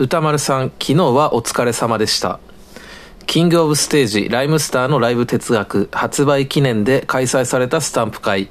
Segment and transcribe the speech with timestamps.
[0.00, 2.38] 歌丸さん、昨日はお疲れ様でした。
[3.26, 8.48] キングオブステージ、ライムスターのライブ哲学、発売記念で開催されたスタンプ会。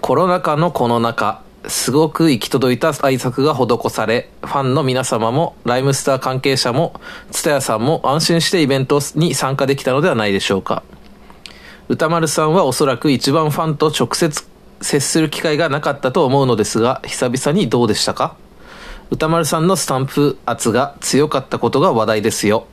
[0.00, 10.82] コロナ禍のこの中、すごく行き届いた挨拶が施され、ファンの皆様も、ライムスター関係者も、ツタヤさんも安心してイベントに参加できたのではないでしょうか。
[11.88, 14.44] 歌丸さんはおそらく一番ファンと直接
[14.80, 18.34] 接する機会がなかったと思うのですが、久々にどうでしたか？
[19.10, 22.66] 歌丸さんのスタンプ圧が強かったことが話題ですよ。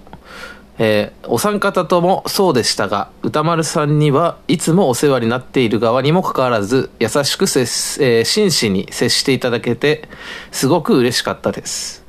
[0.79, 10.09] えーお三方ともそうでしたが、歌丸さんにはいつもお世話になっている側にもかかわらず、優しく接、えー真摯に接していただけて、
[10.51, 12.03] すごく嬉しかったです。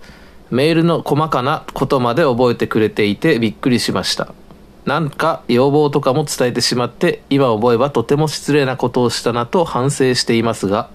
[0.51, 4.33] メールの細かなことまで覚えてくれていてびっくりしました。
[4.85, 10.89] なんか要望とかも伝えてしまって、今思えばとても失礼なことをしたなと反省していますが、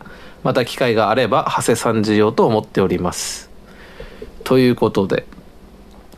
[0.44, 3.50] また機会があれば、長谷さん需要と思っております。
[4.44, 5.26] ということで、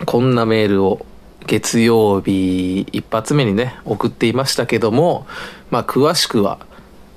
[0.05, 1.05] こんなメールを
[1.47, 5.25] 月曜日一発目にね、送っていましたけども、
[5.69, 6.59] まあ詳しくは、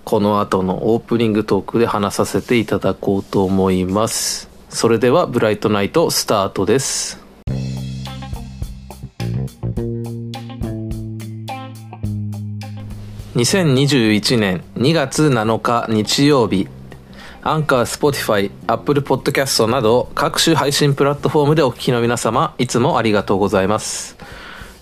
[0.04, 4.48] この後のオープニングトークで話させていただこうと思います。
[4.68, 7.22] それでは、ブライトナイトスタートです。
[13.34, 16.68] 2021年2月7日日曜日
[17.46, 24.16] アンカー、スポティファイ、アップルポッドキャストなど各種配信プラットフォームでお聞きの皆様いつもありがとうございます。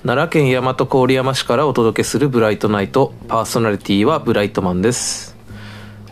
[0.05, 5.37] 奈良県大和郡山市からお届けするブライトナイトパーソナリティはブライトマンです。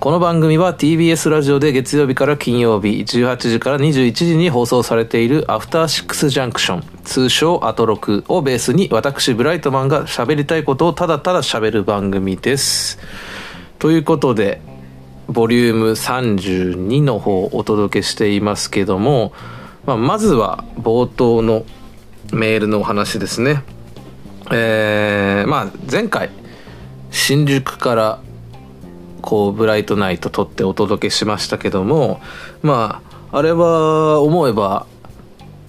[0.01, 12.99] この番組は TBS ラジオで月曜日から金曜日18時から21時に放送されているアフターシックスジャンクション通称アトロクをベースに私ブライトマンが喋りたいことをただただ喋る番組です。
[13.79, 14.61] ということで
[15.31, 19.33] ボリューム32の方をお届けしていますけども、
[19.87, 21.65] まあ、まずは冒頭の
[22.33, 23.63] メールのお話ですね。
[24.53, 26.31] えーまあ前回
[27.11, 28.21] 新宿から
[29.23, 32.21] こうブライトナイト撮ってお届けしましたけども
[32.63, 34.87] まああれは思えば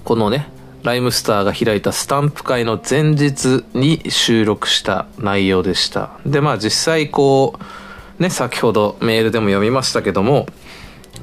[0.03, 0.49] このね
[0.83, 6.19] ライムスターが開いたスタンプ会の前日に収録した内容でした。
[6.25, 7.80] でまあ実際こう
[8.21, 10.45] ね先ほどメールでも読みましたけども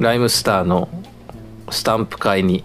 [0.00, 0.88] ライムスターの
[1.70, 2.64] スタンプ会に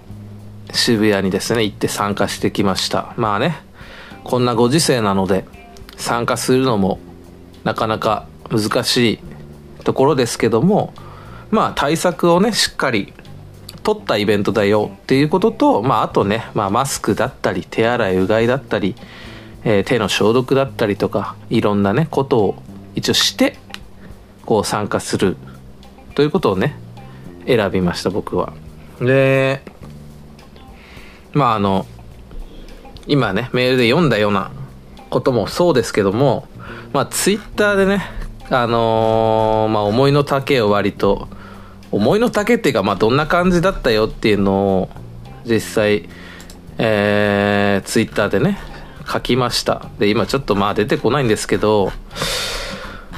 [0.74, 3.14] 渋谷にですね行って参加してきました。
[3.16, 3.56] まあね
[4.24, 5.46] こんなご時世なので
[5.98, 7.00] 参加するのも
[7.64, 9.20] なかなか難しい
[9.84, 10.94] ところですけども
[11.52, 13.14] まあ対策をねしっかり
[13.84, 18.96] 取ったイベントだよっていうことと、まあ、あとね、まあ、マスクだったり手洗いうがいだったり、
[19.66, 22.56] えー手の消毒だったりとかいろんなねことを
[22.96, 23.58] 一応して
[24.46, 25.38] こう参加する
[26.16, 26.76] ということをね
[27.46, 28.54] 選びました僕は。
[29.00, 29.62] で
[31.34, 31.86] まああの
[33.08, 34.52] 今ねメールで読んだような
[35.10, 36.48] こともそうですけども
[36.94, 38.04] まあツイッターでね
[38.50, 41.28] あのーまあ思いの丈を割と
[41.92, 44.90] 思いの丈っていうかまあどんな感じだったよっていうのを
[45.46, 46.10] 実際
[46.78, 48.58] えー、ツイッターでね
[49.08, 51.92] 書きましたで今ちょっとまあ出てこないんですけど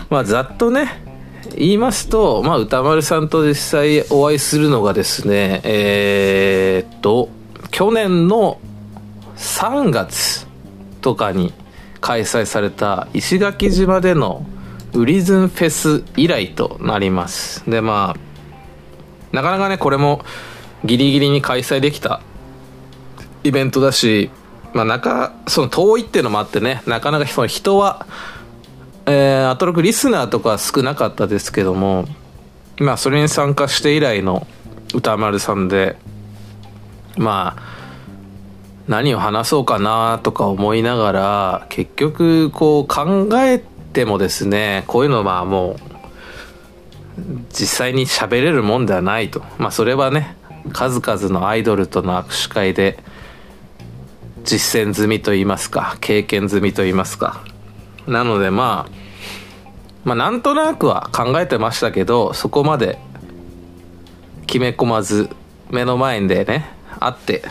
[0.10, 1.15] まあざっとね
[1.56, 7.30] 言いますと、まあ、歌丸さんと実際お会いするのがですねえーっと
[7.72, 8.60] 去年の
[9.38, 10.48] 3月
[11.02, 11.54] とかに
[12.02, 14.46] 開催された石垣島での
[14.94, 17.70] ウリズンフェス以来となります。
[17.70, 20.24] でまあなかなかねこれも
[20.86, 22.22] ギリギリに開催できた
[23.44, 24.30] イベントだし
[24.74, 28.06] まあ中その遠いっていうのもあってねなかなかその人は
[29.08, 32.06] えー、アトロクリスナーとかは少なかったですけども
[32.78, 34.48] まあそれに参加して以来の
[34.94, 35.98] 歌丸さんで
[37.18, 37.76] まあ
[38.88, 43.60] 何を話そうかなとか思いながら結局こう考え
[43.94, 45.76] てもですねこういうのはもう
[47.50, 49.42] 実際に喋れるもんではないと。
[49.58, 50.36] まあそれはね
[50.74, 53.00] 数々のアイドルとの握手会で
[54.44, 57.44] 実践済みと言いますか経験済みと言いますか
[58.08, 59.06] なのでまあ
[60.04, 63.00] まあなんとなくは考えてましたけどそこまで
[64.46, 65.30] 決め込まず
[65.72, 66.70] 目の前でね
[67.00, 67.44] 会って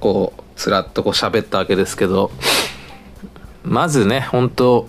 [0.00, 2.30] こうつらっとこう喋ったわけですけど
[3.62, 4.88] まずね本当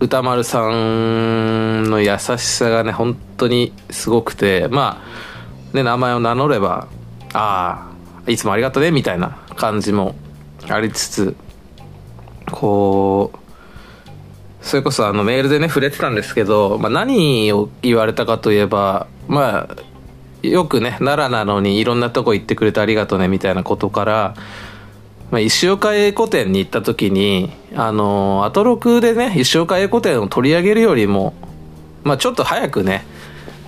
[0.00, 5.02] 歌丸さんの優しさがね本当にすごくてま
[5.72, 6.88] あね名前を名乗れば
[7.32, 7.90] あ
[8.26, 10.14] あいつもありがとねみたいな感じも
[10.68, 11.36] ありつつ
[12.50, 13.43] こう
[14.64, 19.76] それこそあのメールでね触れてたんですけど、まあ、何を言われたかといえばまあ
[20.42, 24.34] よくね奈良なのにいろんなとこ行ってくれてありがとうねみたいなことから、
[25.30, 31.34] まあ、石岡英古典に行った時にあのアトロクでね石岡英古典を取り上げるよりも、
[32.02, 33.04] まあ、ちょっと早くね、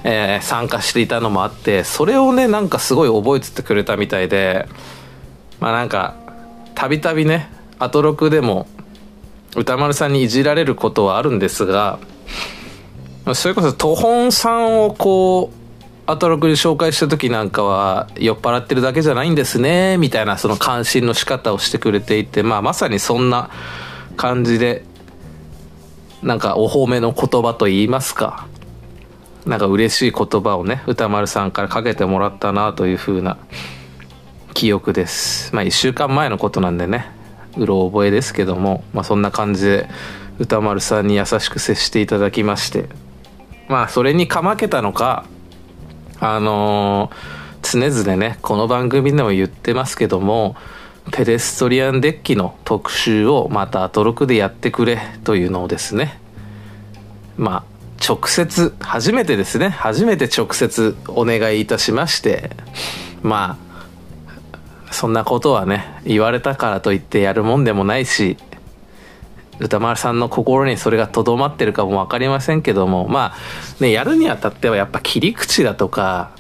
[0.03, 4.67] えー参加していたのもあってそれをねなんかすごい覚えててくれたみたいで
[5.61, 6.17] まあなんか
[6.75, 8.67] たびたびねアトロクでも
[9.57, 11.99] 歌丸さんにいじられることはあるんですが
[13.35, 15.57] それこそトホンさんをこう
[16.09, 23.51] アトロクで紹介した時なんかは酔っ払ってるだけじゃないんですねみたいなその関心の仕方をしてくれていて、まあ、まさにそんな
[24.17, 24.85] 感じで
[26.23, 28.47] なんかお褒めの言葉と言いますか
[29.47, 33.39] なんか嬉しい言葉をね歌丸さんからかけてもらったなという風な
[34.55, 35.55] 記憶です。
[35.55, 37.16] まあ1週間前のことなんでね。
[37.57, 39.89] うろ覚えですけども、まあ、そんな感じで
[40.39, 42.87] 歌丸さんに優しく接していただきまして
[43.69, 45.25] まあそれにかまけたのか
[46.21, 50.55] あのー常々ねこの番組でも言ってますけども
[51.11, 56.21] ペデストリアンデッキの特集をまたアトロクでやってくれというのをですね
[57.37, 62.51] まあ直接初めてですね初めて直接お願いいたしまして
[63.23, 63.66] まあ
[64.97, 68.39] そんなことはね言われたからといってやるもんでもないし
[69.59, 76.35] 歌丸さんの心にそれがとどまってるかも分かりませんけどもまあねやるにあたってはやっぱ切り口だとか、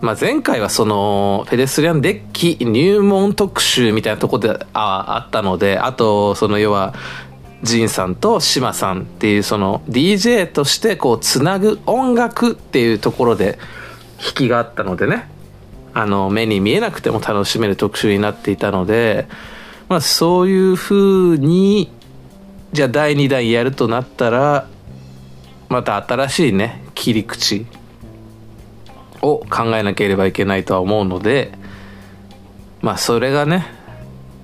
[0.00, 6.94] まあ、前回はそのペデスリアンデッキ入門特集みたいなところでああったのであとその要は
[7.64, 13.58] ジンさんとシマさんっていうその DJ としてこうつなぐ音楽っていうところで
[14.24, 15.33] 引きがあったのでね。
[15.94, 19.28] あの目に見えなくても楽しめる特集になっていたので、
[19.88, 21.90] まあ、そういうふうに
[22.72, 24.68] じゃあ第2弾やるとなったら
[25.68, 27.66] また新しいね切り口
[29.22, 31.52] を考えなければいけないとは思うので
[32.82, 33.66] まあそれがね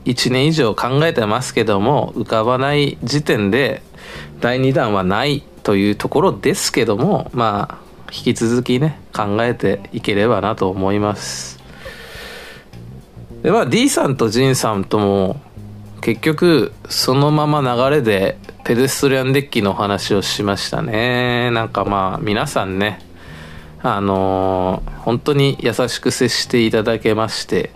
[0.05, 3.82] 1年以上考えてますけども浮かばない時点で
[4.38, 11.58] 第2弾はないというところですけどもまあ引き続きね考えていければなと思います。
[13.42, 15.40] でまあ D さんとジンさんとも
[16.00, 21.50] 結局そのまま流れでペデストリアンデッキのお話をしましたね。
[21.50, 23.00] なんかまあ皆さんね
[23.82, 27.70] あのー本当に優しく接していただけまして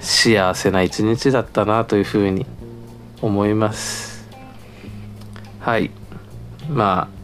[0.00, 2.44] 幸せな一日だったなというふうに
[3.20, 4.28] 思います。
[5.60, 5.92] はい。
[6.68, 7.21] まあ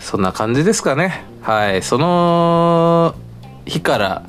[0.00, 1.24] そんな感じですかね。
[1.42, 1.82] はい。
[1.82, 3.14] その
[3.66, 4.22] 日から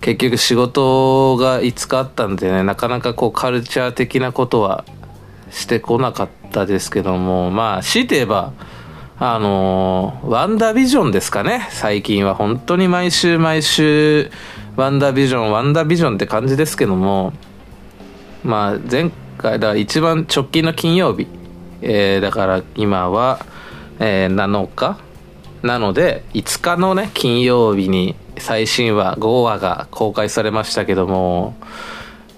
[0.00, 4.84] 結局仕事が5日あったんでねなかなかこうカルチャー的なことは
[5.50, 8.52] してこなかったですけどもまあ強いて言えば
[9.18, 11.66] あのーワンダービジョンですかね。
[11.70, 14.30] 最近は本当に毎週毎週
[14.76, 17.32] ワンダービジョンワンダービジョンって感じですけども
[18.44, 21.26] まあ前回だから一番直近の金曜日、
[21.80, 23.44] えーだから今は、
[23.98, 24.98] えー7日
[25.62, 31.56] なので5日のね金曜日に最新話5話が公開されましたけども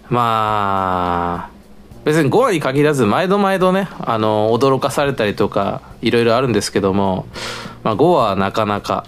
[0.08, 1.58] まあ
[2.04, 7.26] 別に5話に限らず毎度毎度ねあの驚かされたりとかいろいろあるんですけども、
[7.82, 9.04] まあ、5話はなかなか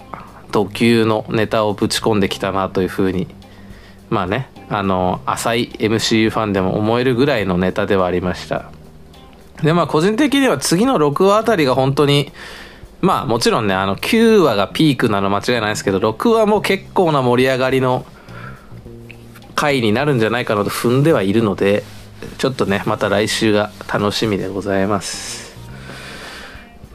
[0.51, 3.27] ド級のネタをぶち込んできたなというふうに
[4.09, 8.71] まあねあの浅い MCU ファンでも思えるぐらいのネタではありました。
[9.63, 12.31] でまあ個人的には次の6話あたりが本当に
[13.01, 18.05] まあもちろんねあの9話がピークなの間違いないですけど6話も結構な盛り上がりの
[19.55, 21.83] 回になるんじゃないかなと踏んではいるので
[22.37, 25.55] ちょっとねまた来週が楽しみでございます。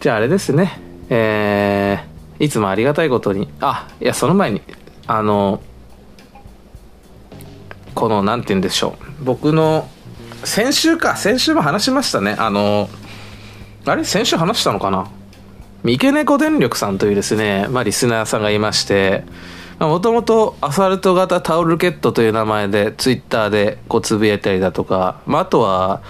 [0.00, 0.80] じゃああれですね。
[1.08, 4.60] えー、いつもありがたいことにあいやその前に
[5.06, 5.60] あの
[7.94, 9.24] このなんて言うんでしょう。
[9.24, 9.88] 僕の
[10.46, 12.36] 先週か先週も話しましたね。
[12.38, 12.88] あの
[13.84, 14.04] あれ？
[14.04, 15.10] 先週話したのかな？
[15.82, 19.24] 三毛猫電力さんというですね、まあ、リスナーさんがいまして
[19.78, 26.02] もともとアサルト型タオルケットという名前でツイッターでこうつぶやいたりだとか、まあ、あとは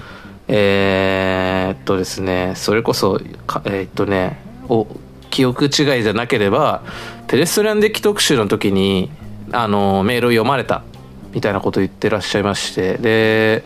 [0.48, 3.18] えーっとですねそれこそ
[3.64, 4.38] えーっとね
[4.68, 4.86] お
[5.30, 6.82] 記憶違いじゃなければ
[7.26, 9.10] ペレストリアンデッキ特集の時に
[9.52, 10.84] あのメールを読まれた
[11.32, 13.64] みたいなことを言ってらっしゃいましてで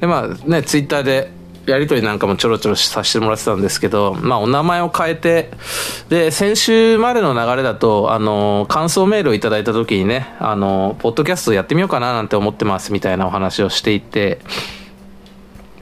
[0.00, 1.30] でまあねツイッターで
[1.66, 5.50] やり取りなんかもちょろちょろさせてもらってたんですけど、まあ、お名前を変えて
[6.08, 14.38] で先週までの流れだとあの感想メールをいただいた時にねあのポッドキャストやってみようかななんて思ってますみたいなお話をしていて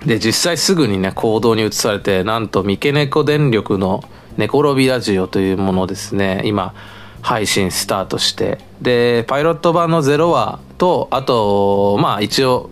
[0.06, 4.02] で実際すぐにね行動に移されてなんと三毛猫電力の
[4.36, 6.74] 「猫ロビラジオ」というものをですね今
[7.20, 12.70] 配信スタートしてでパイロット版の0話とあとまあ一応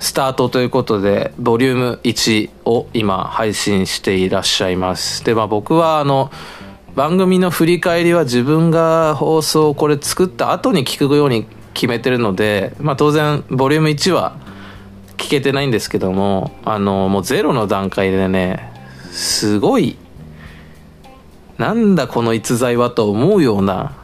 [0.00, 5.22] スタートということでボリューム1を今配信していらっしゃいます。
[5.24, 6.30] でまあ僕はあの
[6.96, 14.36] 番組の振り返りは自分が放送をこれ作った後に聞くように決めてるので、まあ、当然ボリューム1は
[15.16, 18.72] 聞けてないんですけどもあのもうゼロの段階でね
[19.12, 19.96] すごい
[21.58, 23.96] なんだこの逸材はと思うような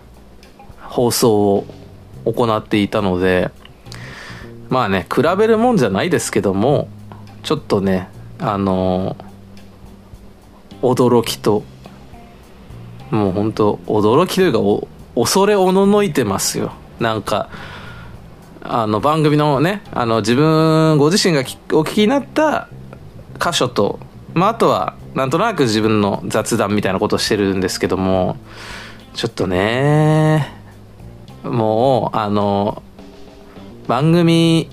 [0.78, 1.66] 放送を
[2.26, 3.50] 行っていたので
[4.68, 6.88] まあね比べるもんじゃないですけども
[7.42, 8.08] ちょっとね
[8.38, 9.16] あの
[10.82, 11.62] 驚きと
[13.10, 16.72] もう本当驚きというか恐れおののいてますよ。
[17.00, 17.48] なんか
[18.62, 22.68] あの番組のねあの自分ご自身がお聞きになった
[23.38, 24.00] 箇所と、
[24.34, 28.36] まあ、あとはなんとなく自分の雑談みたいなことをしてるんですけども
[29.14, 30.52] ちょっとね
[31.44, 32.82] もうあの
[33.86, 34.68] 番組ん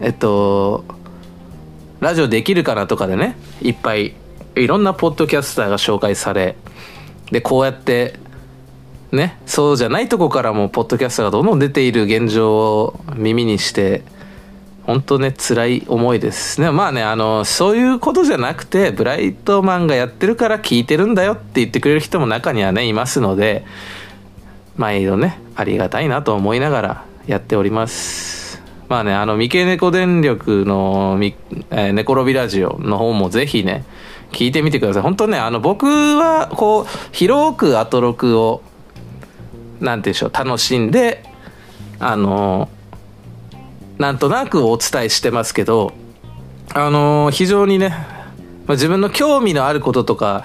[0.00, 0.84] えっと
[2.00, 4.14] ラジオできるかなとかでねいっぱい
[4.56, 6.56] いろんなポッドキャスターが紹介され
[7.30, 8.18] でこうやって
[9.12, 14.02] ねそうじゃないとこからもポッドキャストがどんどん出ている現状を耳にして
[14.84, 16.70] 本当ね辛い思いですね。
[16.72, 23.64] まあねあのそういうことじゃなくてブライトマンがやってるから聞いてるんだよって言ってくれる人も中にはねいますので
[24.76, 28.60] 毎度ねありがたいなと思いながらやっております。
[28.88, 31.36] まあねあの三毛猫電力のみ、
[31.70, 33.84] えー、ロビラジオの方もぜひね
[34.32, 35.02] 聞いてみてください。
[35.04, 38.62] 本当ねあの僕はこう広くアトロクを
[39.78, 41.22] なんて言うんでしょう楽しんで
[42.00, 42.68] あの
[43.98, 45.92] なんとなくお伝えしてますけど
[46.74, 47.94] あの非常にね、
[48.66, 50.42] ま、自分の興味のあることとか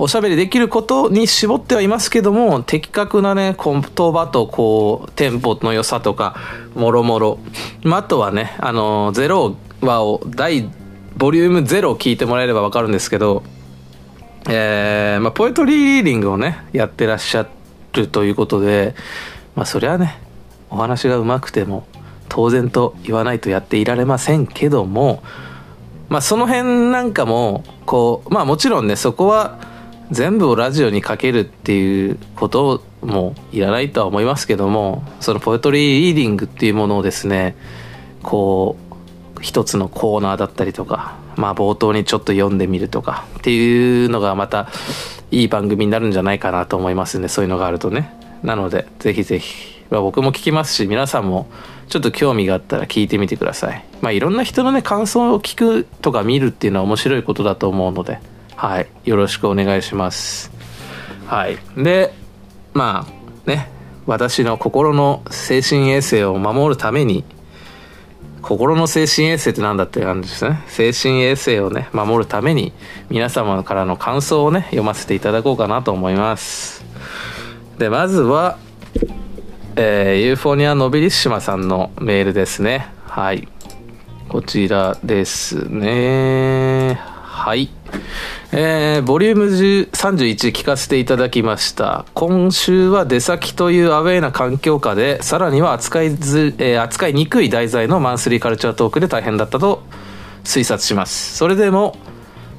[0.00, 6.36] おしゃべりできることに絞ってはいますけども的確なね言葉とこうテンポの良さとか
[6.74, 7.38] もろもろ。
[7.84, 10.70] あとはねあの0話を第
[11.16, 13.42] ボリューム0を聞いてもらえれば分かるんですけど
[14.48, 17.46] えー、まあ、ポエトリーリーディングをねやってらっしゃ
[17.92, 18.94] るということで
[19.54, 20.18] まあそりゃね
[20.70, 21.86] お話がうまくても
[22.30, 25.22] 当然と言わないとやっていられませんけども
[26.08, 29.69] まあその辺なんかもこうまあもちろんねそこは
[30.10, 37.56] 全部をラジオにかけるっていうこともいらないとは思いますけどもそのポエトリーリーディングっていうものをですね
[38.22, 38.76] こ
[39.36, 44.68] う一つのコーナーだったりとかまあ冒頭にちょっと読んでみるとかっていうのがまた
[45.30, 48.14] いい番組になるんじゃないかなと思いますんでそういうのがあるとね。
[48.42, 51.46] なのでぜひぜひ、まあ、僕も聞きますし皆さんも
[51.88, 53.84] ちょっと興味があったら聞いてみてください。
[54.00, 58.18] まあいろんな人のね感想を聞くとか見るっていうのは面白いことだと思うので
[58.60, 58.88] はい。
[59.04, 60.52] よろしくお願いします。
[61.26, 61.58] はい。
[61.76, 62.12] で
[62.74, 63.70] まあね。
[64.06, 67.24] 私の心の精神衛生を守るために
[68.42, 70.62] 心の精神衛生って何だって感じですね。
[70.66, 72.74] 精神衛生をね守るために
[73.08, 76.84] 皆様からの感想をね読ませていただこうかなと思います。
[77.78, 78.58] でまずは
[79.76, 82.88] えー、ユーフォニア・ノビリッシマさんのメールですね。
[83.06, 83.48] はい。
[84.28, 87.19] こちらですね。
[87.40, 87.70] はい
[88.52, 92.04] えー、ボリューム31聞かせていただきました。
[92.12, 99.84] 今週は出先というアウェイな環境下で、さらには扱いず、えー、扱いにくい題材のマンスリーカルチャートークで大変だったと
[100.44, 101.38] 推察します。
[101.38, 101.96] それでも、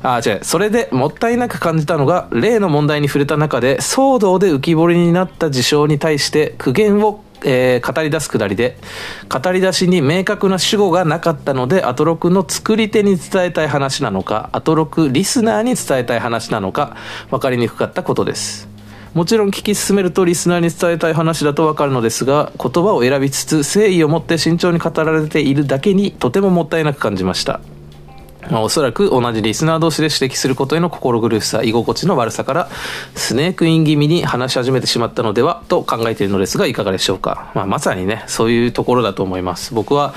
[0.01, 8.77] あ、違う、それでもったいなく感じたのが、例の問題に触れた中で、騒動で浮き彫りになった事象に対して苦言をえー、語り出すくだりで
[9.29, 16.95] 語り出しに明確な主語がなかったのでアトロクの作り手に伝えたい話なのかアトロクリスナーに伝えたい話なのか
[17.29, 18.69] 分かりにくかったことです。
[19.13, 27.59] もちろん聞き進めるとリスナーに伝えたい話だと分かるのですが言葉を選びつつ誠意を持って慎重に語られているだけにとてももったいなく感じました。
[28.49, 32.69] ま、おそらく同じリスナー同士で指摘することへの心苦しさ居心地の悪さから
[33.15, 39.73] スネークイン気味に話し始めてしまったのではと考えているのですがいかがでしょうか、まあ、まさにねそういうところだと思います。
[39.73, 40.13] 僕は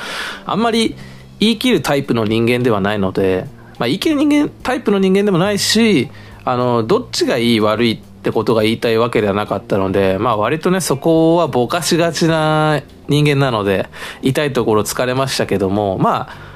[0.46, 0.96] あんまり
[1.40, 3.46] 言い切るタイプの人間ではないので、
[3.78, 6.08] まあ、言い切る人間タイプの人間でもないし
[6.44, 13.90] あのどっちがいい悪いってことが言いたいわけではなかったので、まあ割とね、そこはぼかしがちな人間なので、
[14.22, 16.53] 痛いところ疲れましたけども、まあ、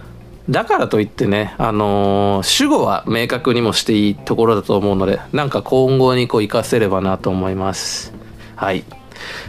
[0.51, 8.15] だからといってね、あのー、主語は明確にもしていいところだと思うので、なんか今後にこう活かせればなと思います。
[8.57, 8.85] はい。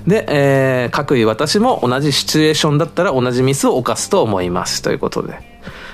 [0.05, 4.81] で、えー、各位私も同じシチュエーションだったら同じミスを犯すと思います。
[4.81, 5.49] ということで。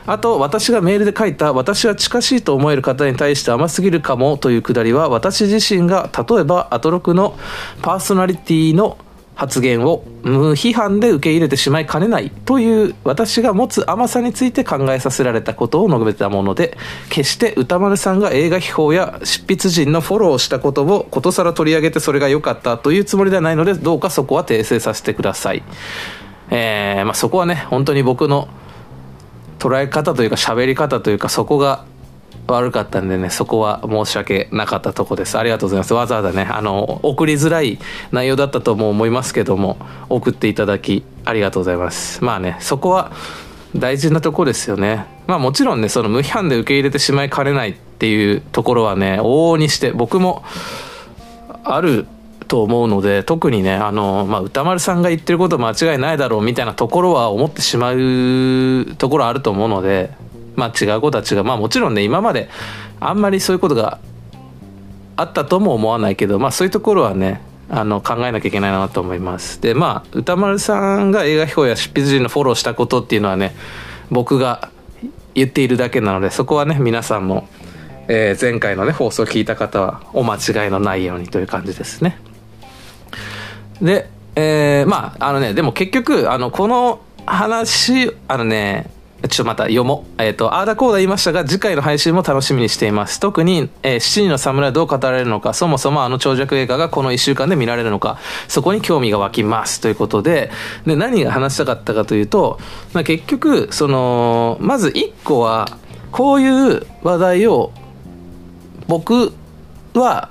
[0.08, 7.36] あと私がメールで書いた私は近しいと思える方に対して甘すぎるかもというくだりは私自身が例えばアトロクの
[7.82, 9.00] パーソナリティの
[9.36, 16.78] 発言を無批判で受け入れてしまいかねないという私が持つ甘さについて考えさせられたことを述べたもので
[17.10, 25.64] 決して歌丸さんが映画秘宝や執筆陣のフォローをしたことをことさら取り上げてそれが良かったというつもりではないのでどうかそこは訂正させてください。
[26.50, 28.48] えーまあ、そこはね本当に僕の
[29.60, 31.86] 捉え方というか喋り方というかそこが
[32.48, 35.38] 悪かったんでねそこは申し訳なかったとこです。
[35.38, 35.94] ありがとうございます。
[35.94, 37.80] わざわざねあの送りづらい
[38.12, 39.78] 内容だったとも思いますけども
[40.10, 42.24] 送っていただきありがとうございます。
[42.24, 43.12] まあねそこは
[43.76, 45.06] 大事なとこですよね。
[45.28, 50.44] まあもちろんねその無批判で受け入れてしまいかねないっていうところはね往々にして僕も
[51.64, 52.06] ある
[52.48, 60.12] と思うので特にねあの、まあ、歌丸さんが言ってること間違いないだろうみたいなところは思ってしまうところあると思うので
[60.56, 61.44] まあ違うことは違う。
[61.44, 62.50] まあもちろんね今まで
[63.00, 64.00] あんまりそういうことが
[65.18, 69.62] あったとも思わないけどまあそういうところはねあの考えなきゃいけないなと思います。
[69.62, 73.56] でまあ歌丸さんが映画表や執筆陣のフォローしたことっていうのはね
[74.12, 74.70] 僕が
[75.34, 77.48] 言っているだけなのでそこはね皆さんも、
[78.08, 82.20] えー、前回のね放送を聞いた方はお間違いのないようにという感じですね。
[83.82, 88.90] でえー、まああのねでも結局あのこの話あのね
[89.28, 90.22] ちょっとまた読もう。
[90.22, 93.20] えっ、ー、と、あーだこうだ言いましたが、次回の配信も楽しみにしています。
[93.20, 98.18] 特に、えー、七人の侍どう語られるのか、そもそもあの長尺映画がこの1週間で見られるのか、
[98.48, 99.82] そこに興味が湧きます。
[99.82, 100.52] ということで、
[100.86, 102.60] で、何が話したかったかというと、
[102.94, 105.78] まあ、結局、その、まず1個は、
[106.12, 107.72] こういう話題を、
[108.88, 109.34] 僕
[109.94, 110.30] は、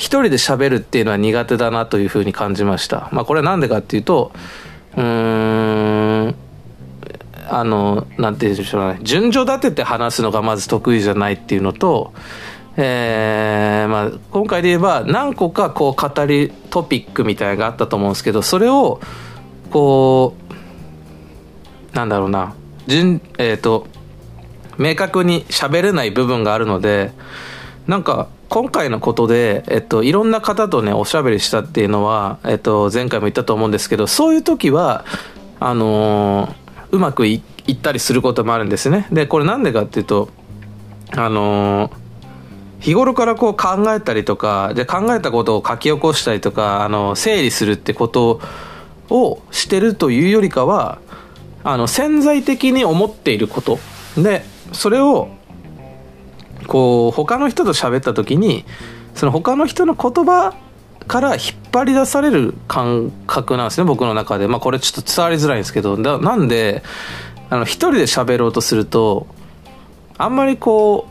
[0.00, 3.10] 一人で喋るっていうのは苦手だなというふうに感じました。
[3.12, 4.32] まあ、これはなんでかっていうと、
[4.96, 6.09] うーん、
[7.52, 9.00] あのなんて言うんでしょうね。
[9.02, 12.12] 順序立てて話すのがまず得意じゃないっていうのと、
[12.76, 19.00] えーまあ、今回で言えば何個かこう語りトピックみたいなのがあったと思うんですけどそれを
[19.70, 20.36] こ
[21.92, 22.54] うなんだろうな。
[22.86, 23.88] 順えっ、ー、と
[24.78, 27.10] 明確に喋れない部分があるので
[27.88, 35.04] なんか今回のことで、えっと、いろんな方とねおしゃべりしたっていうのは、えっと、前回も言ったと思うんですけどそういう時は
[35.58, 36.59] あのー
[36.92, 39.06] うまくいったりすることもあるんですね。
[39.12, 40.28] でこれなんでかっていうと
[41.12, 41.92] あのー、
[42.80, 48.40] 日頃からこう考えたりとかで考えたことを書き起こしたりとかあの整理するってこと
[49.08, 50.98] をしてるというよりかは
[51.64, 53.78] あの潜在的に思っていること
[54.16, 55.28] でそれを
[56.66, 58.64] こう他の人と喋った時に
[59.14, 60.54] その他の人の言葉
[61.10, 61.40] から引っ
[61.72, 64.46] 張り出される感覚なんですね僕の中で。
[64.46, 65.96] まあこれちょっと伝わりづらいんですけど。
[65.96, 66.84] なんで
[67.50, 69.26] あの一人で喋ろうとすると
[70.18, 71.08] あんまりこ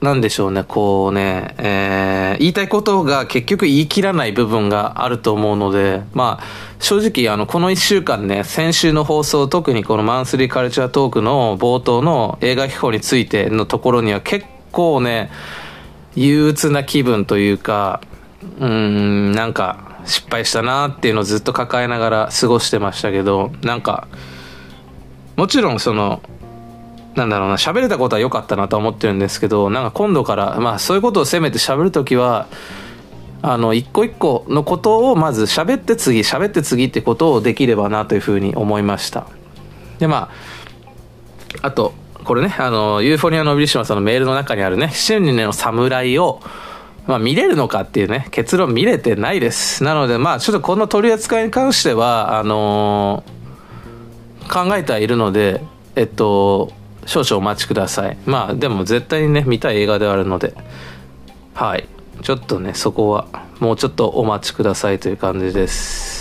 [0.00, 6.44] うなんでしょうねこうね、えー、言いたいことが結局言い切らない部分があると思うのでまあ
[6.78, 15.32] 正直あのこの1週間ね先週の放送特にこのマンスリーカルチャートークの冒頭の映画秘宝についてのところには結構ね
[16.18, 18.00] 憂鬱な気分というか
[18.58, 24.08] うんなんか失敗したなっていうのをずっと抱えながら過ごしてましたけどなんか
[25.36, 26.22] もちろんその
[27.14, 32.46] なんだろうな喋れたことは良かったなと思ってるんですけどなんか今度からまあそういうことをせめて喋る時は
[33.40, 39.26] あの一個一個のことをまず喋って次喋って次ってことをできればなというふうに思いました。
[39.98, 40.30] でま
[41.62, 41.94] ああと
[42.28, 46.42] これね、あの、ユーフォニアのビリシマさんのメールの中にあるね、7人の侍を、
[47.06, 49.82] まあ見れるのかっていうね、結論見れてないです。
[49.82, 55.62] なので、まあちょっとこの取り扱いに関しては、あのー、考えてはいるので、
[55.96, 56.70] えっと、
[57.06, 58.18] 少々お待ちください。
[58.26, 60.52] まあでも絶対にね、見たい映画ではあるので、
[61.54, 61.88] はい。
[62.20, 63.26] ちょっとね、そこは
[63.58, 66.17] もうちょっとお待ちくださいという感じです。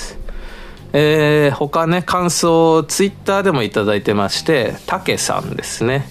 [0.94, 6.08] えー、他ね、感想、ツイッターでも頂いてまして、たけさんですね。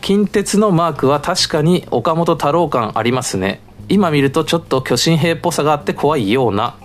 [0.00, 3.60] 近鉄のマークは確かに岡本太郎感ありますね。
[3.88, 6.76] 今見るとちょっと巨神兵っぽさがあって怖いような。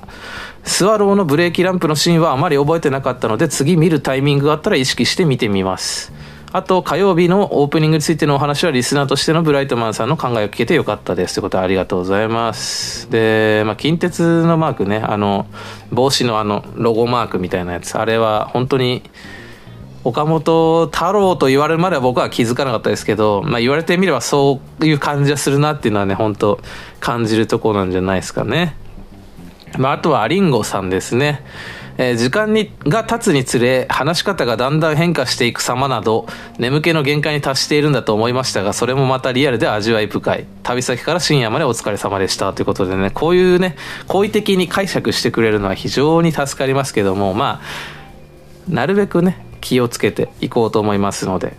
[0.64, 6.14] スワローのブレーキランプのシーンはあまり覚えてなかったので次見るタイミングがあったら意識して見てみます。
[6.56, 11.34] あと、火曜日のオープニングについてのお話は、リスナーとしてのブライトマンさんの考えを聞けてよかったです。
[11.34, 13.10] ということで、ありがとうございます。
[13.10, 15.48] で、まあ、近鉄のマークね、あの、
[15.92, 19.02] 帽子のあの、ロゴマークみたいなやつ、あれは本当に、
[20.04, 26.60] 岡本太郎と言われるまでは僕は気づかなかったですけど、まあ、言われてみればそういう感じはするなっていうのはね、本当
[27.00, 28.76] 感じるところなんじゃないですかね。
[29.80, 31.42] まあ、あとはアリンゴさんですね。
[31.98, 36.26] えー、時間にが経つにつれ話し方がだんだん変化していく様など
[36.58, 40.48] 眠気の限界に達しているんだと思いましたがそれもまたリアルで味わい深い。
[40.64, 42.54] 旅先から深夜までお疲れ様でした。
[42.54, 43.76] ということでねこういうね
[44.08, 51.56] 好意的に解釈してくれるのは非常に助かりますけどもまあなるべくね気をつけていこうと思いますので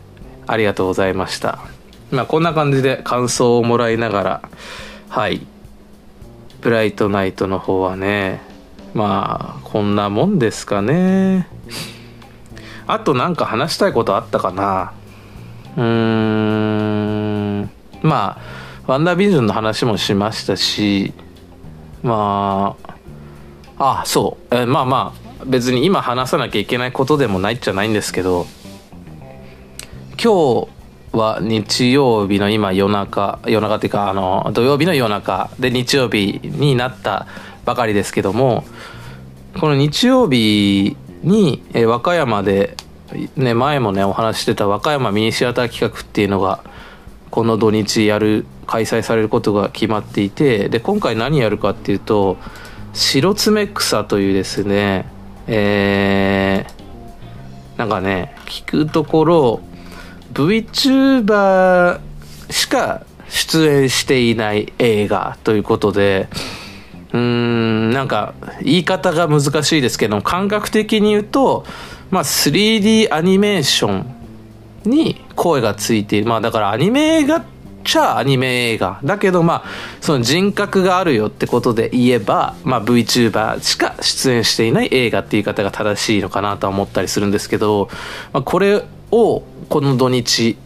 [0.47, 1.61] ありがとうございました。
[2.11, 4.49] まあこんな感じで感想をもらいながら
[5.09, 5.47] はい。
[6.61, 8.54] ブライトナイトの方はね
[8.94, 11.48] まあこんなもんですかね。
[12.87, 14.92] あとなんか話したいことあったかな。
[15.76, 15.85] うー
[17.62, 17.70] ん。
[18.02, 18.40] まあ
[18.87, 21.14] ワンダービジョンの話もしましたし
[22.02, 22.76] ま
[23.78, 24.54] ああそう。
[24.54, 28.46] えまあまあ別に今話さなきゃいけないことでもないっちゃないんですけど
[30.22, 30.68] 今日
[31.12, 37.26] は日曜日の今夜中夜中っていうかあの土曜日の夜中で日曜日になった
[37.64, 38.64] ばかりですけども
[39.59, 42.77] この日曜日に、え和歌山で、
[43.37, 46.62] ね、前もねお話してた和歌山ミニシアター企画っていうのが
[47.31, 52.37] この土日やる開催されることが決まっていてで今回何やるかっていうと
[52.92, 55.07] 白爪草というですね
[55.46, 59.61] えー、なんかね聞くところ
[60.33, 62.00] VTuber
[62.50, 66.29] しか出演していない映画ということで
[67.14, 71.64] うんなんか言い方が難しいですけど感覚的に言うと、
[72.11, 74.14] まあ、3D アニメーション
[74.85, 76.27] に声がついている。
[76.27, 77.44] まあだからアニメ映画っ
[77.85, 79.64] ちゃアニメ映画だけどまあ
[80.00, 87.88] その人格があるよってことで言えば、まあ、VTuber しか出演していない映画っていう方が正しいのかなとは思ったりするんですけど、
[88.33, 90.59] まあ、これをこの土日、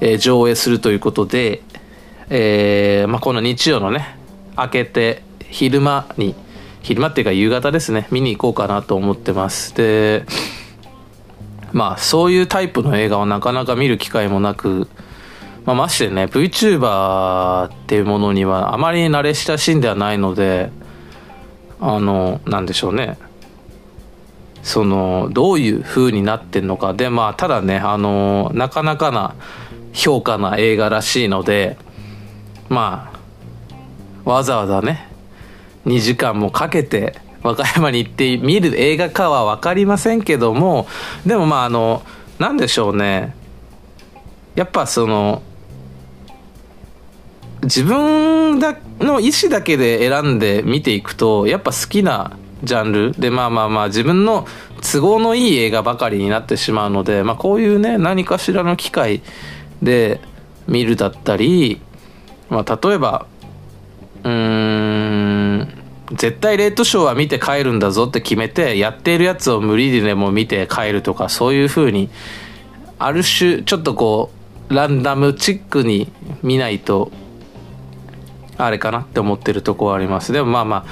[0.00, 1.62] えー、上映するということで、
[2.28, 4.18] えーまあ、この日曜のね
[4.58, 6.34] 明けて昼間に
[6.82, 8.08] 昼間っていうか夕方ですね。
[8.10, 9.74] 見に行こうかなと思ってます。
[9.74, 10.24] で
[11.72, 14.88] まあそういうタイプの映画をなかなか見る機会もなく、
[15.64, 20.70] まあ、ましてね VTuber っていうものにはあまり慣れ親しんではないので
[21.80, 23.18] あのなんでしょうね。
[24.62, 26.94] そのどういう風になってんのか。
[26.94, 29.34] でまあただねあのなかなかな
[29.92, 31.76] 評価な映画らしいので
[32.68, 33.12] ま
[34.24, 35.07] あわざわざね
[35.88, 40.86] 2時間もかけて和歌山に行って見る映画かは分かりませんけども
[41.24, 42.02] でもまああの
[42.38, 43.34] 何でしょうね。
[44.54, 45.42] やっぱその
[47.62, 53.12] 自分だの意思だけで選んで見ていくとやっぱ好きなジャンル。
[53.12, 54.46] でまあまあまあ自分の
[54.82, 59.22] 都合のいい映画ばかりになってしまうので、まあ、こういうね何かしらの機会
[59.82, 60.20] で
[60.66, 61.80] 見るだったり、
[62.50, 63.26] まあ、例えば
[64.24, 64.32] うん
[66.18, 72.10] 絶対レッドショーは見て帰るんだぞって決めてやっているやつを無理でも見て帰るとかそういう風に
[72.98, 74.30] ある種ちょっとこ
[74.68, 76.10] うランダムチックに
[76.42, 77.12] 見ないと
[78.56, 80.32] あれかなって思ってるとこはあります。
[80.32, 80.84] でもまあまあ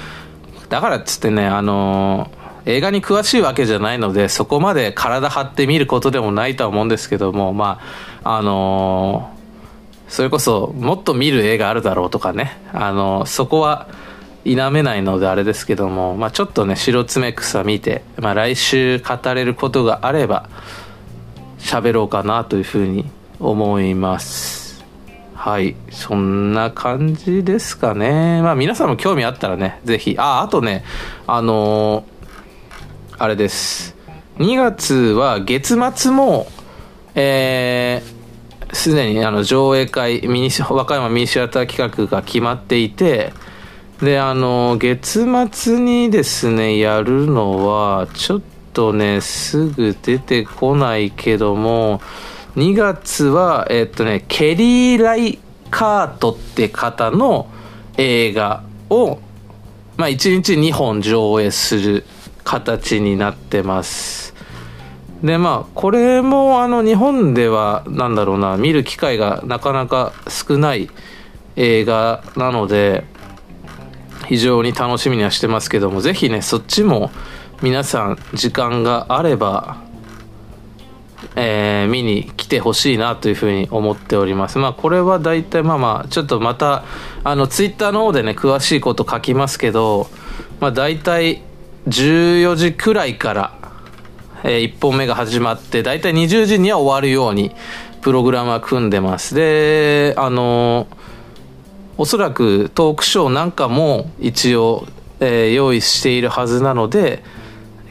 [0.69, 7.81] だからっつってねあのー、映画に詳しいわけじゃないのでそこまで体張って見ることでもないとは思うんですけどもま
[8.23, 13.89] ああのー、それこそもっと見る映画あるだろうとかねあの、そこは
[14.55, 20.49] 否めないのであれですけども、まあ、ちょっとね白爪草見て、まあ、来週語れることがあれば
[21.59, 24.85] 喋ろうかなというふうに思います。
[25.35, 28.41] はいそんな感じですかね。
[28.41, 30.83] まあ皆さんも興味あったらね是非ああとね
[31.27, 33.95] あのー、あれです。
[34.37, 36.47] 2月は月末も
[37.19, 43.33] えー、すでにあの上映会ミニ和歌山ミニシアター企画が決まっていて
[44.01, 48.41] であの月末にですねやるのはちょっ
[48.73, 51.99] とねすぐ出てこないけども
[52.55, 55.39] 2月はえっとねケリー・ライ
[55.71, 57.49] カートって方の
[57.97, 59.19] 映画を
[59.97, 62.05] まあ1日2本上映する
[62.43, 64.35] 形になってます。
[65.23, 70.89] でまあこれもあの日本ではなんだろうな見る機会がなかなか少ない
[71.55, 73.03] 映画なので
[74.27, 77.11] 非常に楽しみにはしてますけどもぜひねそっちも
[77.61, 79.77] 皆さん時間があれば、
[81.35, 84.59] えー、見に来てほしいなというふうに思っております。
[84.59, 86.83] まあこれは大体まあまあちょっとまた
[87.23, 90.07] あのツイッターの方でね詳しいこと書きますけど
[90.59, 91.41] まあ大体
[91.87, 93.57] 14時くらいから
[94.43, 97.51] えー、1本目が始まって大体20時には終わるように
[98.01, 99.33] プログラムは組んでます。
[99.33, 101.06] であのー
[101.97, 104.87] おそらくトークショーなんかも一応
[105.19, 107.23] えー、用意しているはずなので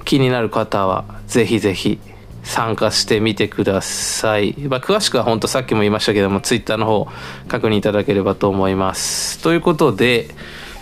[0.05, 1.99] 気になる方はぜひぜひ
[2.45, 4.55] 参加してみてください。
[4.69, 7.09] まあ、詳しくは本当さっきも言いましたけども、ツイッターの方
[7.49, 9.42] 確認いただければと思います。
[9.42, 10.29] ということで、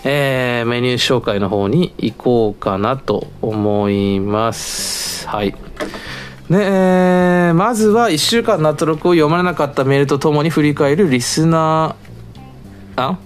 [0.03, 5.27] えー、メニュー紹介の方に行こうかなと思います。
[5.27, 5.55] はい。
[6.51, 12.04] で、えー、まずは1週間のアトロクを読まれなかったメールとともに振り返るリスナー、
[12.95, 13.17] あ？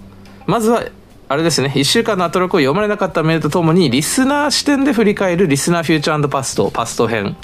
[0.46, 0.84] まずは
[1.30, 7.36] あれですね、1週間のアトロクを読まれなかったメールとともに、リスナー視点で振り返るリスナーフューチャーパスト、パスト編。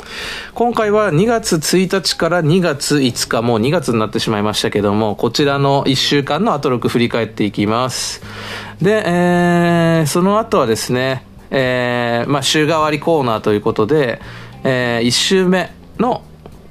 [0.55, 8.23] 今回は2月1日から2月5日、もう2月になってしまいましたけども、こちらの1週間のアトロク振り返っていきます。
[8.83, 14.21] で、えー、その後はですね、えー、まあ、週替わりコーナーということで、
[14.65, 16.23] えー、1週目の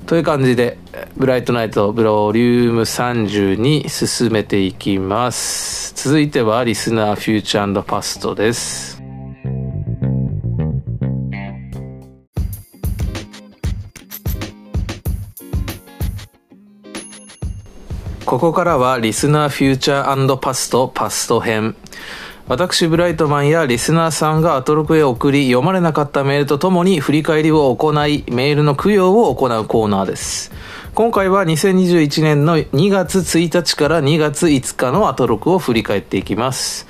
[0.07, 0.79] という感じで、
[1.17, 5.95] ブライトナイトブロリューム30に進めていきます。
[5.95, 9.02] 続いてはリスナーフューチャーパストです。
[18.33, 21.77] ここからはリスナーフューチャーパストパスト編。
[22.49, 30.51] 私、ブライトマンやリスナーさんがアトロクへ送り、読まれなかったメールとともに振り返りを行い、メールの供養を行うコーナーです。
[30.95, 36.87] 今回は2021年の2月1日から2月5日のアトロクを振り返っていきます。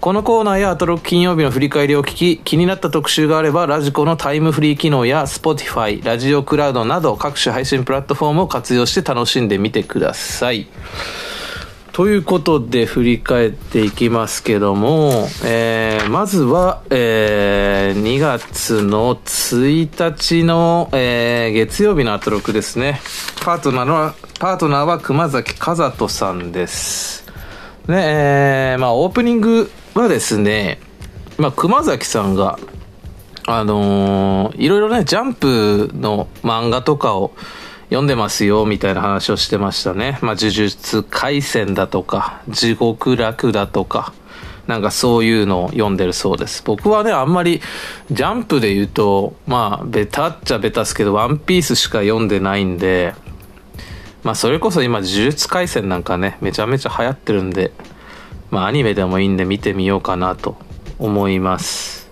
[0.00, 10.68] このコーナーやアトロック金曜日の振り返りを聞き、気になった特集があれば、ラジコのタイムフリー機能や Spotify、ラジオクラウドなど各種配信プラットフォームを活用して楽しんでみてください。
[11.92, 23.00] ということで振り返っていきますけども、えー、まずは、えー、2月の1日の、えー、月曜日のアトロクですね。
[23.42, 27.26] パートナーの、パートナーは熊崎和人さんです。
[27.88, 30.78] ね、えー、まあオープニングはですね、
[31.38, 32.58] まあ熊崎さんが、
[33.46, 37.32] あのー、いろいろね、ジャンプの漫画とかを、
[37.88, 40.18] 読んでますよ、みたいな話をしてましたね。
[40.20, 44.12] まあ、呪術廻戦だとか、地獄楽だとか、
[44.66, 46.64] なんかそういうのを読んでるそうです。
[46.64, 47.60] 僕はね、あんまり、
[48.10, 53.14] ジャンプで言うと、まあ、ベタっちゃベタっすけど、ワンピースしか読んでないんで、
[54.24, 57.70] まあ、それこそ今、呪術廻戦なんかね、めちゃめちゃ流行ってるんで、
[58.50, 60.56] まあ、アニメでもいいんで見てみようかなと
[60.98, 62.10] 思います。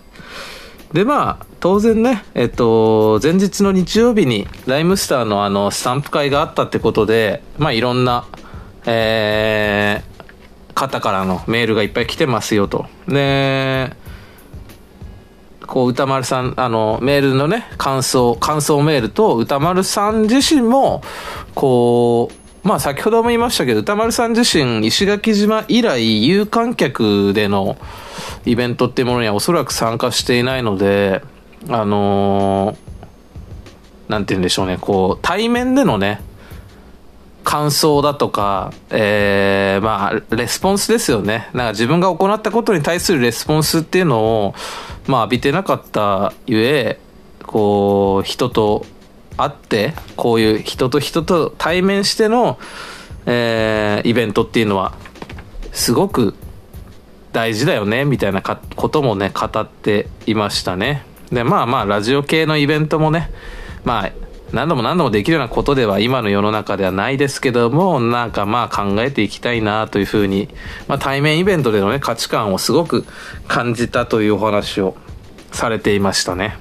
[0.93, 8.27] で、まあ、当然ね、えっと、前日の日曜日にライムスターのあの、スタンプ会があったってことで、まあいろんな、
[8.87, 12.87] えー、方からのメールがいっぱい来てますよと。
[13.09, 13.97] で、
[15.67, 21.03] こう、歌丸さん、あの、メールのね、感想、感想メールと、歌丸さん自身も、
[21.55, 27.77] こう、まあ先ほども言いましたけど、歌丸さん自身、石垣島以来、有観客での
[28.47, 31.23] イベントっていうものにはおそらく参加していないので、
[31.69, 36.23] あのー、なんて言うんでしょうね、こう、対面でのね、
[37.45, 41.51] 感想だとか、えー、まあ、レスポンスですよね。
[41.53, 44.55] なんか自分が行ったことに対するレスポンスっていうのを、
[45.07, 46.99] まあ、浴びてなかったゆえ、
[47.43, 48.87] こう、人と
[49.37, 52.59] 会って、こういう人と人と対面しての、
[53.27, 54.95] えー、イベントっていうのは、
[55.73, 56.35] すごく
[57.33, 61.15] 大事だよね、みたいなこともね、語っていましたね。
[61.35, 63.31] でまあまあラジオ系のイベントもね
[63.85, 64.13] まあ
[64.53, 70.49] 何度も何度もできるようなことでは今の世の中ではないですけどもなんかまあ考えていきたいなというふうに、
[70.87, 73.05] まあ、対面イベントでのね価値観をすごく
[73.49, 74.97] 感じたというお話を
[75.51, 76.57] されていましたね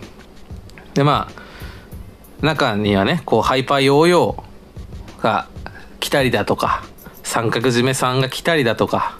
[0.95, 1.42] でまあ
[2.43, 5.47] 中にはねこうハイパーヨーヨーが
[5.99, 6.83] 来たりだとか
[7.23, 9.17] 三角締めさんが来たりだとか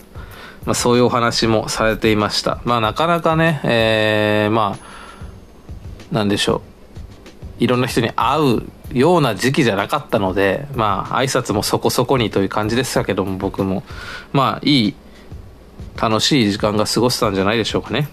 [0.66, 2.62] まあ、そういうお話もされていました。
[2.64, 6.62] まあ、なかなかね、えー、まあ、なんでしょ
[7.60, 7.64] う。
[7.64, 13.84] いろんな人に会うような時期じゃなかったので、まあ、挨拶もそこそこにという感じでしたけども、僕も。
[14.32, 14.96] まあ、いい、
[16.02, 18.08] 楽しい時間が過ごせたんじゃないでしょうかね。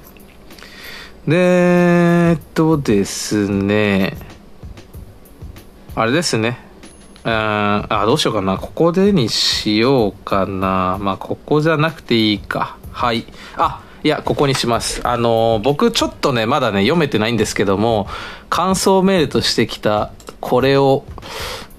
[1.28, 4.16] で、えっとですね、
[5.94, 6.58] あれですね。
[7.24, 8.56] うんあどうしようかな。
[8.56, 10.98] ここでにしようかな。
[11.00, 12.76] まあここじゃなくていいか。
[12.92, 13.26] はい。
[13.56, 15.06] あいやここにします。
[15.06, 18.08] あの僕ちょっとねまだね読めてないんですけども
[18.48, 21.04] 感想メールとしてきたこれを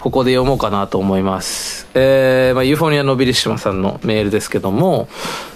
[0.02, 1.88] ここで読もうかなと思います。
[1.94, 5.08] えー、まあ、ユーフォニアのビリシマさんのメールですけども、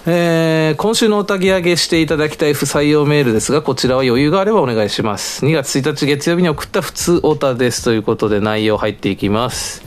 [0.06, 5.44] えー、今週のおたぎ上げしていただきたい不採用メールですが、こちらは余裕があればお願いします。
[5.44, 9.82] 2月1日月曜日に送った普通オタですということで内容入っていきます。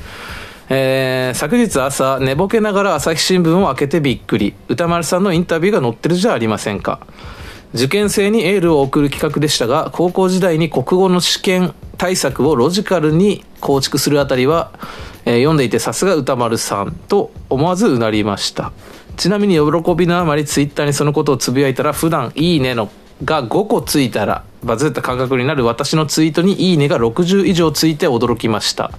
[0.68, 4.54] えー、昨日朝、寝ぼけながら朝日新聞を開けてびっくり。
[4.68, 7.00] 歌丸さんのインタビューが載ってるじゃありませんか。
[7.74, 14.72] 受験生にエールを送る企画でしたが、高校時代に国語の試験対策をロジカルに構築するあたりは、
[15.26, 18.72] えー、読んでいてさすが歌丸さんと思わずうなりました。
[19.18, 22.90] ちなみに喜びのあまりツイッターにそのことをつぶやいたら普段いいねの
[23.26, 28.92] が5個ついたらバズった感覚になる私のツイートにいいねが60以上ついて驚きました。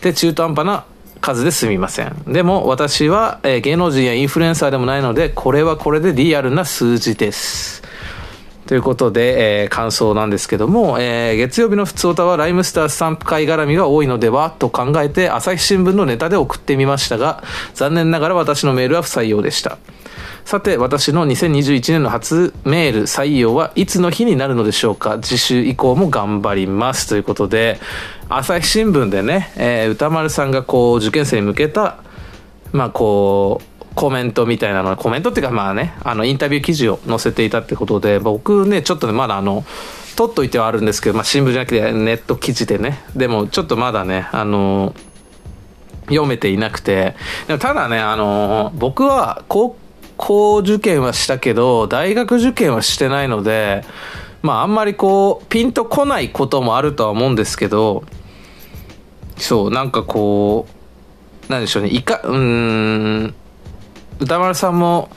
[0.00, 0.84] で、中途半端な
[1.20, 2.24] 数ですみません。
[2.26, 7.81] でも私は、えー、芸能人やインフルエンサーでもないので、これはこれでリアルな数字です。
[8.66, 17.42] ということで、えー、感想なんですけども、えー、月曜日の普通歌はライムスタースタンプ会絡みが多いのではと考えて朝日新聞のネタで送ってみましたが、
[17.74, 19.78] 残念ながら私のメールは不採用でした。
[20.44, 27.08] さて、私の2021年の初メール採用はいつの日になるのでしょうか次週以降も頑張ります。
[27.08, 27.78] ということで、
[28.28, 31.98] 朝日新聞でね、えー、歌丸さんがこう、受験生に向けた、
[32.72, 39.64] まあこう、コメントみたいなのコメントっていうかまあねあのインタビュー記事を載せていたってことで僕ねちょっとねまだあの
[40.16, 43.00] 取っといてはあるんですけど、まあ、新聞じゃなくてネット記事でね。
[43.16, 44.94] でもちょっとまだねあの
[46.06, 47.14] 読めていなくて。
[47.46, 49.76] でもただねあの僕は高
[50.16, 53.84] 校受験はしたけど大学受験はしてないので
[54.42, 58.04] まああんまりこうピンとこないこともあるとは思うんですけど
[59.36, 60.66] そうなんかこ
[61.48, 63.34] うなんでしょうねいかうん
[64.22, 65.10] 歌丸さんも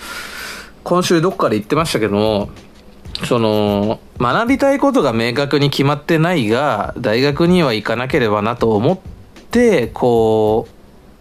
[0.84, 2.50] 今週どっかで言ってましたけども
[3.28, 9.00] その学びたいことが明確に決まってないが大学には行かなければなと思っ
[9.52, 10.68] てこ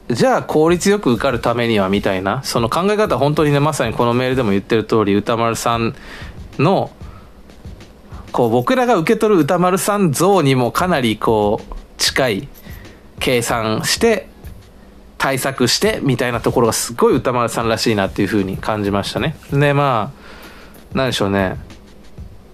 [0.09, 5.95] うじゃあ効率よく受かるためにはみたいなその考え方本当にねまさにこのメールでも言ってる通り歌丸さん
[6.59, 6.91] の
[8.33, 12.49] こう僕らが受け取る歌丸さん像にもかなりこう近い
[13.21, 14.29] 計算して
[15.25, 19.37] 対策してみたいなところがすごい歌丸さんらしいなっていうふうに感じましたね。
[19.51, 20.13] で、ま
[20.93, 21.57] あ、なんでしょうね。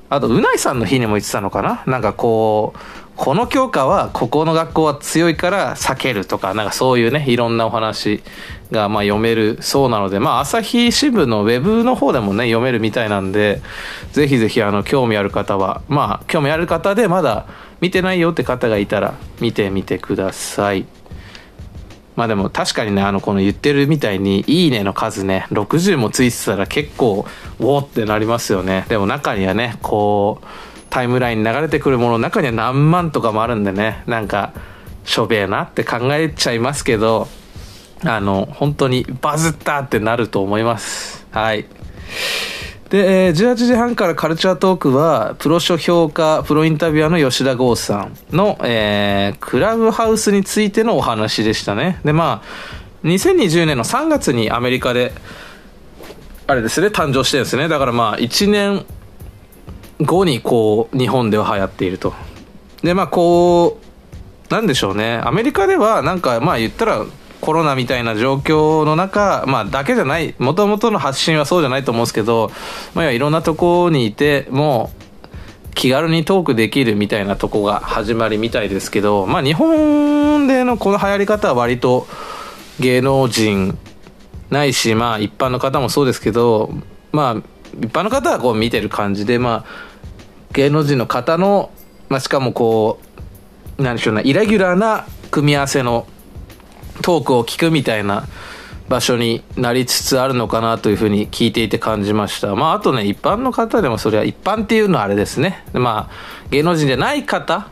[0.08, 1.82] あと、うないさんの日にも言ってたのかな？
[1.88, 2.78] なんかこう、
[3.16, 8.22] この教科はここの学校は強いから避けるとか、なんかそういうね、いろんなお話
[8.70, 13.62] がま読めるそうなので、まあ朝日新聞のウェブの方でもね、読めるみたいなんで、
[14.12, 17.46] ぜひぜひあの、興味ある方は、まあ興味ある方でまだ
[17.80, 20.86] 見てないよって方がいたら見てみてください。
[22.20, 27.24] まあでも確かにね、あの、この言ってるみたいに、いいねの数ね、60もついてたら結構、
[27.58, 28.84] おおってなりますよね。
[28.90, 30.46] でも中にはね、こう、
[30.90, 34.52] タイムラインに流れてくるものの中には何万とかもあるんでね、なんか、
[35.06, 37.26] しょべえなって考えちゃいますけど、
[38.04, 41.26] あの、本当にバズったってなると思います。
[41.30, 41.64] はい。
[42.90, 52.00] で、えー、18時半からカルチャートークは、プロ書評価、プロインタビュアーの吉田剛さんの、えー、クラブハウスについてのお話でしたね。
[52.04, 55.12] で、まあ、2020年の3月にアメリカで、
[56.48, 57.68] あれですね、誕生してるんですね。
[57.68, 58.84] だからまあ、1年
[60.00, 62.12] 後にこう、日本では流行っていると。
[62.82, 65.20] で、まあ、こう、なんでしょうね。
[65.22, 67.06] アメリカでは、なんか、まあ言ったら、
[67.40, 72.50] コロナみたいな状況の中、まあ、だけじゃない、もともとの発信はそうじゃないと思うんですけど、
[72.94, 75.00] まあ、いろんなとこにいて、もう、
[75.74, 82.06] 気軽にトークできるみたいなとこが始まりみたいですけど、まあ、日本でのこの流行り方は割と
[82.80, 83.78] 芸能人
[84.50, 86.70] ないし、まあ、一般の方もそうですけど、
[87.12, 87.42] まあ、
[87.78, 91.70] 一般の方はこう見てる感じで、まあ、芸能人の方の、
[92.08, 93.00] まあ、しかもこ
[93.78, 96.06] う、なんでしょうな、イレギュラーな組み合わせの
[97.02, 98.26] トークを聞くみたいな
[98.88, 102.54] 場所になりつつあるのかなというふうに聞いていて感じました。
[102.56, 105.64] まあ、あとね、一般の方でもそれは一般っていうのはあれですね。
[105.72, 107.68] まあ、芸能人じゃない方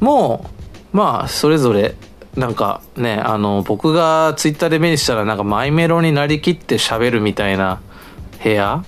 [0.00, 0.50] も、
[0.92, 1.94] まあ、それぞれ、
[2.36, 7.80] なんかね、あの、僕がツイッターで目にしたら、なんかマイメロになりきって喋るみたいな
[8.42, 8.84] 部屋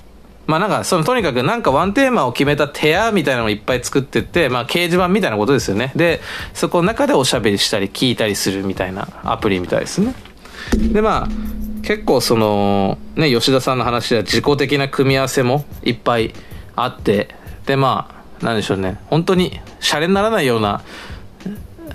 [0.46, 5.92] まあなんか、そのとにかくなんかワンテーマを決めた部屋みたいなのをいっぱい作ってって、まあ掲示板みたいなことですよね。
[5.94, 6.20] で、
[6.54, 10.14] そこの中でおしゃべりしたり聞いたりするみたいなアプリみたいですね。
[10.92, 16.32] で、まあ、結構その、ね、吉田さんの話では自己的な組み合わせもいっぱい
[16.76, 17.28] あって、
[17.66, 18.08] で、ま
[18.40, 18.98] あ、なんでしょうね。
[19.06, 20.82] 本当にシャレにならないような、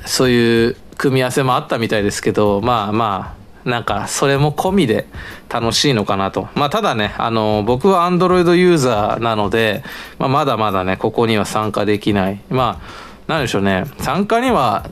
[0.06, 3.37] そういう組み合わせもあったみたいですけど、まあまあ、
[3.68, 5.08] なんかそれも込みで
[5.50, 6.48] 楽しいのかなと。
[6.56, 9.84] まあただね、あの、僕は Android ユーザーなので、
[10.18, 12.40] まあまだまだね、ここには参加できない。
[12.50, 14.90] まあ、なんでしょうね、参加には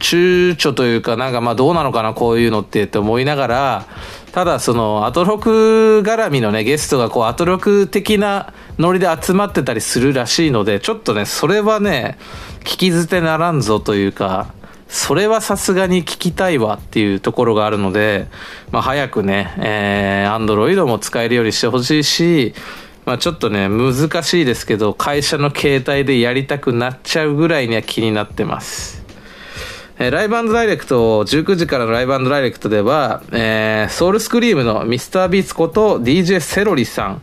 [0.00, 3.86] 躊躇というか、なんかまあどうなのかな、こういうのってって思いながら、
[4.32, 12.18] ただそのアトロク絡みのね、ゲストがこうアトロク的なノリで集まってたりするらしいので、ちょっとね、それはね、
[12.64, 14.48] 聞き捨てならんぞというか、
[14.88, 18.28] それはさすがに聞きたいわっていうところがあるので、
[18.70, 22.54] まあ、早くね、えー、Android も使えるようにしてほしいし、
[23.04, 29.04] まあ、ちょっとね、難しいですけど、会社の携帯でやりたくなっちゃうぐらいには気になってます。
[29.98, 37.22] えー、ライブダイレクト、19時からのライブダイレクトでは、えー、ソウルスクリームのミスタービーツこと DJ セロリさん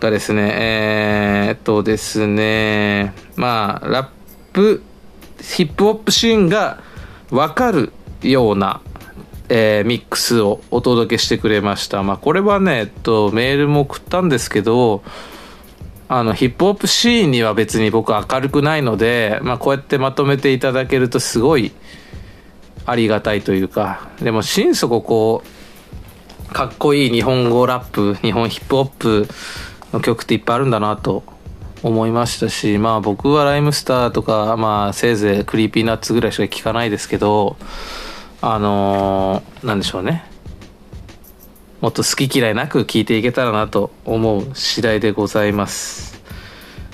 [0.00, 4.08] がですね、えー、っとですね、まあ、ラッ
[4.52, 4.82] プ、
[5.40, 6.82] ヒップホップシーンが
[7.30, 8.80] 分かるような、
[9.48, 12.02] えー、ミックスをお届けしてくれました。
[12.02, 15.02] まあ、これはね、えっと、メールも送ったんですけど、
[16.08, 21.72] あの、ヒップホップシーンには別に僕明るくないので、まあ、こうやってまとめていただけるとすごい
[22.86, 25.42] ありがたいというか、でも心底こ
[26.50, 29.28] う、かっこいい日本語ラップ、日本ヒップホップ
[29.92, 31.22] の曲っていっぱいあるんだなと
[31.82, 37.56] 思いましたし、まあ僕は RHYMESTER とか、まあせいぜい Creepy Nuts ぐらいしか聞かないですけど、
[38.40, 40.24] あのー、なんでしょうね。
[41.80, 46.20] もっと好き嫌いなく聞いていけたらなと思う次第でございます。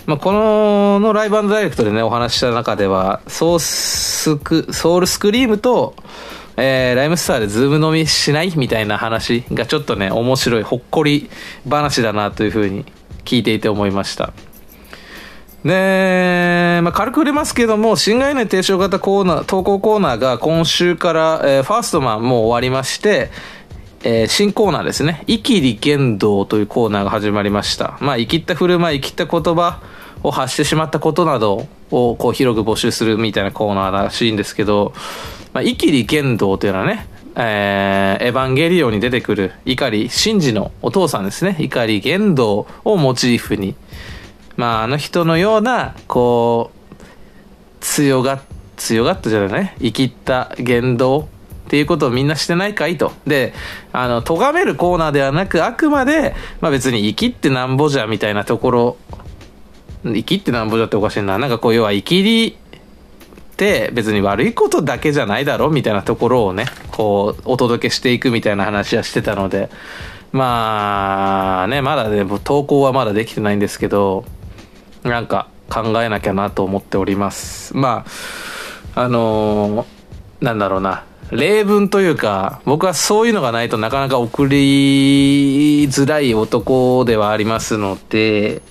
[0.07, 5.95] まあ、こののライブダイレクトでね、お話した中では、ソースク、ソウルスクリームと、
[6.59, 11.31] えー、 RHYMESTER でズーム飲みしないみたいな話がちょっとね、面白い、ほっこり
[11.69, 12.85] 話だなというふうに
[13.25, 14.35] 聞いていて思いました。
[15.65, 23.31] で、まあ、軽く触れますけども、新概念提唱型コーナー、投稿コーナーが今週から、えー、ファーストマンもう終わりまして、
[24.03, 25.25] えー、新コーナーですね。
[25.27, 27.97] イキり言動というコーナーが始まりました。
[28.01, 29.81] まあ、イキった振る舞い、イキった言葉
[30.23, 34.93] を発してしまったことなどをこう広く募集するみたいなコーナーらしいんですけど、
[35.55, 37.07] まあ、生きり言動というのはね、
[37.37, 41.57] えー、エヴァンゲリオンに出てくる碇シンジのお父さんですね。
[41.59, 43.75] 碇言動をモチーフに、
[44.57, 47.05] まあ、あの人のような、こう、
[47.81, 48.41] 強が、
[48.77, 49.77] 強がったじゃないね。
[49.81, 51.29] 生きった言動
[51.67, 53.13] っていうことをみんなしてないかいと。
[53.27, 53.53] で、
[53.93, 58.97] あの、咎めるコーナーではなく、あくまで、まあ別に生きってなんぼじゃみたいなところ、
[60.05, 61.39] 生きってなんぼじゃっておかしいな。
[61.39, 62.51] なんかこう、要は生きり
[63.55, 69.71] って別に悪いことだけじゃないだろみたいなところをね、こう、お届けしていくみたいな話はしてたので、
[70.33, 74.25] まあね、まだね、投稿はまだできてないんですけど、
[75.05, 77.77] なんか考えなきゃなと思っております。
[77.77, 78.05] ま
[78.95, 81.05] あ、あのー、なんだろうな。
[81.31, 88.63] 例文というか、僕はそういうのがないとなかなか送りづらい男ではありますので、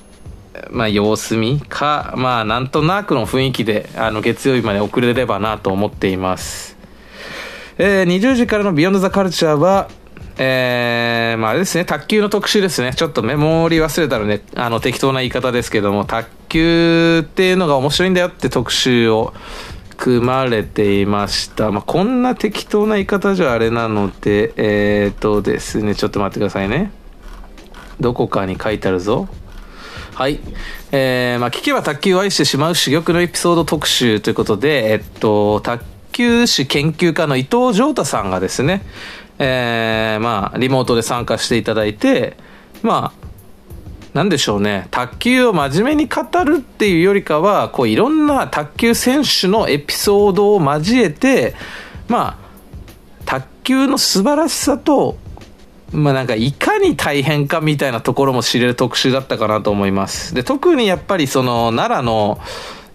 [0.70, 6.78] まあ様子見か、まあなんとなくの雰囲気で、あの月曜日まで送れればなと思っています。
[7.78, 9.90] えー、20時からのビヨンドザカルチャーは、
[10.38, 12.94] えー、まああれですね、卓球の特集ですね。
[12.96, 19.34] ちょっとメモリ忘れたらね、あの適当な言い方ですけども、卓球っていうのが面白いんだよって特集を
[19.98, 21.72] 組まれていました。
[21.72, 26.92] まあこんな適当な言い方じゃあれなので、えーとですね、ちょっと待ってくださいね。
[28.00, 29.28] どこかに書いてあるぞ。
[30.16, 30.40] はい。
[30.92, 38.84] えー、まあ聞けば卓球を愛してしまう珠玉のエピソード特集ということで、えっと、卓球史研究家の伊藤城太さんがですね、
[39.40, 42.38] えー、まあ、リモートで参加していただいて、
[42.82, 43.24] まあ、
[44.14, 51.56] なんでしょうね、卓球を真面目に語るっていうよりかは、こう、いろんな卓球選手のエピソードを交えて、
[52.08, 52.44] まあ、
[53.26, 55.18] 卓球の素晴らしさと、
[55.92, 60.34] まあなんかいかに大変かみたいなところも知れる特集だったかなと思います。
[60.34, 62.40] で、特にやっぱりその奈良の、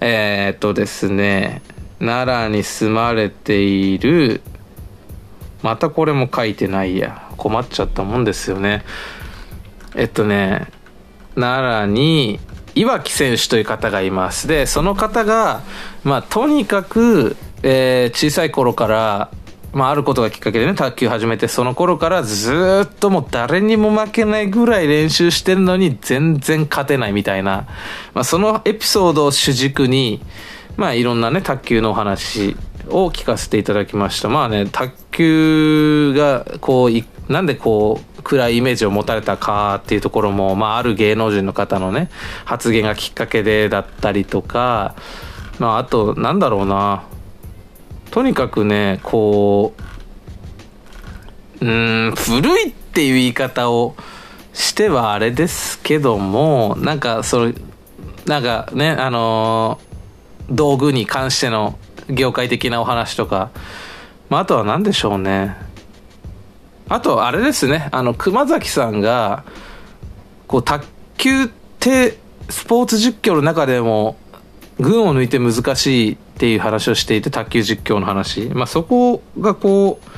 [0.00, 1.62] えー、っとですね、
[2.00, 4.42] 奈良に住まれている、
[5.62, 7.28] またこれも書いてないや。
[7.36, 8.84] 困っちゃったもんですよね。
[9.94, 10.66] えっとね、
[11.34, 12.40] 奈良に
[12.74, 14.46] 岩城選手という方がいます。
[14.46, 15.62] で、その方が、
[16.04, 19.30] まあとにかく、えー小さい頃から、
[19.72, 27.66] まああることがきっかけでね、卓球始めて、その頃からずっともう誰にも負けないぐらい練習してるのに全然勝てないみたいな、
[28.14, 30.20] まあそのエピソードを主軸に、
[30.76, 32.56] まあいろんなね、卓球のお話
[32.90, 34.28] を聞かせていただきました。
[34.28, 42.10] まあね、卓球がこうい、なんでこう、暗いイメージを持たれたかっていうところも、まあある芸能人の方のね、
[42.44, 44.94] 発言がきっかけでだったりとか、
[45.58, 47.04] まああと、なんだろうな、
[48.10, 49.74] とにかくね、こ
[51.60, 53.96] う、うん、古いっていう言い方を
[54.52, 57.52] してはあれですけども、なんか、その、
[58.26, 59.88] なんかね、あのー
[60.50, 61.78] 道具に関しての
[62.08, 63.50] 業界的なお話とか、
[64.28, 65.56] まあ、あとは何でしょうね。
[66.88, 69.44] あと、あれですね、あの、熊崎さんが、
[70.46, 70.86] こう、卓
[71.18, 71.48] 球っ
[71.78, 74.16] て、スポーツ実況の中でも、
[74.80, 78.46] 群を抜いて難しいっていう話をしていて、卓球実況の話。
[78.54, 80.08] まあ、そこがこう、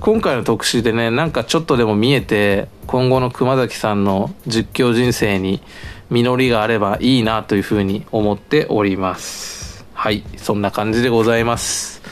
[0.00, 5.62] 今回の特集でね、なんかちょっとでも見えて、今後の熊崎さんの実況人生に
[6.10, 9.63] 実りがあればいいなというふうに思っております。
[10.04, 12.02] はい、そんな感じでございます。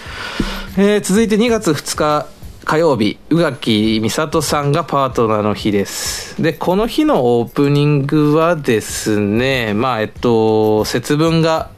[0.79, 2.27] えー続いて2月2日
[2.65, 6.43] 火曜日、宇垣美里さんがパートナーの日です。
[6.43, 11.69] で、この日のオープニングはですね、まあ、えっと、節分が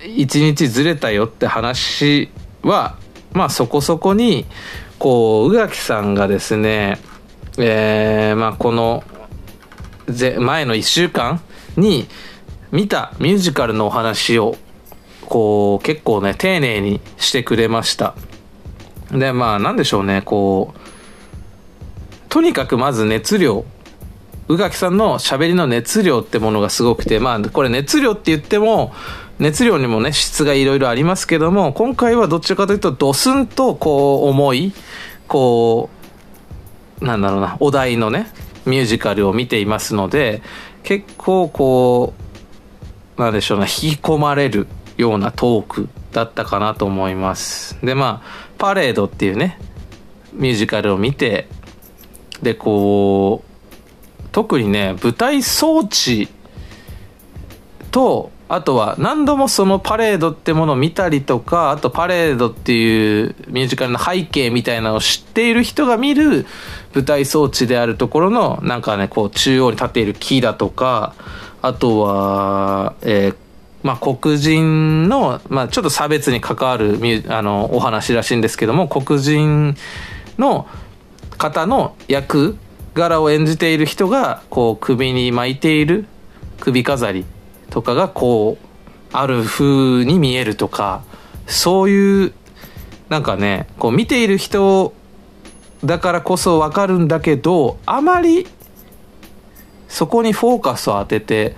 [0.00, 2.28] 1日ずれたよって話
[2.60, 2.98] は、
[3.32, 4.44] まあそこそこに、
[4.98, 6.98] こう、宇垣さんがですね、
[7.56, 9.02] えー、まあこの、
[10.06, 11.40] 前の1週間
[11.78, 12.06] に
[12.72, 14.58] 見たミュージカルのお話を、
[15.28, 18.14] こう、結構ね、丁寧にしてくれました。
[19.12, 20.78] で、まあなんでしょうね、こう、
[22.28, 23.64] とにかくまず熱量。
[24.48, 28.92] 宇垣さんの喋りの熱量ってものがすごくて、まあこれ熱量って言っても、
[29.38, 34.72] 熱量にもね、質がいろいろありますけども、今回はどっちかというとドスンとこう重い、
[35.26, 35.90] こ
[37.00, 38.28] う、なんだろうな、お題のね、
[38.64, 40.42] ミュージカルを見ていますので、
[40.82, 42.14] 結構こ
[43.18, 44.66] う、なんでしょうな、引き込まれる
[44.98, 47.78] ようなトークだったかなと思います。
[47.84, 49.58] で、まあ、パレードっていうね、
[50.34, 51.48] ミュージカルを見て、
[52.42, 56.28] で、こう、特にね、舞台装置
[57.90, 66.46] と、あとは何度もそのパレードってものを見たりとか、あとパレードっていうミュージカルの背景みたいなのを知っている人が見る
[66.94, 71.14] 舞台装置であるところの、なんかね、こう中央に立っている木だとか、
[71.62, 73.47] あとは、えー
[73.82, 76.98] まあ、黒人の、まあ、ちょっと差別に関わる
[77.28, 79.76] あのお話らしいんですけども黒人
[80.36, 80.66] の
[81.36, 82.56] 方の役
[82.94, 86.06] 柄を演じている人がこう首に巻いている
[86.58, 87.24] 首飾り
[87.70, 88.66] とかがこう
[89.12, 91.04] ある風に見えるとか
[91.46, 92.32] そういう
[93.08, 94.92] なんかねこう見ている人
[95.84, 98.46] だからこそ分かるんだけどあまり
[99.88, 101.56] そこにフォーカスを当てて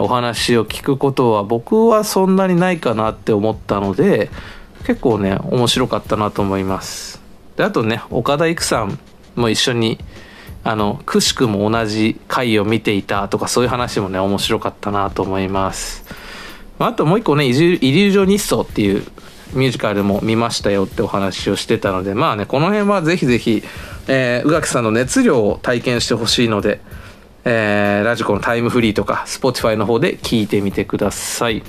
[0.00, 4.30] お話を聞くことは僕はそんなにないかなって思ったので
[4.84, 7.20] 結構ね面白かったなと思います。
[7.56, 8.98] であとね岡田育さん
[9.36, 9.98] も一緒に
[10.64, 16.04] あのくしくも同じ回を見ていたとかそういう話もね面白かったなと思います。
[16.78, 19.04] まあともう一個ねイリュイリュージョニストっていう
[19.52, 23.62] ミュージカルも見ましたよってお話をしてたのでまあねこの辺はぜひぜひ、
[24.08, 26.80] えー宇垣さんの熱量を体験してほしいので
[27.44, 31.62] えーラジコのタイムフリーとか、Spotify の方で聞いてみてください。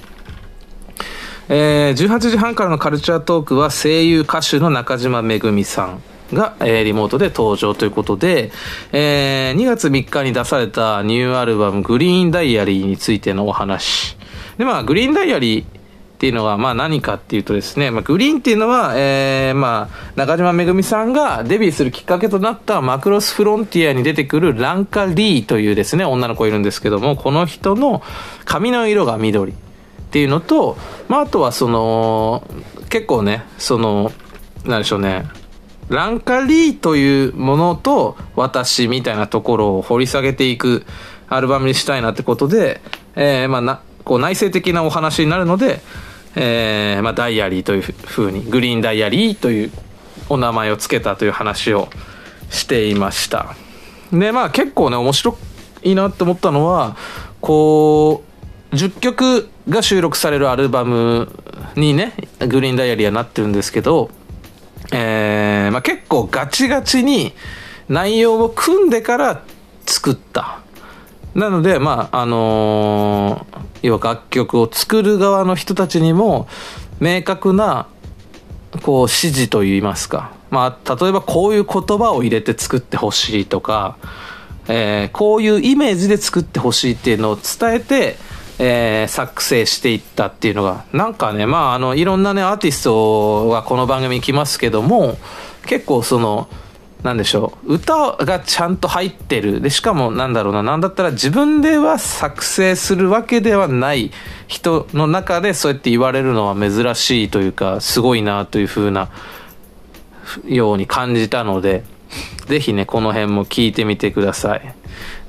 [1.49, 6.01] えー18時半からのカルチャートークは声優歌手の中島めぐみさん
[6.33, 8.51] が、えーリモートで登場ということで、
[8.91, 14.17] えー2月3日に出されたニューアルバムグリーンダイアリーについてのお話。
[14.57, 15.80] で、まあ、グリーンダイアリー
[16.21, 28.03] っていうのは、まあ何かっていうとですね、まあグリーンっていうのは、えー、まあ、中島めぐみさんがデビューするきっかけとなったマクロスフロンティアに出てくるランカ・リーというですね、女の子いるんですけども、この人の
[28.45, 29.55] 髪の色が緑っ
[30.11, 32.47] ていうのと、まああとはその、
[32.89, 34.11] 結構ね、その、
[34.63, 35.25] なんでしょうね、
[35.89, 40.85] ランカリーというものと私みたいなところを掘り下げていく
[41.29, 42.79] アルバムにしたいなってことで、
[43.15, 45.81] えーまあな、こう内省的なお話になるので、
[46.35, 49.71] えーまあ、ダイアリーというふうに、グリーンダイアリーという
[50.29, 51.89] お名前を付けたという話を
[52.49, 53.55] していました。
[54.11, 55.37] でまあ結構ね面白
[55.83, 56.95] いなって思ったのは
[57.39, 58.23] こ
[58.71, 61.29] う10曲が収録されるアルバム
[61.75, 64.09] にねグリーンダイアリーはなってるんですけど、
[64.91, 67.33] えーまあ、結構ガチガチに
[67.89, 69.43] 内容を組んでから
[69.85, 70.61] 作った
[71.35, 76.47] なのでまああのー、要は楽曲を作る側の人たちにも
[76.99, 77.87] 明確な
[78.83, 80.33] こう指示といいますか。
[80.49, 83.97] まあ例えばこういう言葉を入れて作ってほしいとか
[84.67, 88.15] えー、こういうイメージで作ってほしいっていうのを伝えて、
[88.59, 95.17] えー、作成していったっていうのがなんかねまああのいろんなねアーティストがこの番組に来ますけども
[95.65, 96.47] 結構その
[97.03, 104.11] なんでしょう歌がちゃんと入ってるでしかもなんだろうななんだったら自分では作成するわけではない
[104.47, 109.09] 人の中でそうやって言われるのは珍しいというかすごいなというふうな
[110.45, 111.83] ように感じたので
[112.47, 114.75] ぜひね、この辺も聞いてみてください。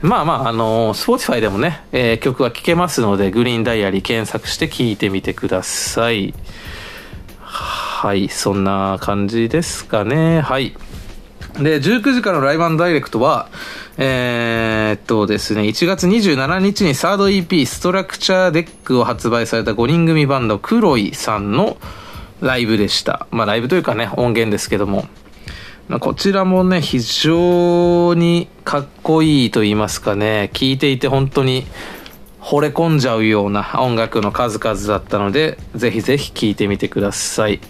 [0.00, 6.34] まあまあ、あのー、Spotify でもね、えー、曲は聴けますので、グリーンダイアリー検索して聴いてみてください。
[7.38, 10.40] はい、そんな感じですかね。
[10.40, 10.74] はい。
[11.55, 13.48] で、19時からのライブダイレクトは、
[13.98, 21.76] えー、っとですね、1月27日にサード EP ストラクチャーデックを発売された5人組バンドクロイさんの
[22.40, 23.26] ライブでした。
[23.30, 25.07] まあライブというかね、音源ですけども
[25.92, 26.00] ま。
[26.00, 31.66] こちらもね、非常にかっこいいと言いますかね、聴いていて本当に
[32.40, 37.61] 惚れ込んじゃうような音楽の数々だったので、ぜひぜひ聴いてみてください。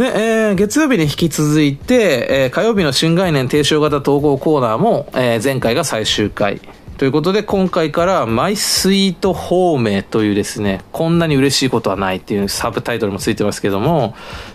[0.00, 6.62] で、えー、月曜日に引き続いて、えー、火曜日の新概念提唱型統合コーナーも、えー、前回が最終回。
[6.96, 14.14] ということで、今回からマイスイートホーメというですね、こんなに嬉しいことはないっていうサブタイトルもついてますけども、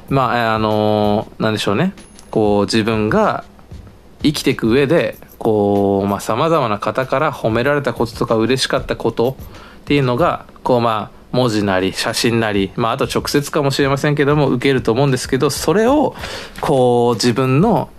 [0.09, 1.93] まあ、あのー、なんでしょうね。
[2.31, 3.45] こう自分が
[4.23, 16.15] 生きていく上でこうまあさまざまな方から褒められたこととか嬉しかったことっていうのがこうまあ文字なり写真なり、まあ、あと直接かもしれませんけども受けると思うんですけどそれを
[16.61, 17.89] こう自分の、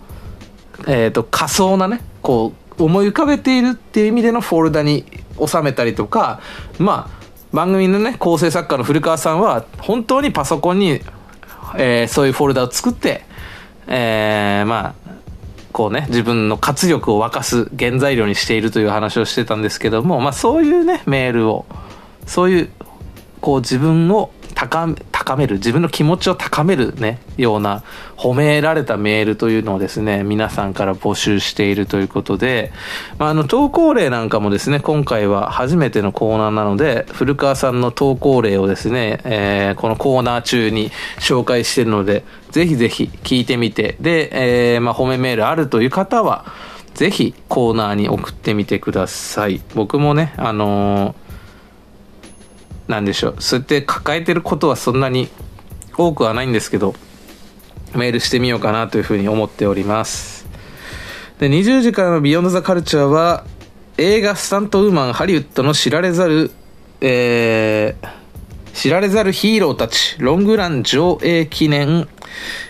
[0.89, 5.05] えーと、仮想なねこう思い浮かべているっていう意味でのフォルダに
[5.45, 6.41] 収めたりとか
[6.79, 11.01] まあ番組のね構成作家の古川さんは本当にパソコンに、
[11.79, 13.25] えー、そういうフォルダを作って
[13.87, 14.95] えー、まあ
[15.73, 21.67] こうね自分の活力を沸かす原材料にしているという話をしてたんですけども、まあ、そういうねメールを
[22.27, 22.71] そういう
[23.47, 27.85] こう自分を高める自分の気持ちを高めるねような
[28.17, 32.73] 褒められたメールというのをですね皆さんから募集しているということで、
[33.19, 40.91] まあ、あの投稿例なんかもですね今回は初めてのコーナーなので古川さんの投稿例をですね、えー、このコーナー中に
[41.21, 46.53] 紹介しているのでぜひぜひ聞いてみてで、えー、まあ、褒めメールあるという方は
[46.95, 49.61] ぜひコーナーに送ってみてください。
[49.77, 51.26] 僕もねあのー
[52.89, 53.37] なんでしょう。
[53.39, 55.29] そうやって抱えてることはそんなに
[55.97, 56.95] 多くはないんですけど
[57.95, 60.47] メールしてみようかなというふうに思っております。
[61.39, 63.45] で20時からの「ビヨンド・ザ・カルチャーは
[63.99, 66.51] 映画「スタントウーマンハリウッド」の知られざる
[67.01, 68.09] えー、
[68.75, 72.09] 知られざるヒーローたちロングラン上映記念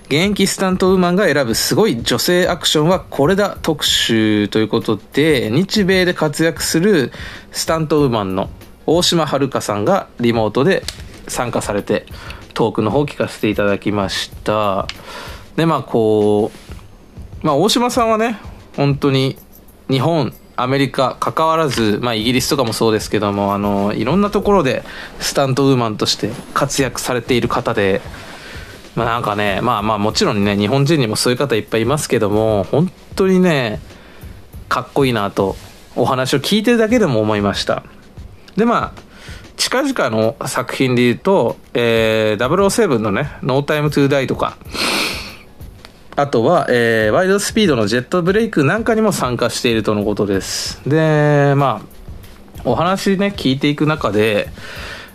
[0.07, 7.13] 現役スタントウーマンが選ぶすごい女性アクションはこれだ特集ということで日米で活躍する
[7.53, 8.51] スタントウーマンの
[8.87, 10.83] 大島遥さんがリモートで
[11.29, 12.07] 参加されて
[12.55, 14.87] トークの方を聞かせていただきました。
[15.57, 16.51] でまあこ
[17.43, 18.39] うまあ大島さんはね
[18.77, 19.37] 本当に
[19.91, 24.83] 日本アメリカ関わらず、まあ、イギリスとかもそうですけどもあのいろんなところで
[25.21, 28.01] スタントウーマンとして活躍されている方で、
[28.95, 33.81] まあ、なんかねまあまあもちろんね日本人にもそういう方いっぱいいますけども本当にね
[34.69, 35.57] かっこいいなと
[35.95, 37.83] お話を聞いてるだけでも思いました。
[38.57, 39.07] でまあ
[39.57, 44.57] 近々の作品で言うと、えー、007のね「ノータイムトゥーダイとか
[46.15, 50.81] あとは、えー、ワイドスピードのジェットブレイクなんかにも参加しているとのことです。
[50.89, 51.97] でまあ
[52.65, 54.49] お話ね聞いていく中で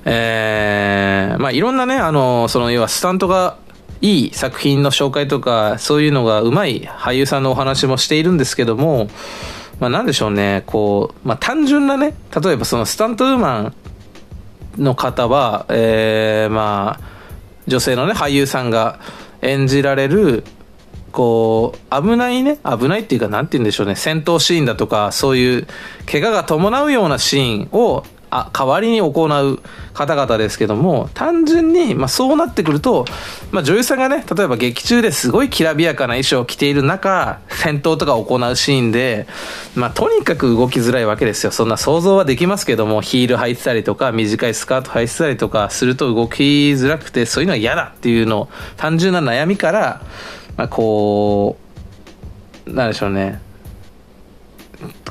[0.05, 3.57] えー、まあいろんなねあのその要はスタントが
[4.01, 9.09] いい作品の紹介とかそういうのがうまい俳優さんのお話もしているんですけども
[9.81, 13.75] まあ、なんでしょうね、こう、まあ、単純なね、例えばそのスタントウーマン
[14.77, 17.03] の方は、えー、まあ、
[17.65, 18.99] 女性のね、俳優さんが
[19.41, 20.43] 演じられる、
[21.11, 25.67] こう、危ないね、危ないっていうか、なんて言うんでしょうね、戦闘シーンだとか、そういう、
[26.05, 29.59] 怪我が伴うようなシーンを、あ代わりに行う
[29.93, 33.05] 方々ですけども単純に、まあ、そうなってくると、
[33.51, 39.27] まあ、女優さんがね例えば劇中ですごいきらびやかな衣装を着ている中戦闘とか行うシーンで、
[39.75, 41.51] まあ、とにかく動きづらいわけですよ。
[41.51, 50.01] そんな想像はできますけどもヒール履いてたりとか短いスカート履いてたりとかすると動きづらくてそういうのは嫌だっていうのを単純な悩みから、
[50.55, 51.57] まあ、こ
[52.65, 53.41] うなんでしょうね。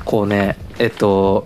[0.03, 1.45] こうねえっと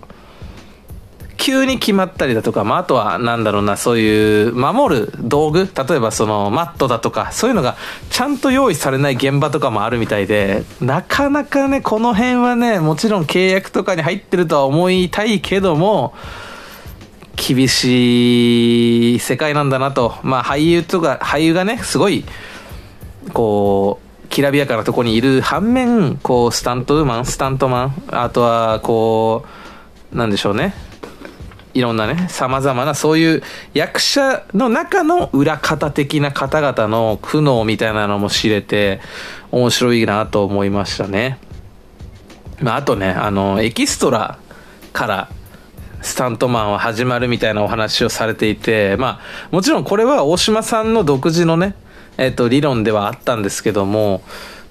[1.46, 7.76] 急に決まったりだとか、まあ、あとはなんだろうなそういう守る道具例えばそのマットだとかそういうのが
[8.10, 16.14] ちゃんと用意されない現場とかもあるみたいでなかなかねこの辺はねもちろん契約とかに入ってるとは思いたいけども
[17.36, 20.16] 厳しい世界なんだなと。
[20.24, 22.24] まあ俳優とか俳優がねすごい
[23.32, 29.44] こうきらびやかなとこにいる反面こうスタントウーマンスタントマンあとはこ
[30.12, 30.85] うなんでしょうね。
[31.76, 33.42] いろんなね、様々なそういう
[33.74, 39.00] 役者の中の裏方的な方々の苦悩みたいなのも知れて
[39.52, 41.38] 面白いなと思いましたね。
[42.62, 44.38] まあ、あとね、あの、エキストラ
[44.94, 45.28] から
[46.00, 49.20] スタントマンは始まるみたいなお話をされていて、まあ、
[49.50, 51.74] もちろんこれは大島さんの独自のね、
[52.16, 54.22] えっ、と、理論ではあったんですけども、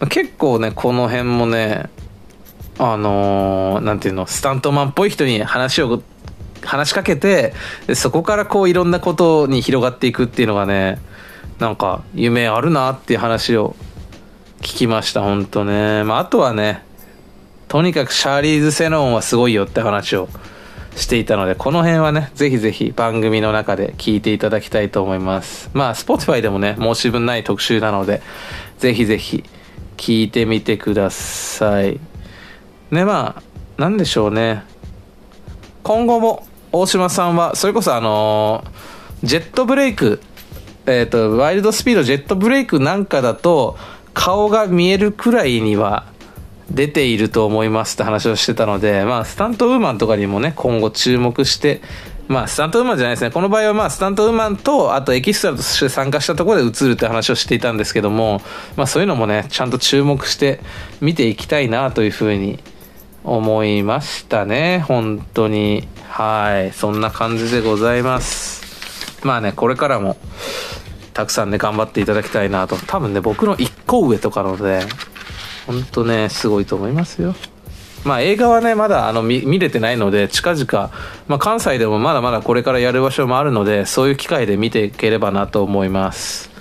[0.10, 1.88] 結構ね、この辺もね、
[2.80, 6.02] あのー、なんていうの、スタントマンっぽい人に話を
[6.66, 7.54] 話しかけて
[7.94, 11.00] そこからこういろんなことに広がっていくっていうのがね
[11.60, 13.76] なんか夢あるなっていう話を
[14.60, 16.84] 聞きました本当ね、まあ、あとはね
[17.68, 20.30] とにかくシャーリーズ・セノンはすごいよって話を
[20.96, 25.70] していたのでこの辺はねぜひぜひ番組の中で聞いていただきたいと思います。
[25.74, 28.22] まあ Spotify でもね申し分ない特集なので
[28.80, 29.44] ぜひぜひ
[29.98, 32.00] 聞いてみてください。
[32.92, 33.44] ねまあ
[33.78, 34.64] 何でしょうね。
[35.84, 36.48] 今後も
[36.80, 38.64] 大島さんはそれこそあの
[39.24, 40.22] ジェットブレイク
[40.86, 43.78] えっ、ー、とワイルドスピードジェットブレイクなんかだと
[44.14, 46.06] 顔が見えるくらいには
[46.70, 51.82] 出ていると思いますって話をしてたので、まあ、スタントウーマンとかにもね、今後注目して、
[52.28, 53.30] まあ、スタントウーマンじゃないですね。
[53.30, 58.42] この場合は、まあ、スタントウーマンと、あとエキストラとして参加したところで映るって話をしていたんですけども、
[58.76, 60.60] まあ、そういうのもね、ちゃんと注目して
[61.02, 62.60] 見ていきたいなというふうに
[63.24, 64.84] 思いましたね。
[64.88, 65.88] 本当に。
[66.16, 66.72] はい。
[66.72, 68.64] そんな感じでございます。
[69.26, 70.16] まあね、これからも、
[71.14, 72.78] たくさんね、頑張っていただきたいなと。
[72.78, 74.80] 多分ね、僕の1個上とかので、
[75.68, 77.36] ほんとね、すごいと思いますよ。
[78.06, 80.90] まあ映画はね、まだあの見れてないので、近々、
[81.28, 86.55] まあ関西でもまだまだこれからやる場所もあるので、そういう機会で見ていければなと思います。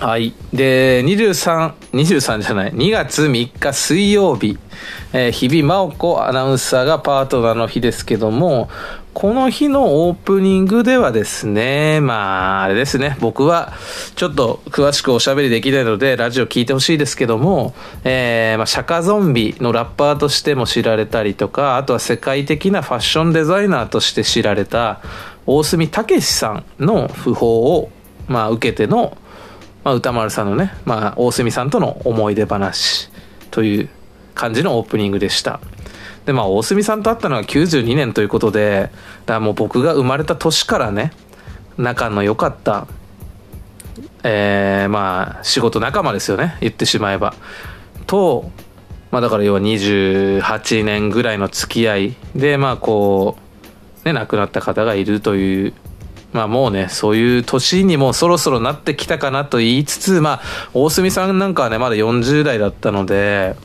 [0.00, 0.32] はい。
[0.52, 4.56] で、23、23じゃない、2月3日水曜日、
[5.12, 8.70] えー、日比真央子アナウンサーがパートナーの日ですけども、
[9.12, 13.72] この日のオープニングではですね、まあ、あれですね、僕は
[14.14, 17.74] ちょっと詳しくおしゃべりできないので、ラジオ聞いてほしいですけども、
[18.04, 25.00] えー、まあ、釈迦ゾンビのラッパーとしても知られたりとか、あとは世界的なファッションデザイナーとして知られた、
[25.46, 27.90] 大隅武さんの訃報を、
[28.28, 29.18] まあ、受けての、
[29.88, 33.08] まあ、歌丸さんのね、まあ、大隅さんとの思い出話
[33.50, 33.88] という
[34.34, 35.60] 感じのオープニングでした。
[36.26, 38.90] で、まあ、大隅さんと会ったのは92年ということで、
[39.24, 41.14] だからもう僕が生まれた年からね、
[41.78, 42.86] 仲の良かった、
[44.24, 47.32] えー、まあ、仕事仲間ですよね、言ってしまえば。
[48.06, 48.50] と、
[49.10, 53.38] まあ、だから要は28年ぐらいの付き合いで、まあ、こ
[54.04, 55.72] う、ね、亡くなった方がいるという
[56.32, 60.42] まあもうね、そういう年にもそろそろなってきたかなと言いつつ、まあ、
[60.74, 63.56] 大隅さんなんかはね、まだ40代だったので、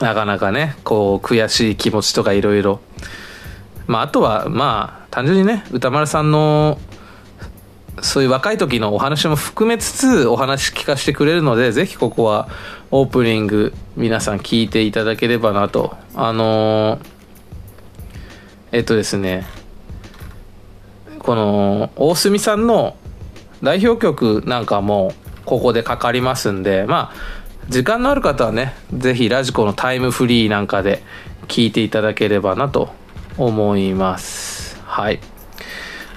[0.00, 2.80] なかなかね、こう、悔しい気持ちとかいろいろ。
[3.86, 6.78] まあ、あとは、まあ、単純にね、歌丸さんの、
[8.02, 12.48] そういう若い時のお話も含めつつお話聞かせてくれるので、ぜひここは
[12.90, 15.96] オープニング皆さん聞いていただければなと。
[16.14, 17.00] あのー、
[18.72, 19.46] えっとですね、
[21.26, 22.96] この大隅さんの
[23.60, 25.12] 代表曲なんかも
[25.44, 31.02] ここでかかりますんでまあ時間のある方はね是非ラジコのタイムフリーなんかで
[31.48, 32.90] 聞いていただければなと
[33.38, 35.18] 思いますはい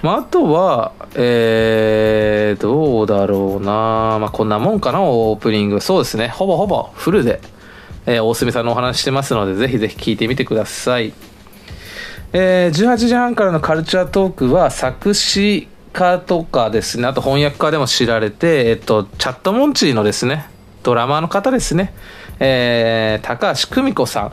[0.02, 5.82] まあ、あとは、えー、どうだろうなまあ、こんなもんかな、オープニング。
[5.82, 7.42] そうですね、ほぼほぼフルで、
[8.06, 11.12] えー、大隅さんのお話してますので、ぜひぜひ聞いてみてください。
[12.32, 20.48] えー、18時半からのカルチャートークは作詞家とかですね、あと翻訳家でも知られて、えっと、チャットモンチーのですね、
[20.82, 21.92] ドラマーの方ですね、
[22.38, 24.32] えー、高橋久美子さん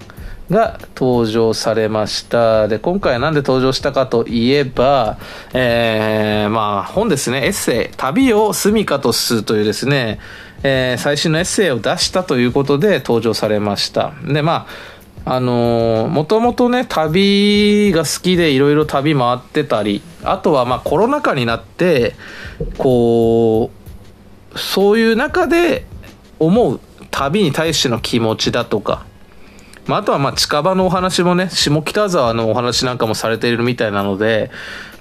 [0.50, 2.68] が登場されました。
[2.68, 5.18] で今回は何で登場したかといえば、
[5.54, 7.46] えー、まあ本ですね。
[7.46, 10.20] エッセイ「旅を住処とする」というですね、
[10.64, 14.14] えー、最新のエッセイを出したということで登場されました。
[14.24, 14.97] でまあ
[15.30, 22.16] あのー、もともとね旅が好きでいろいろ旅回ってたりあとはまあコロナ禍になって
[22.78, 23.70] こ
[24.54, 25.86] うそういう中で
[26.40, 26.80] 思う
[27.12, 29.06] 旅に対しての気持ちだとか
[29.88, 34.52] まあ、あとはまあ近場のお話もね、下北沢のお話なんかもされているみたいなので、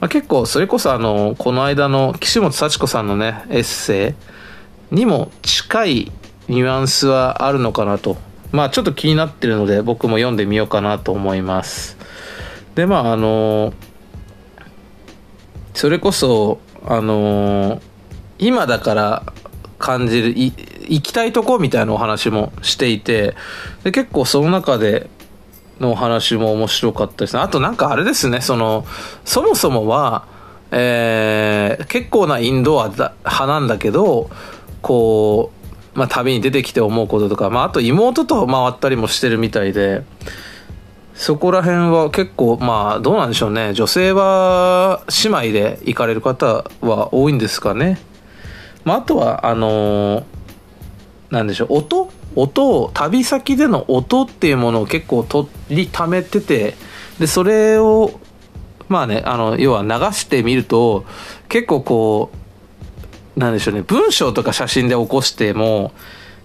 [0.01, 4.15] まあ、結構それこそあの、この間の岸本幸子さんのね、エッセ
[4.93, 6.13] イにも近い
[6.49, 8.17] ニュアンスはあるのかなと。
[8.53, 11.97] まあちょっと気になってるので僕も読んでみようかなと思います。
[12.75, 13.73] で、まああの、
[15.75, 17.81] それこそ、あの、
[18.39, 19.23] 今だから
[19.79, 23.35] 感じる行きたいとこみたいなお話もしていて
[23.85, 25.09] で結構その中で
[25.81, 28.85] のお話も面白かったですねあとなんかあれですねその
[29.25, 30.27] そもそもは、
[30.71, 34.31] えー、結構なインドア派なんだけど
[34.83, 35.56] こう、
[35.97, 40.05] まあ、旅に出てきて思うこととか、まあ、あと妹と回ったりもしてるみたいで
[41.15, 43.73] そこら辺は結構まあどうなんでしょうね。
[43.73, 47.99] 女性は姉妹で行かれる方は多いんですかね。
[48.85, 50.25] まあ、あとはあのー、
[51.31, 51.69] なんでしょう。
[51.71, 52.13] 音？
[52.37, 56.75] 音を旅先での音っていうものを結構取りためてて
[57.19, 58.21] でそれを
[58.89, 61.07] まあねあの要は流してみると
[61.49, 62.37] 結構こう
[63.37, 63.83] なんでしょうね。
[63.83, 65.93] 文章とか写真で起こしても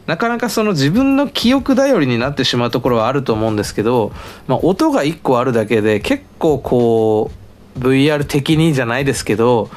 [0.08, 4.12] なかなかその自分の記憶頼りになってしまうところはあると思うんですけど、
[4.48, 7.32] まあ、音が1個あるだけで結構こ
[7.76, 9.70] う VR 的にじゃないですけど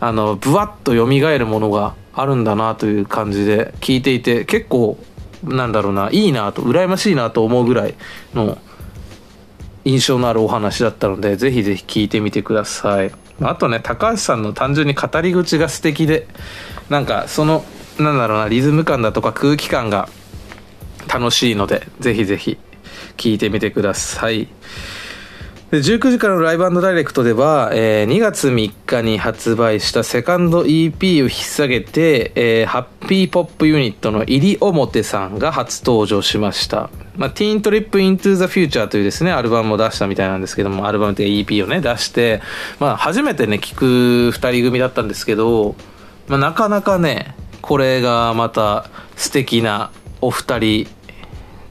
[0.00, 4.98] あのブワッと蘇るものがあるんだなという感じで聞いていて結構
[5.44, 7.94] なんだろうないいなと羨ましいなと思うぐらい
[8.34, 8.58] の
[9.84, 13.19] 印象のあるお話だったのでぜひぜひ聞いてみてください。
[13.42, 16.26] あとね高橋さんの単純に語り口が素敵で
[16.88, 17.64] なんかその
[17.98, 20.08] なんだろうなリズム感だとか空気感が
[21.12, 22.58] 楽しいのでぜひぜひ
[23.16, 24.48] 聞いてみてください。
[25.70, 36.90] で19時からのライブダイレクトでは、えー、2月3日に発売したセカンド EP を引っ提げて、えー、ハッピーポップユニットの入表さんが初登場しました。
[37.16, 42.42] まあ、Teen Trip Into the Future というですね、アルバムを出したみたいなんですけども、アルバムという EP をね、出して、
[42.80, 45.76] まあ、初めてね、聴く2人組だったんですけど、
[46.26, 50.88] まあ、なかなかね、これがまた素敵なお二人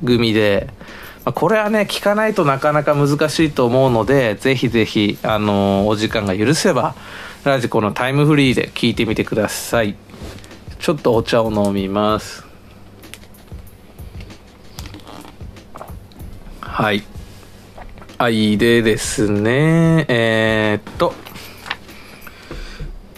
[0.06, 0.70] 組で、
[1.34, 6.96] これはね聞かないとなかなか難しいと思うのでぜひぜひあのお時間が許せば
[7.44, 9.96] ラジコのタイムフリーで聞いてみてください。
[10.80, 12.46] ちょっとお茶を飲みます。
[16.62, 17.04] はい。
[18.18, 20.06] あいでですね。
[20.10, 21.14] えー、っと。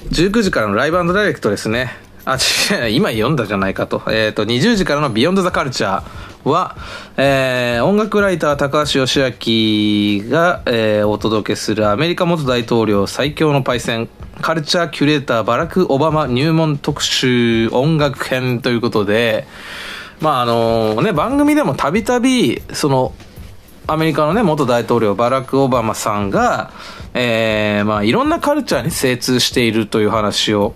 [0.09, 1.91] 19時からのライブダイレクトですね。
[2.25, 4.03] あ、違う、今読んだじゃないかと。
[4.09, 6.30] えっ、と、20時からのビヨンドザカルチャー。
[6.43, 6.75] は、
[7.17, 9.19] えー、音楽ライター高橋義
[10.25, 14.09] 明が、えー、お届けするアメリカ元大統領最強のパイセン
[14.41, 19.45] カルチャーキュレーターバラク・オバマ入門特集音楽編ということで、
[20.19, 23.13] まああのね、番組でもたびたび、その、
[23.87, 26.71] アメリカのね、元大統領バラク・オバマさんが、
[27.13, 30.73] えー、まあいろんなカルチャーに精通しているという話を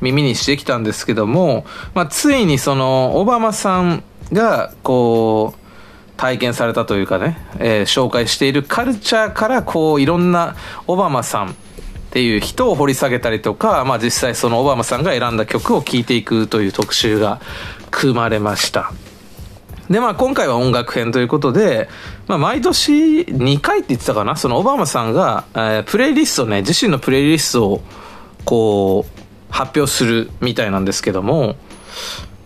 [0.00, 1.64] 耳にしてきたんですけども、
[1.94, 5.64] まあついにその、オバマさんがこう
[6.16, 10.56] 体験されたというかね、えー、紹介しているカルチャーからこういろんな
[10.86, 11.54] オバマさんっ
[12.10, 17.40] ていう人を掘り下げたりとか、まあ、実際そのオバマさんが選んだ曲を聴いていくという特集が
[17.90, 18.92] 組まれました。
[19.90, 21.88] でまあ今回は音楽編ということで、
[22.26, 27.82] まあ、毎年2回って言ってたかなそのオバマさんが、えー、プレイリストね自身のプレイリストを
[28.46, 31.56] こう発表するみたいなんですけども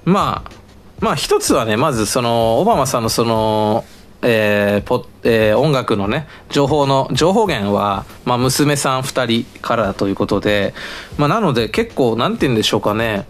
[0.05, 0.58] まあ
[1.01, 3.85] まあ一つはね、まずその、オバマさんのその、
[4.21, 10.75] えーポえー、音楽のね、情報の、情報源は、まあ娘さん二人からということで、
[11.17, 13.27] まあなので結構、なんて言うんでしょうかね、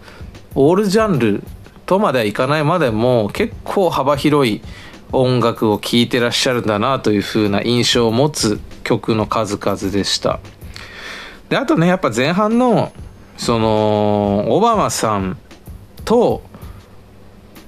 [0.55, 1.43] オールジャンル
[1.85, 4.61] とまではいかないまでも、結構幅広い
[5.11, 10.39] 音楽を聴いてらっしゃるんだなという風な印象を持つ曲の数々でした。
[11.49, 12.91] で、あとね、やっぱ前半の、
[13.37, 15.37] その、オバマさん
[16.05, 16.41] と、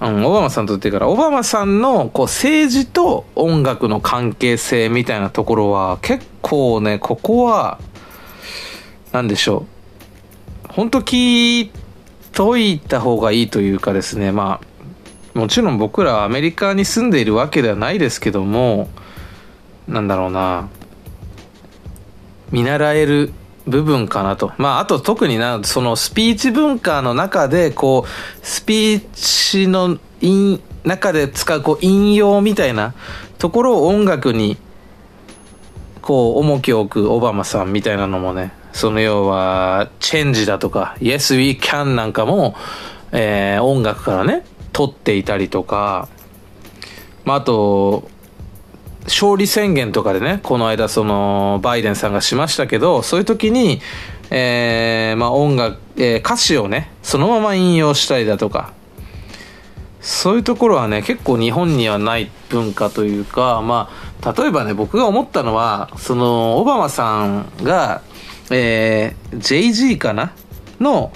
[0.02, 7.80] うん、オバマさんとってからオバマさんのこう政治と音楽の関係性みたいなところは結構ねここは
[9.12, 9.68] 何でしょ
[10.68, 10.74] う。
[10.74, 11.72] 本当聞い
[12.32, 14.60] といた方がいいというかですねま
[15.36, 18.89] あもちろん僕らはアメリカに住んでいるわけではないですけども
[19.88, 20.68] なんだろうな。
[22.52, 23.32] 見習える
[23.68, 24.51] 部分かなと。
[24.57, 29.97] まあ、あと特にな、そのスピーチ文化の中で、こう、スピーチの
[30.84, 32.93] 中で使う、こう、引用みたいな
[33.38, 34.57] ところを音楽に、
[36.01, 42.55] こう、重きを置くオバマさんみたいなのもね、その要は、チェンジだとか、Yes We Can なんかも、
[43.12, 44.43] えー、音楽からね、
[44.74, 46.07] 撮っていたりとか、
[47.26, 48.09] まあ、あと、
[49.06, 53.82] 勝利宣言とかでね、この間その、バイデンさんがしましたけど、そういう時に、
[54.30, 58.74] えー、まあ音楽、えー、歌詞をね、そのまま引用したりだとか、
[59.99, 63.89] そういうところはね、結構日本にはない文化というか、ま
[64.24, 68.02] あ、例えばね、僕が思ったのは、その、オバマさんが、
[68.49, 70.34] えー、JG かな？
[70.82, 71.14] の、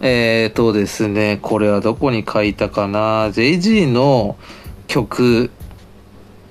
[0.00, 4.36] えっ、ー、とですね、これはどこに書いたかな ?JG の
[4.86, 5.50] 曲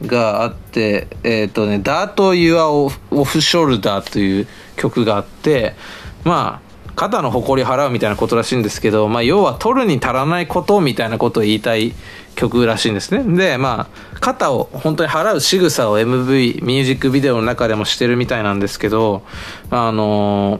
[0.05, 5.75] があって、えっ、ー、とね、ダート・ユア・オフ・ショルダーという曲があって、
[6.23, 11.93] まあ、肩の誇り払うみたいなことらしいんですけど、まあ、要は取るに足らないことみたいなことを言いたい
[12.35, 13.37] 曲らしいんですね。
[13.37, 19.23] で、まあ、肩を本当に払う仕草を MV、ミュージックビデオの中でもしてるみたいなんですけど、
[19.69, 20.59] あの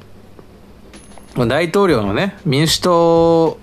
[1.36, 3.58] ー、大統領のね、民主党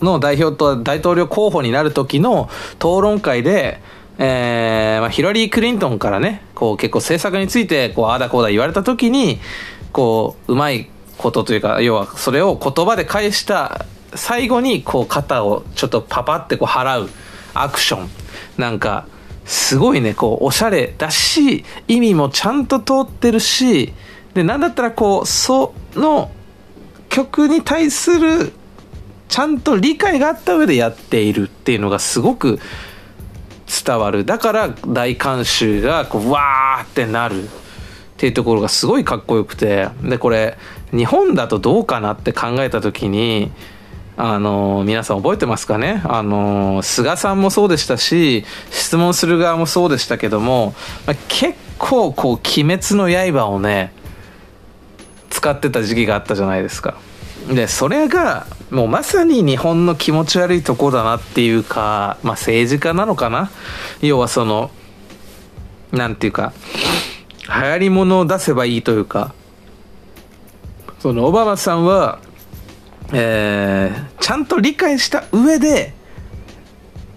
[0.00, 3.80] の代表と大統領候補になる時の討論会で、
[4.22, 9.40] えー、まあ、ヒラリー・クリントンからね、こう結構政策について、こう、ああだこうだ言われた時に、
[9.92, 17.08] こう、うまいことというか、要はそれを言葉で返した最後に、こう、肩をちょっとパパってこう払う
[17.54, 18.10] アクション。
[18.58, 19.06] なんか、
[19.46, 23.94] すごいね、こう、おしゃれだし、意味もちゃんと通ってるし、
[24.34, 26.30] で、なんだったらこう、その
[27.08, 28.52] 曲に対する、
[29.30, 32.60] ちゃんと理解があった上でやっているっていうのがすごく
[33.84, 37.46] 伝わるだから大観衆がこうわーってなるっ
[38.16, 40.58] ていうところがすごいかっこよくてでこれ
[40.90, 43.52] 日本だとどうかなって考えた時に
[44.16, 46.02] あの皆さん覚えてますかね？
[46.04, 50.74] あの菅さんもそうでしたし質問する側もそうでしたけども、
[51.06, 53.92] ま、結構こう「鬼滅の刃」をね
[55.30, 56.98] 使ってた時期があったじゃないですか。
[57.48, 63.50] でそれがもうまさに日本の気持ち悪いとこだなっていうか、まあ、政治家なのかな？
[64.00, 64.70] 要はその
[65.92, 66.52] なんていうか
[67.46, 69.34] 流行り物を出せばいいというか。
[71.00, 72.20] そのオバマさんは、
[73.14, 75.94] えー、ちゃんと理解した上で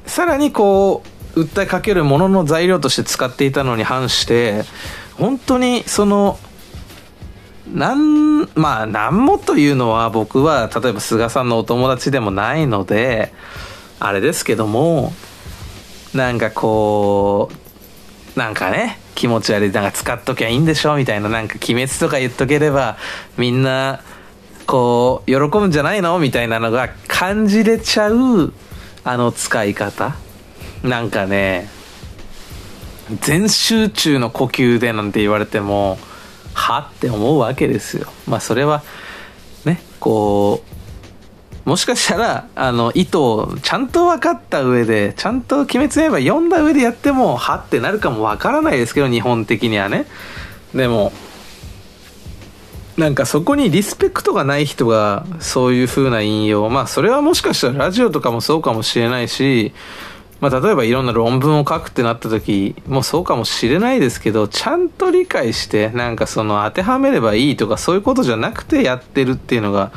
[0.05, 1.03] さらにこ
[1.35, 4.63] う訴えかけるものの材料として使っていたのに反して
[5.17, 6.39] 本当にその
[7.71, 13.33] なん、まあ、なんもというのは僕は、例えば菅さんのお友達でもないので、
[13.99, 15.13] あれですけども、
[16.13, 17.49] なんかこ
[18.35, 22.97] う、なんかね、気持ち悪い、なんか使っときゃいいんでしょみたいな、なんか鬼滅とか言っとければ、
[23.37, 24.01] みんな、
[24.65, 28.53] こう、喜ぶんじゃないのみたいなのが感じれちゃう、
[29.05, 30.15] あの使い方。
[30.83, 31.69] なんかね、
[33.21, 35.97] 全集中の呼吸でなんて言われても、
[36.53, 38.07] はって思うわけですよ。
[38.27, 38.83] まあそれは
[39.65, 40.63] ねこ
[41.65, 50.05] うもしかしたらあの意図をちゃんと分かった上でちゃんと「鬼滅の刃」読んだ上でやってもはってなるかも分からないですけど日本的にはね。
[50.73, 51.13] でも
[52.97, 59.73] なんかそこにリスペクトがない人がそういう風な引用まあそれはもしかしたらラジオとかもそうかもしれないし
[60.43, 69.93] まあ、例えばいろんな論文を書くってなった時もそうかもしれないですけどちゃんと理解してなんかその当てはめればいいとかそういうことじゃなくてやってるっていうのが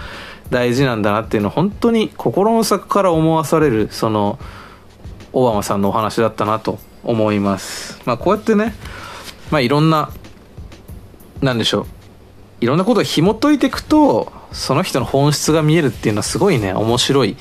[0.50, 4.38] 大事なんだなっていうのを本当に心の底から思わされるその
[5.32, 8.00] オバマさんのお話だったなと思います。
[8.04, 8.72] まあ、こうやってね、
[9.50, 10.10] まあ、いろんな
[11.42, 11.86] 何でしょう
[12.60, 17.36] いろんなことを紐解いていくとその人の本質が見えるっていうのはすごいね、面白い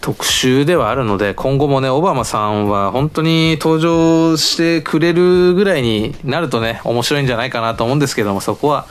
[0.00, 8.86] 特集ではあるので、今後もね、オバマさんは本当に登場してくれるぐらいになるとね、面白いんじゃないかなと思うんですけども、そこは、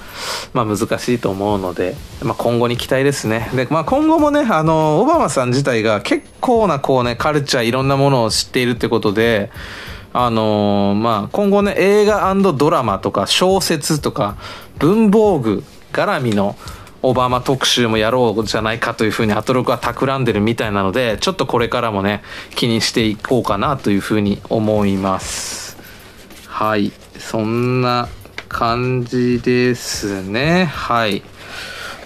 [0.53, 3.49] まあ難しいと思うので、まあ今後に期待ですね。
[3.55, 9.51] で、まあ今後もね、あの、オバマさん自体が結構なこうね、カルチャーいろんなものを知っているってことで、
[10.13, 14.37] あのー、まあ、今後ね、映画ドラマとか小説とか
[14.77, 16.55] 文房具絡みの
[17.01, 22.23] オバマ特集もやろうじゃないかというふうにアトロクは企んでるみたいなので、ちょっとこれからもね、
[22.55, 25.77] 気にしていこうかなというふうに思います。
[26.47, 26.93] はい。
[27.17, 28.07] そんな
[28.47, 30.65] 感じですね。
[30.65, 31.23] はい。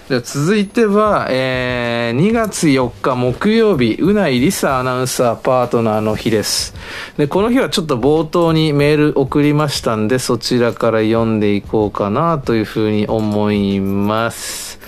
[0.08, 6.74] じゃ続いては、えー、2月4日木曜日、うないりさアナウンサーパートナーの日です。
[7.18, 14.80] で、この日はちょっと冒頭にメール送りましたんで、そちらから読んでいこうかなというふうに思います。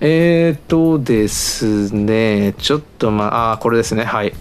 [0.00, 4.34] えーとですね、ちょっとまあ、あ、これですね、はい。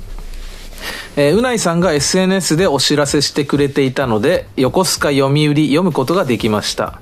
[1.16, 7.00] えー、うないさんが SNS でお知らせしてくれていたので、横須賀読売読むことができました。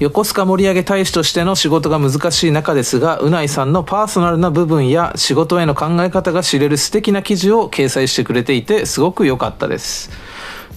[0.00, 10.10] 横須賀盛り上げ大使としての仕事が難しい中ですが、うないさんのパーソナルな部分や仕事への考え方が知れる素敵な記事を掲載してくれていて、すごく良かったです。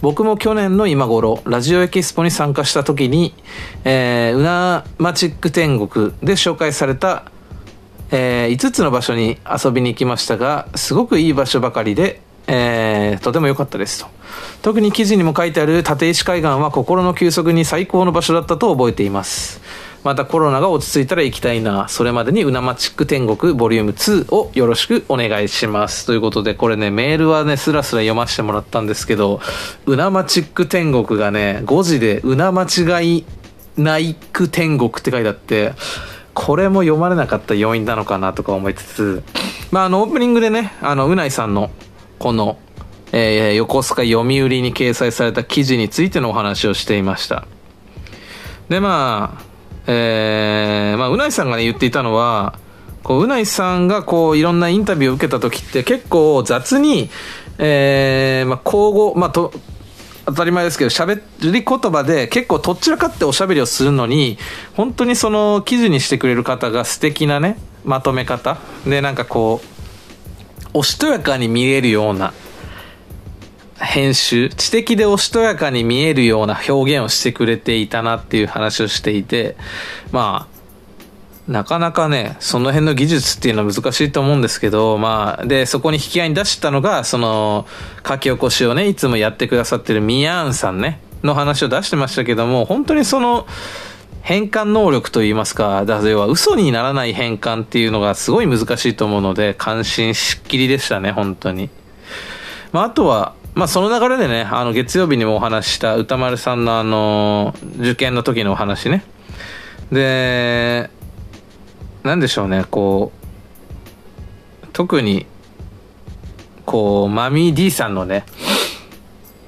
[0.04, 3.34] 僕も去年の今頃、ラジオエキスポに参加した時に、
[3.84, 7.32] えー、うなマチック天国で紹介された、
[8.12, 14.17] えー、5つの場所に遊びに行きましたが、すごくいい場所ばかりで、えー、とても良かったですと。
[14.62, 19.62] 特に記事にも書いてある立石海岸は心の休息に最高の場所だったと覚えています。
[20.04, 21.88] またコロナが落ち着いたら行きたいな。
[21.90, 26.06] それまでにうなまチック天国ボリューム2をよろしくお願いします。
[26.06, 29.42] ということで、これね、メールはね、スラスラ読ませてもらったんですけど、
[29.86, 33.26] うなまチック天国がね、5時でうな間違い
[33.78, 35.74] ないく天国って書いてあって、
[36.34, 39.24] これも読まれなかった要因なのかなとか思いつつ、
[39.72, 41.72] まあ、あの、オープニングでね、あの、うないさんの、
[42.20, 42.58] この、
[43.12, 47.48] えー、横須賀読売に掲載された記事についてのお話をしていました。
[48.70, 49.44] で、まあ、
[49.88, 52.60] えー、まあ、うないさんがね、言っていたのは、
[53.04, 57.10] こう、うないさんがこう、いろんなインタビューを受けた時って結構雑に、
[57.58, 59.54] えー、まあ、口語、まあ、と、
[60.26, 64.38] 当たり前ですけど、喋り言葉で結構とっちらかっておしゃべりをするのに、
[64.76, 68.58] 本当にその記事にしてくれる方が素敵なね、まとめ方。
[68.86, 72.34] で、なんかこう、おしとやかに見えるような
[73.80, 79.56] 編集、知的でおしとやかに見えるような表現をしてくれていたなっていう話をしていて、
[80.12, 87.66] まあ、なかなかね、その辺の技術っていうのは難しいと思うんですけど、まあ、で、そこに引き合いに出したのが、その、
[88.06, 93.48] 書き起こしをね、いつもやってくださってるミヤーンさんね、の話を出してましたけども、本当にその、
[94.24, 101.70] 変換能力といいますか、だ要は嘘にならない変換っていうのがすごい難しいと思うので、感心しっきりでしたね、本当に。
[102.74, 109.04] まあ、あとは、まあ、その流れでね、あの、月曜日にもお話した歌丸さんのあの、受験の時のお話ね。
[109.92, 110.90] で、
[112.04, 113.12] なんでしょうね、こ
[114.64, 115.26] う、特に、
[116.66, 118.26] こう、マミー D さんのね、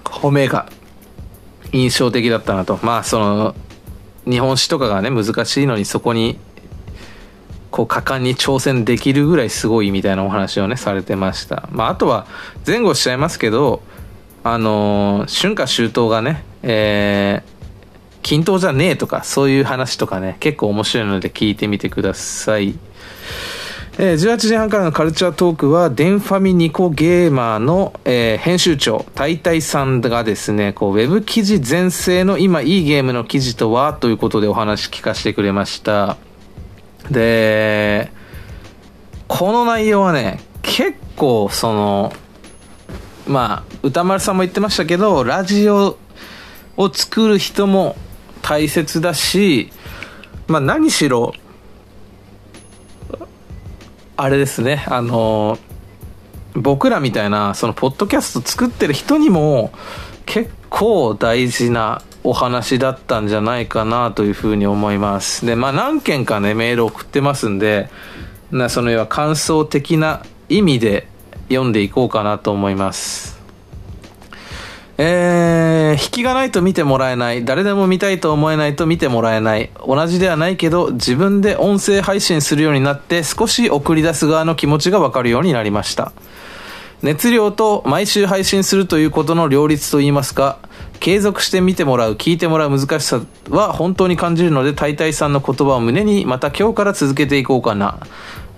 [0.03, 0.67] 褒めが
[1.71, 2.79] 印象的だったなと。
[2.81, 3.55] まあ、その、
[4.29, 6.39] 日本史とかがね難しいのにそこに
[7.71, 12.27] こう果敢に挑戦できるぐらいすごいみたいなお話をねされてましたまああとは
[12.65, 13.81] 前後しちゃいますけど
[14.43, 22.77] あの、春夏秋冬がねえー、均等じゃねえとかそういう話とかね結構面白いので聞いてみてください
[24.01, 36.15] えー、18時半からのカルチャートークは、デンファミニコゲーマーの、えー、編集長、タイタイさんがですね、こう、ウェブ記事全盛の今いいゲームの記事とはということでお話聞かせてくれました。
[37.11, 38.09] で、
[39.27, 42.13] この内容はね、結構その、
[43.29, 45.99] まあ、歌丸さんも言ってましたけど、ラジオ
[46.77, 47.95] を作る人も
[48.41, 49.71] 大切だし、
[50.47, 51.33] まあ何しろ、
[54.17, 55.59] あれですね、あの
[56.53, 59.71] 僕らみたいな、その、ポッドキャスト作ってる人にも、
[60.25, 65.45] 結構大事なお話だったんじゃないかなというふうに思います。
[65.45, 67.89] で、まあ何件かね、メール送ってますんで、
[68.49, 71.07] なその要は感想的な意味で
[71.49, 73.39] 読んでいこうかなと思います。
[75.01, 77.45] えー、引きがないと見てもらえない。
[77.45, 79.69] 誰でも見たいと思えないと見てもらえない。
[79.87, 86.11] 同じではないけど、自分で音声配信するようになって少し送り出す側の気持ちがわかるようになりました。
[87.01, 90.59] 熱量と毎週配信するということの両立といいますか、
[90.99, 97.99] 継続して見てもらう、聞いてもらう難しさは本当に感じるので、タイタイさんの言葉を胸にまた今日から続けていこうかな、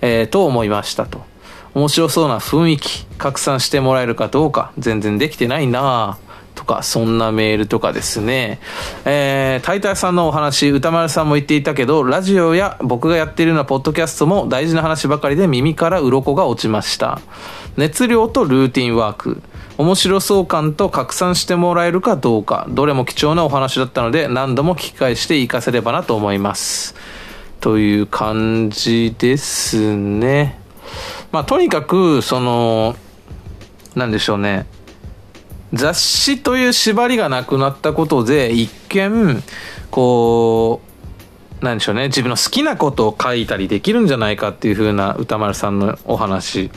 [0.00, 1.31] えー、と思いましたと。
[1.74, 6.32] 面白そうな雰囲気、拡散してもらえるかどうか、全然できてないなぁ。
[6.54, 8.60] とか、そんなメールとかですね。
[9.04, 17.20] えー、タイタイさんのお話、歌丸さんも言っていたけど、ラジオや僕がやっているようなポッドキャストも大事な話ばかりで耳から鱗が落ちました。
[17.76, 19.42] 熱量とルーティンワーク。
[19.78, 26.94] 面白そう感と拡散してもらえるかどうか、どれも貴重なお話だったので、何度も聞き返して活かせればなと思います。
[27.60, 30.61] という感じですね。
[31.32, 32.94] まあ、とにかく、その、
[33.94, 34.66] なんでしょうね。
[35.72, 39.42] 雑誌という縛りがなくなったことで一見
[39.90, 40.82] こ
[41.60, 46.70] うなんでしょうね自分の好きなことを書いたりできるんじゃないかっていう風な歌丸さんのお話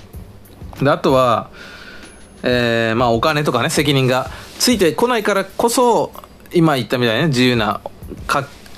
[0.81, 1.49] であとは、
[2.43, 4.29] えーまあ、お金とかね責任が
[4.59, 6.13] ついてこないからこそ
[6.53, 7.81] 今言ったみたいにね自由な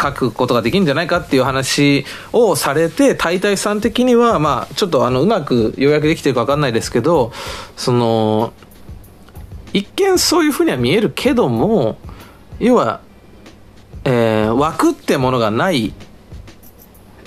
[0.02, 7.32] 書くことができるんじゃないかっていう話をされて大体さん的にはまあちょっとあのうまく要約できてるか分かんないですけど
[7.76, 8.54] その
[9.74, 11.98] 一見そういうふうには見えるけども
[12.60, 13.02] 要は、
[14.06, 15.94] えー、枠ってものがない、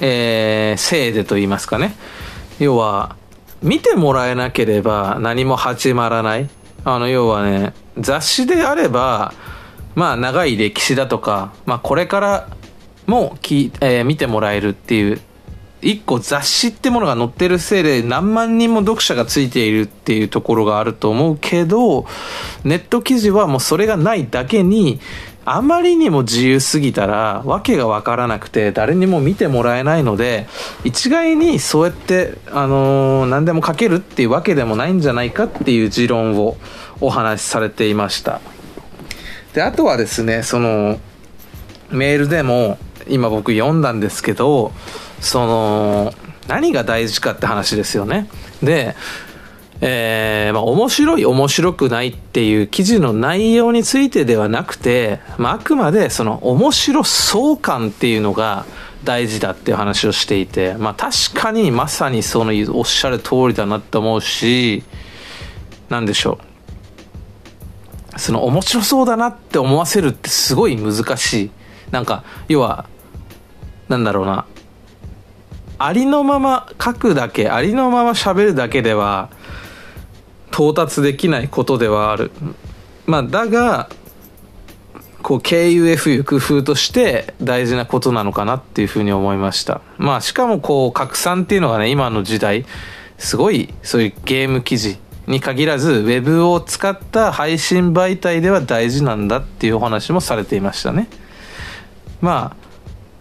[0.00, 1.94] えー、せいでと言いますかね。
[2.58, 3.16] 要は
[3.62, 6.50] 見てもらえなければ何も始まらない。
[6.84, 9.34] あの要はね雑誌であれば
[9.94, 12.48] まあ長い歴史だとか、まあ、これから
[13.10, 15.20] もき、えー、見てもらえるっていう
[15.82, 22.06] 一個雑誌ってものが載ってるせいで何万人も読者がついているっていうところがあると思うけど
[22.64, 25.00] ネット記事はもうそれがないだけに
[25.44, 30.46] あまりにも自由すぎたら訳が分からなくて誰にも見てもらえないので
[30.84, 36.58] 一概にそうやって、あのー、何でも書けるっていうわけでもないんじゃないかっていう持論を
[37.00, 38.40] お話しされていました。
[39.54, 41.00] であとはですねその
[41.90, 42.78] メールでも
[43.10, 44.72] 今僕読んだんですけど
[45.20, 46.14] その
[46.46, 48.28] 何が大事かって話ですよね。
[48.62, 48.94] で
[49.82, 58.66] えー、まあ、面白い面白くないっていう記事の内容についてではなくて、まあ、あくまでその面白そう感っていうのが
[59.04, 64.82] 大事だっていう話をしていて、まあ、確かにまさにそのおっしゃる通りだなって思うし
[65.88, 66.38] 何でしょ
[68.16, 68.20] う。
[68.20, 71.50] その面白そうだなって思わせるってすごい難しい。
[71.90, 72.86] なんか要は
[73.90, 74.46] なんだろうな。
[75.78, 79.30] ありのまま書くだけありのまま喋るだけでは
[80.52, 82.30] 到達できないことではある。
[83.06, 83.90] まあだが
[85.22, 89.80] こう KUF 工夫として大事なことなのかなっていうふうに思いました。
[89.98, 92.64] まあしかもこう拡散っていうのがね今の時代
[93.18, 101.08] すごいそういうゲーム記事に限らず Web を使った配信媒体では大事なんだっていうお話もされていましたね。
[102.20, 102.69] まあ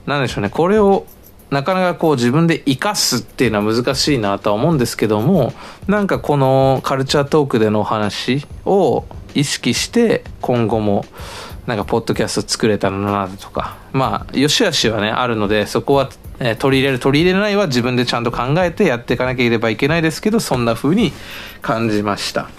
[0.09, 0.49] なんでしょうね。
[0.49, 1.05] これを
[1.51, 5.53] なかなかこう自分で生かすっていうのは難しいなとは思うんですけども
[5.87, 11.05] なんかこのカルチャートークでのお話を意識して今後も
[11.65, 16.09] なんかポッドキャスト作れたらなとかまあよしあしはねあるのでそこは、
[16.39, 21.11] え取り入れる取り入れないは自分でちゃんと考えてやっていかなければいけないですけどそんな風に
[21.61, 22.49] 感じました。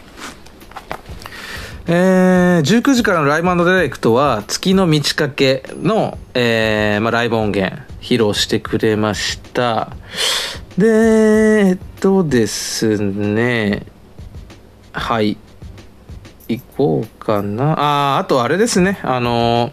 [1.86, 9.96] えー、19時からのライブディレクトは月の満ち欠けの、えーまあ、ライブ音源披露してくれました。
[10.76, 13.86] で、えっとですね、
[14.92, 15.36] はい。
[16.48, 18.16] 行こうかな。
[18.16, 19.72] あ、あとあれですね、あの、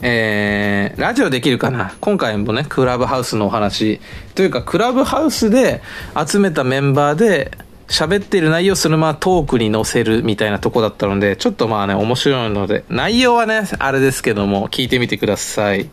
[0.00, 4.00] えー、ラジオできるかな今回もね、クラブハウスのお話。
[4.34, 5.80] というか、クラブハウスで
[6.26, 7.52] 集めたメンバーで、
[7.88, 15.90] 喋ってる内容そのままトークに載せるみたいなとこだったので、ちょっとまあね、面白いので、内容はね、あれですけども、聞いてみてください。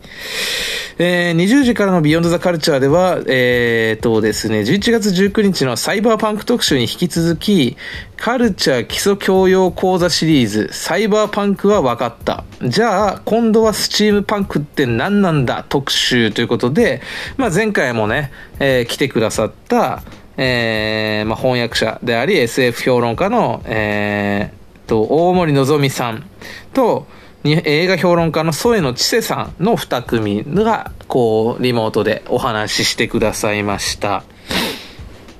[0.98, 7.76] えー、20時からのビヨンドザカルチャーでは、えーとですね、11月19日のサイバーパンク特集に引き続き、
[8.16, 12.44] カルチャー基礎教養講座シリーズ、サイバーパンクは分かった。
[12.62, 15.64] じゃあ、今度はスチームパンクって何なんだ？
[15.68, 17.02] 特集ということで、
[17.36, 20.02] まあ前回もね、えー、来てくださった、
[20.44, 26.28] えー、まあ、翻訳者であり SF 評論家の、えー、と大森のぞみさん
[26.74, 27.06] と
[27.44, 34.24] 映画評論家の添野千世さんの2組がこうリモートでお話ししてくださいました。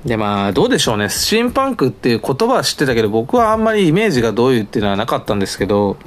[0.05, 1.09] でまあどうでしょうね。
[1.09, 5.97] スチームパンクっていう言葉は知ってたけど僕はあんまりイメージがどういうっていうのはなかったんですけど、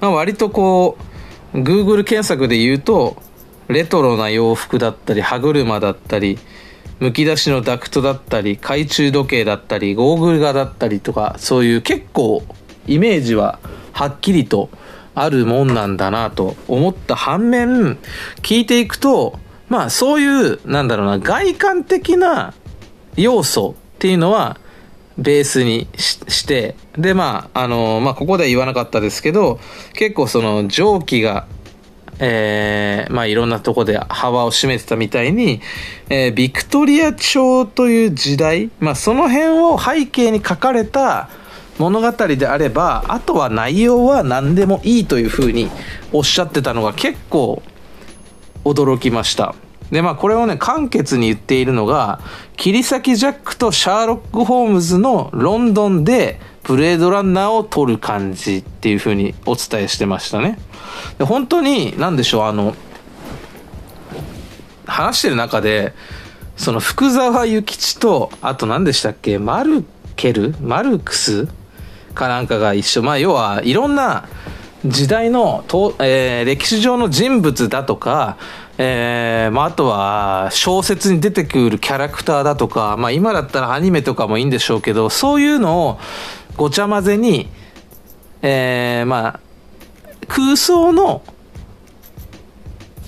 [0.00, 0.98] まあ、割とこ
[1.54, 3.16] う Google 検索で言うと
[3.68, 6.38] レトロな洋服だったり歯車だったり
[7.00, 12.42] むき出しのダクトだったり懐中時計だったりゴーグル画だったりとかそういう結構
[12.86, 13.58] イメージは
[13.92, 14.68] はっきりと
[15.14, 17.98] あるもんなんだなと思った反面
[18.42, 22.52] 聞いていくとまあそういうなんだろうな外観的な
[23.16, 24.58] 要素っていうのは
[25.16, 29.58] ベースにしてでまああのまあここでは言わなかったですけど
[29.94, 31.46] 結構その蒸気が
[32.22, 35.60] えー、まあいろんなとこで幅を占めてたみたいに、
[36.10, 41.30] えー、ビクトリア朝という時代、まあその辺を背景に書かれた
[41.78, 45.70] 物語であれば、あとは内容は何でもいいというふうに
[46.12, 47.62] おっしゃってたのが結構
[48.64, 49.54] 驚きました。
[49.90, 52.20] で、まあこれをね、簡潔に言っているのが、
[52.56, 60.58] 切り裂きジャックとシャーロック・ホームズのロンドンでブレードランナーを撮る感じっていう風にお伝えしてましたね。
[61.18, 62.74] で本当に、なんでしょう、あの、
[64.86, 65.94] 話してる中で、
[66.56, 69.84] その福沢諭吉と、あと何でしたっけ、マル
[70.16, 71.48] ケルマルクス
[72.14, 73.02] かなんかが一緒。
[73.02, 74.28] まあ、要はいろんな
[74.84, 75.64] 時代の、
[76.00, 78.36] えー、歴史上の人物だとか、
[78.76, 85.98] えー、まあ、あとは小説に出てくるキャラクターだとか、まあ、今だったらアニメとかもいいんでしょうけど、そういうのを
[86.56, 87.48] ごちゃ混ぜに、
[88.42, 89.40] えー、まあ、
[90.28, 91.22] 空想の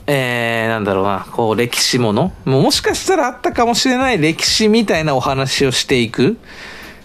[0.06, 6.38] えー、なんだろうな、こう、歴史ものもしかしたらあったかもしれない歴史みたいなお話をしていく、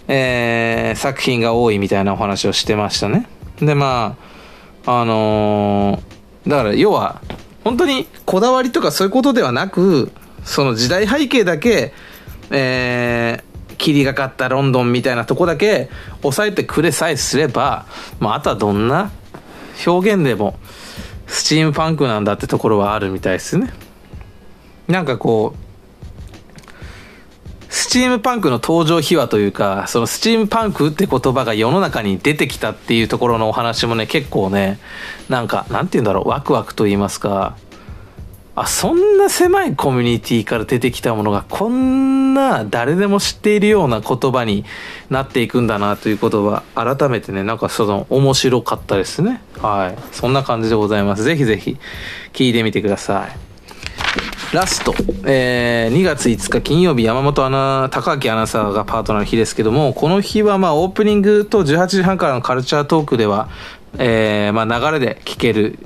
[0.07, 3.27] えー、作品が多いみたいなお話をしてましたね。
[3.59, 4.17] で、ま
[4.85, 7.21] あ、あのー、だから要は、
[7.63, 10.11] 本当にこだわりとかそういうことではなく、
[10.43, 11.93] その時代背景だけ、
[12.49, 13.46] えー、
[13.77, 15.89] 霧がかったロンドンみたいなとこだけ
[16.21, 17.85] 抑えてくれさえすれば、
[18.19, 19.11] まあ、あとはどんな
[19.85, 20.57] 表現でも、
[21.27, 23.71] スチームパンクなんだってところはあるみたいですね。
[24.87, 25.67] なんかこう、
[27.69, 34.79] スチームパンクの登場秘話というか、そのスチームパンクって言葉が世の中に出てきたっていうところのお話もね、結構ね、
[35.29, 37.57] なんか、なんて言うんだろう、ワクワクと言いますか、
[38.57, 44.65] あ、そんな狭いコミュニティから出てきたものがこんな誰でも知っているような言葉に
[45.11, 49.41] なっていくんだなということは改めてね、なんかその面白かったですね。
[49.61, 50.01] はい。
[50.11, 51.23] そんな感じでございます。
[51.23, 51.77] ぜひぜひ
[52.33, 54.55] 聞いてみてください。
[54.55, 63.49] ラスト、えー、2月5日金曜日山本アナ、高明アナウンサーがパートナーの日ですけども、この日はまあオープニングと18時半からのカルチャートークでは、
[63.99, 65.77] えー、まあ流れで聞ける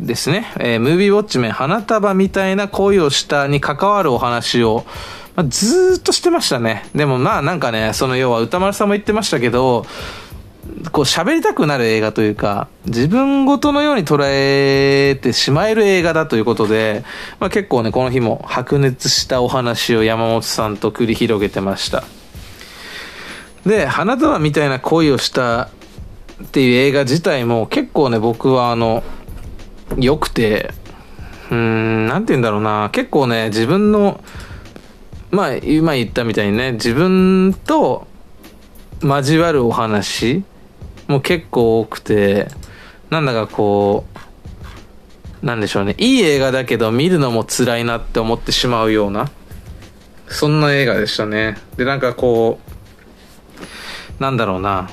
[0.00, 4.84] ですね、えー、ムービーウォッチメン花束みたいな恋をしたに関わるお話を、
[5.36, 6.84] まあ、ずっとしてましたね。
[6.94, 9.84] でもまあなんかね、その要は歌丸さんも言ってましたけど、
[10.92, 17.04] こう喋りたくなる映画というか、自分ごとのように捉えてしまえる映画だということで、
[17.38, 22.04] まあ結構ね、この日も白熱したお話を山本さんと繰り広げてました。
[23.66, 25.68] で、花束みたいな恋をした
[26.42, 29.02] っていう映画自体も結構ね、僕はあの、
[29.98, 30.72] 良くて、
[31.50, 34.22] うーん、なんて言うんだろうな、結構ね、自分の、
[35.30, 38.06] まあ、今言ったみたいにね、自分と
[39.02, 40.44] 交わるお話
[41.08, 42.48] も結構多くて、
[43.10, 44.04] なんだかこ
[45.42, 49.30] う、なんでしょうね、いい映画だけど見るのも辛いなって思ってしまうような、
[50.28, 51.56] そんな映画でしたね。
[51.76, 52.60] で、なんかこ
[54.18, 54.90] う、なんだろうな、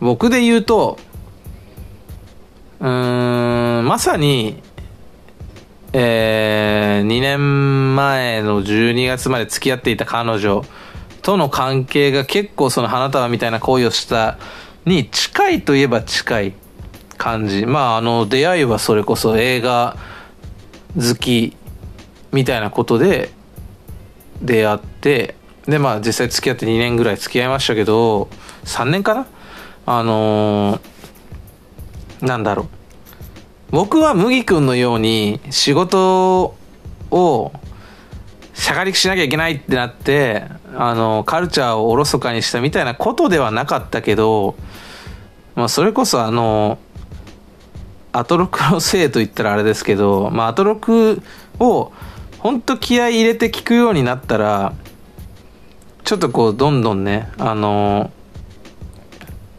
[0.00, 0.98] 僕で言うと、
[2.80, 4.62] うーん、まさに、
[5.92, 10.64] えー、2年前の12月まで付き合っていた彼女
[11.22, 14.38] との関係が結構その花束みたいな行為をした
[14.84, 16.54] に近いといえば近い
[17.16, 17.66] 感じ。
[17.66, 19.96] まああの出会いはそれこそ映画
[20.96, 21.56] 好き
[22.32, 23.30] みたいなことで
[24.42, 25.34] 出会って、
[25.64, 28.28] でまあ実際付き合って2年ぐらい付き合いましたけど、
[28.64, 29.26] 3年かな？
[29.86, 30.96] あのー
[32.26, 32.68] なんだろう。
[33.70, 36.54] 僕は麦君のように仕事
[37.10, 37.52] を
[38.54, 40.44] しゃがりくしなきゃいけないってなって、
[40.74, 44.56] あの、カルチャーをおろそかにしたみたいなことではなかったけど、
[45.54, 46.78] まあ、それこそあの、
[48.12, 51.22] アトロクのせいと言ったらあれですけど、まあ、アトロク
[51.58, 51.92] を
[52.38, 54.72] 本当気合い入れて聞くようになったら、
[56.04, 58.10] ちょっとこう、どんどんね、あの、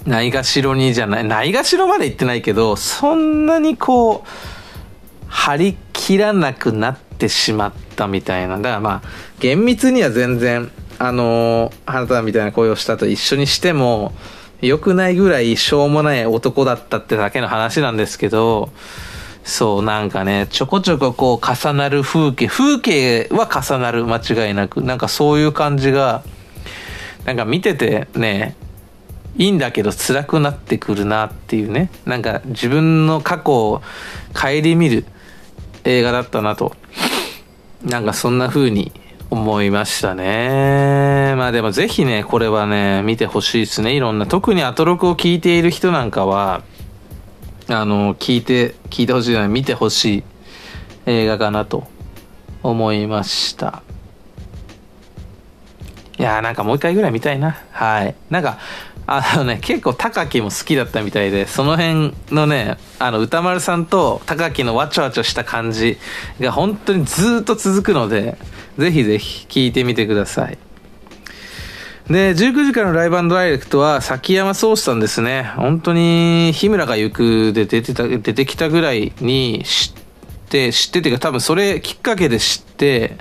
[0.08, 4.28] ないがしろにじゃない、ないがしろまで言ってないけど、そんなにこう、
[5.28, 8.58] 張り切らなくなってしまったみたいな。
[8.58, 9.10] だからまあ、
[9.40, 14.14] 厳密には全然、あのー、花束みたいな声をしたと一緒にしても、
[14.62, 18.72] 良くないぐらいしょうもない男だったってだけの話なんですけど、
[19.44, 24.18] そう、なんかね、ちょこちょここう重なる風景、風景は重なる間
[24.48, 26.24] 違いなく、なんかそういう感じが、
[27.26, 28.56] なんか見ててね、
[29.38, 31.90] いいんだけど辛くなってくるなっていうね。
[32.06, 33.82] なんか自分の過去を
[34.34, 35.06] 顧みる
[35.84, 36.76] 映画だったなと。
[37.84, 38.92] なんかそんな風に
[39.30, 41.36] 思いましたね。
[41.38, 43.96] まあでもぜひねこれはね見てほしいですね。
[43.96, 46.64] いろんな特にアトロクを聞いている人なんかは
[47.70, 50.24] あの聞いて聞いてほしいのは見てほしい
[51.06, 51.88] 映画かなと
[52.64, 53.84] 思いました。
[56.18, 57.58] いやーなんかもう一回ぐらい見たいな。
[57.72, 58.16] はい。
[58.32, 58.58] なんか
[59.10, 65.98] あのね、結構高木も好きだったみたいで、その辺のね、あの、歌丸さんと高木のわちゃわちゃした感じ
[66.42, 68.38] が本当にずっと続くので、
[68.78, 70.58] ぜひぜひ聞いてみてください。
[72.10, 75.52] で、19時からのライブダイレクトは、崎山壮志さんですね。
[75.56, 83.18] 本当に、日村が行くで出てた、出てきたぐらいに知って、知っててか多分それきっかけで知って、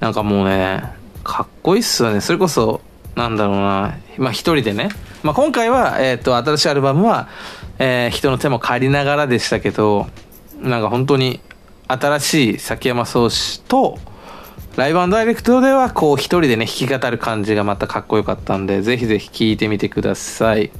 [0.00, 0.82] なんかもうね、
[1.24, 2.22] かっこいいっすよね。
[2.22, 2.80] それこそ、
[3.18, 3.98] なんだろうな。
[4.16, 4.90] まあ一人でね。
[5.22, 7.28] まあ今回は、えっ、ー、と、新しいアルバムは、
[7.78, 10.06] えー、人の手も借りながらでしたけど、
[10.60, 11.40] なんか本当に
[11.88, 13.98] 新しい崎山壮志と、
[14.76, 20.70] ライブダイレクトではこう一人でね弾き語る感じがまたかっこよかったんでぜひぜひ聴いてみてください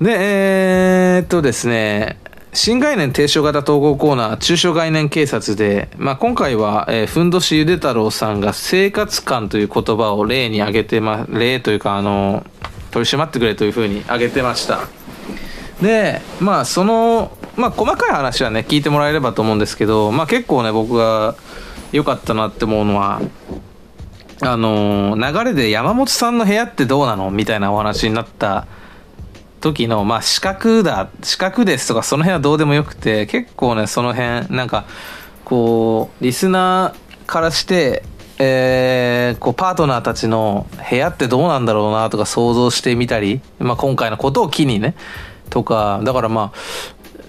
[0.00, 2.18] でえー、っとですね
[2.52, 12.44] 新概念提唱型統合コーナー中小概念警察で、まあ、今回は、えー、ふんどしゆで太郎さんが生活感という言葉を例に挙げてま例というかあの
[12.90, 14.80] 取り締まってくれというふうに挙げてました。
[15.80, 21.34] でまあそのまあ細かい話はね聞いてもらえればと思うんですけどまあ結構ね僕が
[21.92, 23.20] 良かったなって思うのは、
[24.40, 28.66] あの、流れで山本さんの部屋ってどうなのみたいなお話になった
[29.62, 34.84] 時の、まあ、四角だ、四角ですとか、その辺はどうでもよくて、結構ね、その辺、なんか、
[35.44, 38.02] こう、リスナーからして、
[38.38, 44.94] えー、こう、パートナーたちの部屋ってどうなんだろうなとか想像してみたり、まあ、今回のことを機にね、
[45.48, 46.58] とか、だからまあ、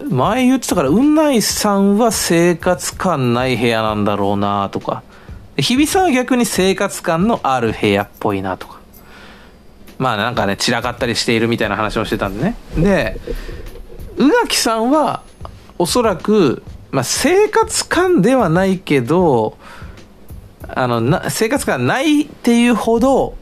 [0.10, 5.04] 前言ってたから、うんないさんは生活感ない部屋なんだろうなとか、
[5.58, 8.83] 日比さんは逆に生活感のある部屋っぽいなとか。
[9.98, 12.56] まあなんかね、散らかったりしているみたいな話をしてたんでね。
[12.78, 13.20] で、
[14.18, 15.22] 宇垣さんは、
[15.78, 19.58] おそらく、まあ生活感ではないけど、
[20.68, 23.36] あの、な、生活感ないっていうほど、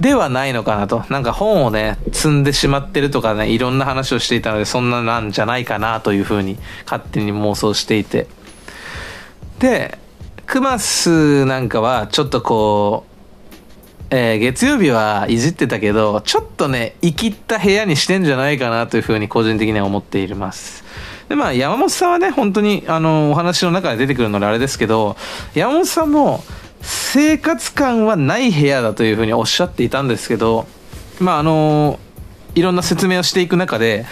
[0.00, 1.04] ではないのかなと。
[1.08, 8.26] なんか本をね、積んでしまってるとかね、いろんな話をしていたので、そんななんじゃないかなというふうに勝手に妄想していて。
[9.58, 9.98] で、
[10.46, 13.17] クマスなんかはちょっとこう、
[14.10, 20.82] えー、月曜日はいじってたけど、ちょっとね、生きった部屋にしてんじゃないかなというふうに個人的には思っています。
[21.28, 25.16] で、まあ、山本さんはね、本当に、あの、お話の中で出てくるのであれですけど、
[25.54, 26.42] 山本さんも、
[26.80, 30.66] 生活感はない部屋だというふうにおっしゃっていたんですけど、
[31.20, 31.98] まああの、
[32.54, 34.06] いろんな説明をしていく中で、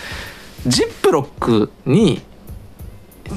[0.67, 2.21] ジップロックに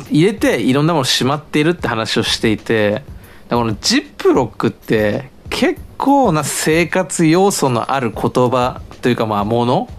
[0.10, 3.04] 入れていろんなものしまっているって話をしていて、
[3.50, 9.90] このジップロックって結構な生活要素のある言葉というかまあもの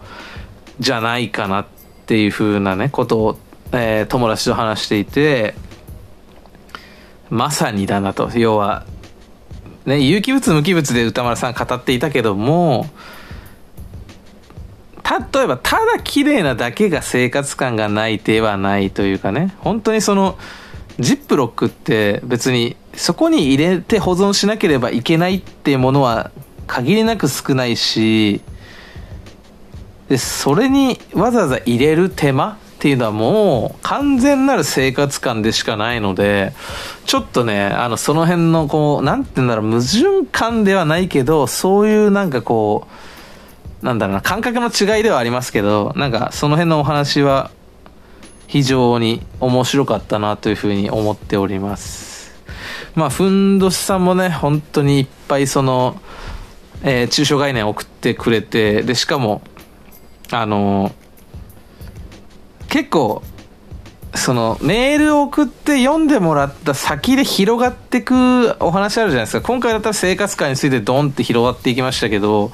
[0.80, 1.66] じゃないかなっ
[2.06, 3.38] ていうふうなねことを、
[3.72, 5.54] えー、友達と話していて
[7.28, 8.30] まさにだなと。
[8.34, 8.86] 要は
[9.86, 12.86] ね、有機物無機物で歌丸さん語っていたけども
[15.32, 20.38] 例えばただ綺麗なだけが生活感がないではないというかね本当にその
[20.98, 26.30] ジップロックって別にそこに入れて保存しなければいけないっていうものは
[26.66, 28.40] 限りなく少ないし
[30.08, 36.54] でそれにわざわざ入れる手間っていうのはもう完全なる生活感でしかないので、
[37.04, 42.88] ちょっとね、あの、その辺のこう、なんて言うんだろう、矛盾感ではないけど、そういうなんかこ
[43.82, 47.50] う、なんだろうな、感覚の違いではありますけど、なんかその辺のお話は
[48.46, 52.09] 非常に面白かったなというふうに思っております。
[52.94, 56.00] まあ、ふんどしさんもね、本当にいっぱいその、
[56.82, 59.42] えー、抽象概念を送ってくれて、で、しかも、
[60.32, 60.92] あの
[62.68, 63.22] 結構
[64.14, 69.46] そのメールを送って読んでもらった先で広がってくお話あるじゃないですか。
[69.46, 72.52] 今回だったら生活感についてドンって広がっていきましたけど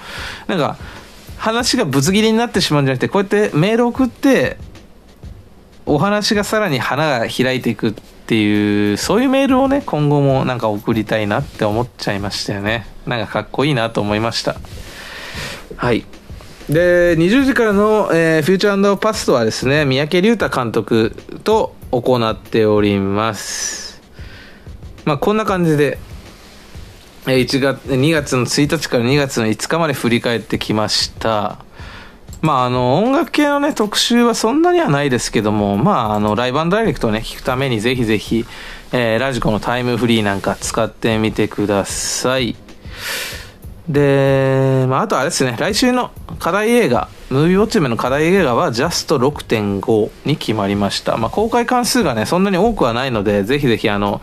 [0.48, 0.76] なんか
[1.36, 4.58] 話がぶつ切りになってしまうんじゃなくてこうやってメール送って
[5.86, 7.94] お話がさらに花が開いていく。
[8.26, 14.56] っていうそういうメールをね今後もなんか送りたいなって思っちゃいましたよねなんかかっこいいなと思いました
[15.76, 16.04] はい
[16.68, 24.02] で、20時からの、えー、フューチャーパストはですね、三宅龍太監督と行っております。
[25.04, 26.00] まあ、こんな感じで、
[27.26, 31.64] 1月、2月の1日から2月の5日まで振り返ってきました。
[32.46, 38.44] まあ、あの、音楽系のね、特集はそんなにはないですけども、まあ、あの、ライブダイレクトをね、聞くためにぜひぜひ、
[38.92, 42.54] えー、ラジコのタイムフリーなんか使ってみてください。
[43.88, 51.16] で、まあ、あとあれですね、来週の課題映画、ムービーウォッチメンの課題映画はジャスト6.5に決まりました。
[51.16, 54.20] まあ、公開関数がね、そんなに多くはないので、ぜひぜひあの、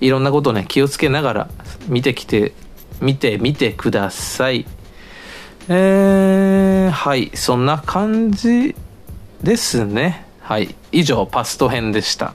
[0.00, 1.48] いろんなことをね、気をつけながら
[1.86, 2.54] 見てきて、
[3.02, 4.64] 見てみてください。
[5.70, 8.74] えー、はい、そんな感じ
[9.42, 10.24] ですね。
[10.40, 12.34] はい、以上、パスト編でした。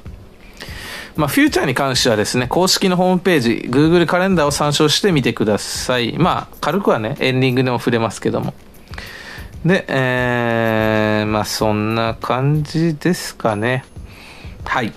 [1.15, 6.17] まあ、フューチャーに関してはですね、公式のホームページ、Google カレンダーを参照してみてください。
[6.17, 8.53] まあ、軽くはね、エンディングでも触れますけども。
[9.65, 13.83] で、えー、まあ、そんな感じですかね。
[14.63, 14.93] はい。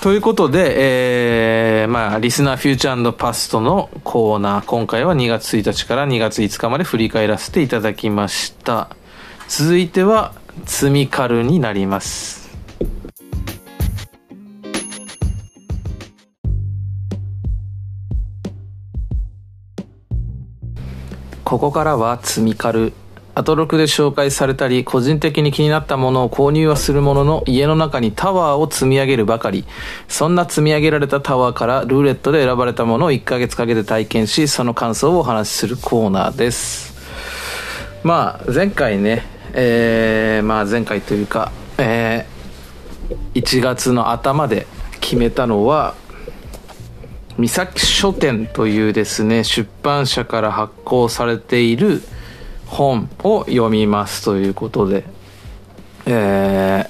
[0.00, 8.96] ということで、えー、まあ、リスナーフューチャーパストのコーナー、今回は2月1日から2月5日まで振り返らせていただきました。
[9.46, 10.32] 続いては、
[10.64, 12.48] 積みカルになります。
[21.44, 22.94] ここからは積みカル
[23.40, 29.64] アトロクで紹介されたり、個人的に気になったものを購入はするものの、家の中にタワーを積み上げるばかり。
[30.08, 36.94] そんな積み上げられたタワーからルーレットで選ばれたものを1ヶ月かけて体験し、その感想をお話しするコーナーです。
[38.02, 44.66] まあ、前回ね、えー、まあ前回というか、えー、1月の頭で
[45.00, 45.94] 決めたのは、
[47.38, 52.02] 三崎書店というですね、出版社から発行されている、
[52.70, 55.04] 本を読みますということで、
[56.06, 56.88] え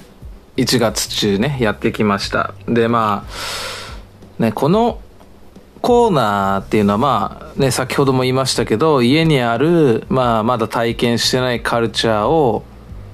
[0.55, 2.53] ー、1月中ね、やってきました。
[2.67, 3.25] で、ま
[4.39, 5.01] あ、ね、この
[5.81, 12.63] コーナーっていうのはまあね、先ほども言いましたけど、家にある、まあまだ体験してないカルチャーを、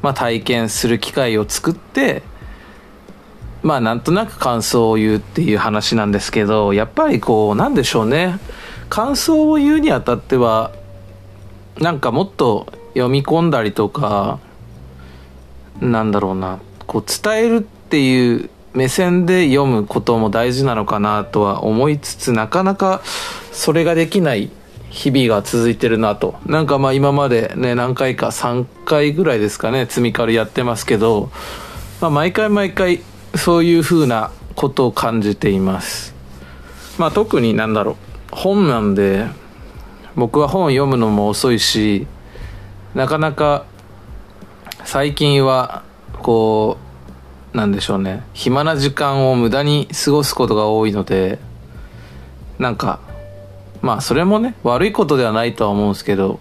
[0.02, 2.22] まあ体験する機会を作って、
[3.64, 8.38] まあなんとなく感想を言うっていう話なんですけど、やっぱりこう、なんでしょうね。
[8.90, 10.72] 感想を言うにあたっては、
[11.80, 14.40] なんかもっと読み込んだりとか
[15.80, 16.60] なんだろうな。
[16.88, 23.02] こう伝えるっていう目線で読むことも大事なのかなとは思いつつなかなか
[23.52, 24.50] それができない
[24.90, 26.36] 日々が続いてるなと。
[26.46, 31.30] なんかまあ今までね何回か3回ぐらいですかね積みカルやってますけど、
[32.02, 33.02] まあ、毎回毎回
[33.36, 36.16] そういう風なことを感じています。
[36.98, 37.96] まあ特になんだろう。
[38.32, 39.28] 本なんで
[40.18, 42.08] 僕は本読むのも遅いし
[42.96, 43.66] なかなか
[44.84, 45.84] 最近は
[46.24, 46.78] こ
[47.54, 48.24] うなんでしょうね。
[48.34, 51.38] 暇な時間を無駄に過ごすことが多いので
[52.58, 53.00] なんか
[53.82, 56.40] まあそれもね悪いことではないとは思うんですけど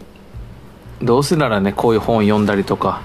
[1.02, 3.02] どうせならねこういう本を読んだりとか、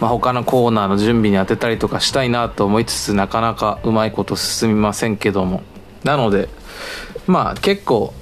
[0.00, 5.62] まあ、他のコーナーの準備に当てたりとかしたいなと思いつつなかなかうまいこと進みませんけども。
[6.02, 6.48] なので
[7.28, 8.14] まあ結構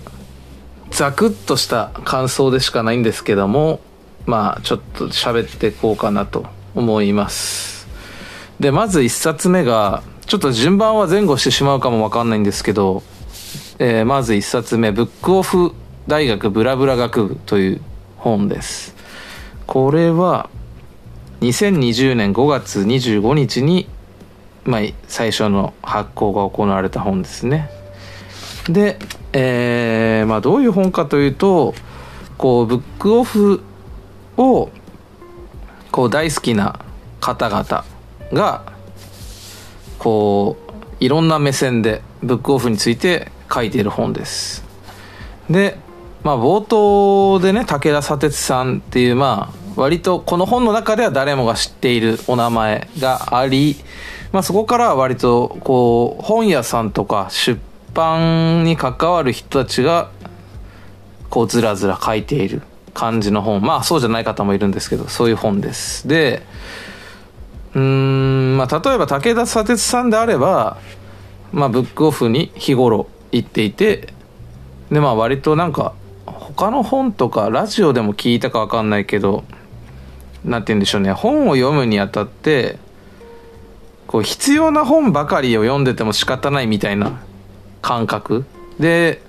[0.90, 3.80] ザクッとした感想でしかないんですけども
[4.26, 7.86] まあちょっと喋ってこうかなと思います。
[8.60, 13.02] でまず1冊目がちょっと順番は前後してしまうかもわかんないんですけど、
[13.78, 15.72] えー、まず1冊目「ブックオフ
[16.08, 17.80] 大学ブラブラ学部」という
[18.16, 18.94] 本です。
[19.66, 20.48] これは
[21.40, 23.88] 2020年5月25日に、
[24.64, 27.70] まあ、最初の発行が行われた本ですね。
[28.68, 28.98] で
[29.32, 31.74] えー、まあどういう本かというと
[32.38, 33.62] こうブックオフ
[34.36, 34.70] を
[35.90, 36.80] こう大好きな
[37.20, 37.84] 方々
[38.32, 38.72] が
[39.98, 40.56] こ
[41.00, 44.64] ういろんな目線でブックオフについて書いている本です。
[45.48, 45.78] で
[46.22, 53.76] まあ冒頭でね武田砂鉄さんっていうまあ割とこの本の中では誰もが知っているお名前があり、
[54.32, 57.60] まあ、そこからは割とこう本屋さんとか出
[57.96, 60.10] 版に関わる人たちが
[61.30, 62.62] こうずらずら書いている
[62.92, 63.62] 感じの本。
[63.62, 66.06] まあそうじゃない方もいるんですけどそういう本です。
[66.06, 66.42] で
[67.74, 70.76] うんまあ例えば武田砂鉄さんであれば
[71.52, 74.12] まあブックオフに日頃行っていて
[74.90, 75.94] でまあ割となんか
[76.26, 79.44] 他の本とかラジオでも聞いたか分かんないけど
[80.44, 81.12] 何て言うんでしょうね。
[81.12, 82.78] 本を読むにあたって
[84.06, 87.20] こう必要な本ばかりを読んでても仕方ないみたいな
[87.82, 88.44] 感覚
[88.78, 89.20] で、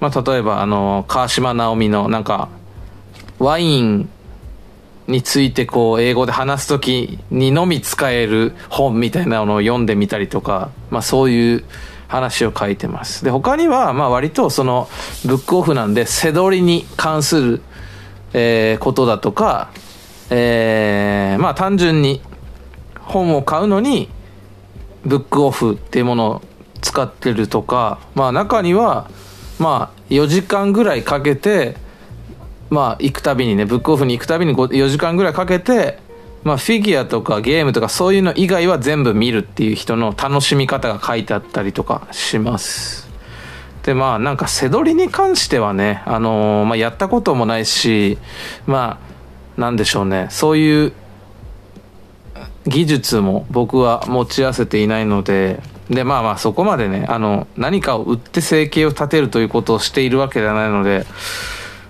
[0.00, 2.48] まあ、例えばあの川島直美のなんか
[3.38, 4.08] ワイン
[5.06, 11.64] についてこう英語で話す時にのみ使える本みたいなのを読んでみたりとか、まあ、そういう
[12.08, 13.24] 話を書いてます。
[13.24, 14.88] で他にはまあ割とその
[15.24, 17.62] ブックオフなんで背取りに関する、
[18.32, 19.70] え、ことだとか、
[20.30, 22.20] えー、まあ単純に
[23.00, 24.08] 本を買うのに
[25.04, 26.42] ブックオフっていうものを
[26.80, 29.10] 使ってるとか、まあ中には、
[29.58, 31.76] まあ4時間ぐらいかけて、
[32.70, 35.98] まあ行くたびにね、ブックオフに行くたびに4時間ぐらいかけて、
[36.44, 43.08] まあフィギュアとかゲームとかそういうの以外は全部見るっていう人の楽しみ方が書いてあったりとかします。
[43.82, 48.18] でまあなんか背取りに関してはね、あのー、まあやったこともないし、
[48.66, 49.00] ま
[49.56, 50.92] あなんでしょうね、そういう
[52.66, 55.60] 技術も僕は持ち合わせていないので、
[55.90, 61.06] でまあまあそこまでねあの何かを売って生計を立てるということをしているわけではないので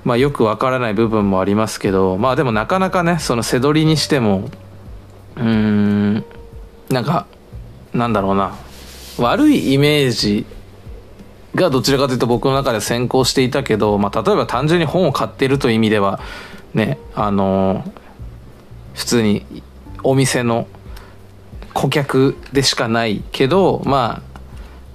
[0.05, 4.49] まあよくわからない部分もありますけどまあでもなかなかねその背取りにしても
[5.37, 6.25] うーん
[6.91, 7.27] なんか
[7.93, 8.55] なんだろうな
[9.19, 10.47] 悪いイメージ
[11.55, 16.21] がどちらかというと僕の中で先行していたけど、まあ、例えば単純に本を買ってるという意味では
[16.73, 17.85] ねあの
[18.95, 19.45] 普通に
[20.05, 20.69] お店の
[21.75, 24.41] 顧客でしかないけどまあ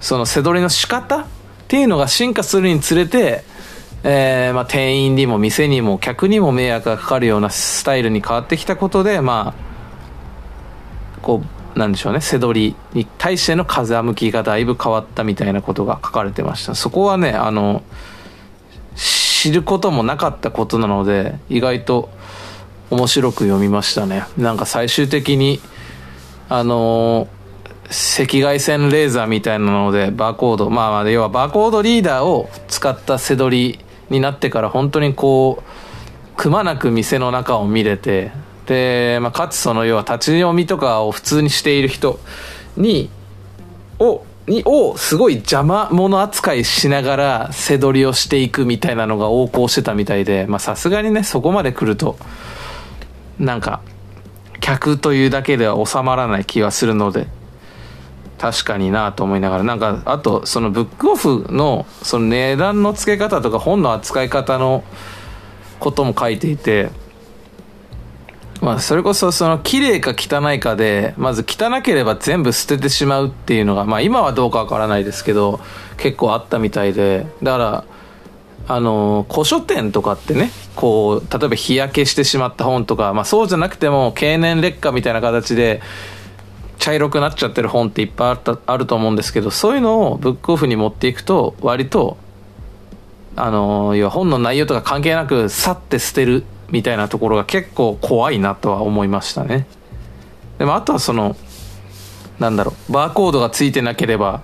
[0.00, 1.26] その背取りの仕方っ
[1.68, 3.42] ていうのが進化するにつれて、
[4.02, 11.42] えーまあ、店員にも店にも客にも迷惑がかかるようなスタイルに変わってきたことでまあこ
[11.74, 16.74] うなんでしょうね背取りに対しての風向きがだいぶ変わったみたいなことが書かれてました。
[16.74, 17.82] そこはねあの
[18.94, 22.10] 知ることもなかったことなので意外と
[22.90, 24.24] 面白く読みましたね。
[24.36, 25.60] なんか最終的に
[26.48, 27.28] あの
[27.84, 33.78] 赤外線レーザーみたいなのでバーコードまあ要はバーコードリーダーを使った背取り
[34.10, 38.32] になってから本当にこうくまなく店の中を見れて
[38.66, 42.18] で、まあ、かつその要は立ち読みとかを普通にしている人
[42.76, 43.10] に
[43.98, 52.18] をにをすごい邪魔者扱いしながら背取りをしていくみたいなのが横行してたみたいでさすがにねそこまで来ると
[53.38, 53.80] なんか
[54.64, 57.26] 客というだけでは収まらない気はするので
[58.38, 59.62] 確かになと思いながら。
[59.62, 64.82] なんかあとそのブックオフのその値段の付け方とか本の扱い方の
[65.80, 66.88] ことも書いていて
[68.62, 75.60] まあそれこそその綺麗か汚いかでまず汚ければ全部捨ててしまうっていうのがまあ今はどうかわからないですけど
[75.98, 77.26] 結構あったみたいで。
[77.42, 77.84] だから
[78.66, 85.82] あの古書店とかってねこう例えば日焼けしてしまった本とか、まあ、そうじゃなくても経年劣化みたいな形で
[86.78, 92.16] 茶色くなっちゃってる本っていっぱいあったあると思うんですけどそういうのをブックオフに持っていくと割と
[93.36, 99.66] あの要は本の内容とか関係なくさって捨てるみたいなところが結構怖いなとは思いましたね。
[100.58, 101.36] でもあとはその
[102.38, 104.42] なんだろうバーコードがついてなければ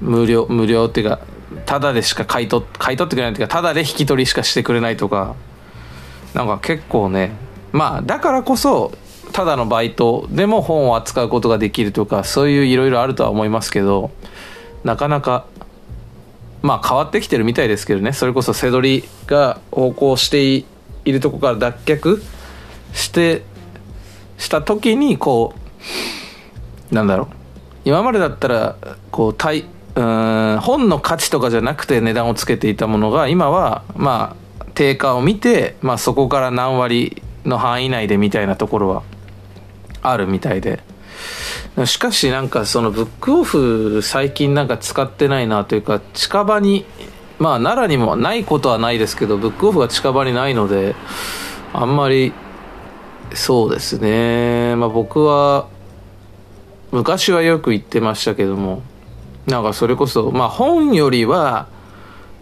[0.00, 1.20] 無料無料っていうか
[1.68, 5.34] ただでしか買い取買い取ってくれないというかただで引き取りしかしてくれないとか
[6.32, 7.32] なんか結構ね
[7.72, 8.90] まあだからこそ
[9.34, 14.10] ただのバイトでも本を扱うことができるとかそういういろいろあるとは思いますけど
[14.82, 15.44] なかなか
[16.62, 20.64] まあ変わってきてるみたいですけどねそれこそ背取りが横行してい
[21.04, 22.22] るとこから脱却
[22.94, 23.42] して
[24.38, 25.52] した時にこ
[26.90, 27.28] うなんだろう
[27.84, 28.76] 今までだったら
[29.10, 29.66] こう対
[29.98, 39.02] うん本の価値とかじゃなくて値段をつけていたものが今はまあ定価を見て、まあ、そこから何割の範囲内でみたいなところは
[40.02, 40.80] あるみたいで。
[41.84, 46.84] しかしなんかそのブックオフ最近なんか使ってないなというか近場に
[47.38, 50.96] まあ奈良にもないことはないですけどブックオフが近場にないので
[51.72, 52.32] あんまり
[53.34, 54.74] そうですね。
[54.76, 55.68] まあ僕は
[56.90, 58.82] 昔はよく行ってましたけども
[59.48, 61.68] なんかそれこそ、まあ本よりは、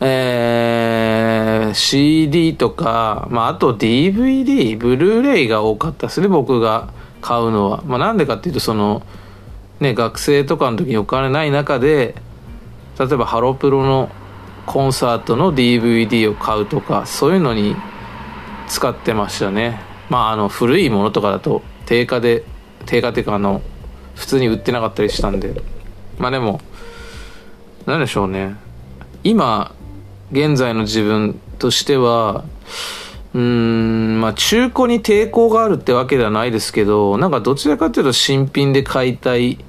[0.01, 7.83] えー、CD とか、まああと DVD、ブルーレイが多かったですね、僕が買うのは。
[7.87, 9.03] まあなんでかっていうと、その、
[9.79, 12.17] ね、学生とかの時にお金ない中で、
[12.99, 14.11] 例えばハロプロの
[14.67, 17.77] コンサートの DVD を買うとか、そういうのに
[18.67, 19.81] 使ってましたね。
[20.11, 22.43] まああの古いものとかだと定価で、
[22.85, 23.63] 定価っていうかあの、
[24.17, 25.63] 普通に売ってなかったりしたんで。
[26.19, 26.61] まあでも、
[27.87, 28.57] 何でしょうね。
[29.23, 29.73] 今
[30.33, 32.45] 現在の自分としては
[33.33, 39.65] うーんまあ中古に抵抗があるってわけではないですけどなんかどちらかというと新品で買いたい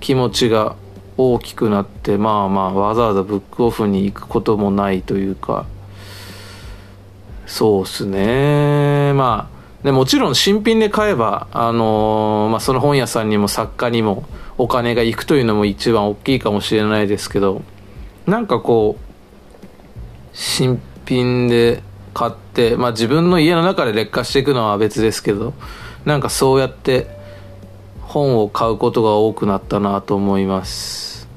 [0.00, 0.76] 気持ちが
[1.18, 5.66] 大きくなってまあまあわざわざブックオフに行くこともないというか。
[7.46, 9.12] そうっすね。
[9.14, 14.24] まあでもちろん新品で買えばあのー、まあ、その本屋さんにも作家にも
[14.58, 17.62] お金が行くというのも一番大きいかもしれないですけど
[18.26, 19.08] なんかこう
[20.34, 21.82] 新品で
[22.12, 25.54] 買って、まあ、自分の家の中で劣化していくのは別ですけど
[26.04, 27.06] なんかそうやって
[28.00, 31.28] 本を買うことが多くなったなと思います。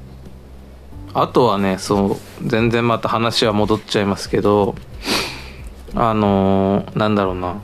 [1.13, 4.75] あとはねそう全然また話は戻っちゃいますけど
[5.93, 7.61] あのー、なんだろうな。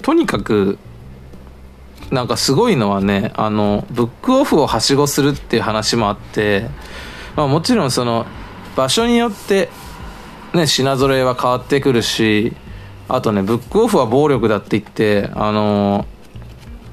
[0.00, 0.78] とにかく
[2.12, 6.68] なんかすごいのはねあのブックオフをはしごするっていう話もあって、
[7.36, 8.26] まあ、もちろんその
[8.76, 9.70] 場所によって
[10.52, 12.54] ね品揃えは変わってくるし
[13.08, 16.04] あとねブックオフは暴力だって言ってあの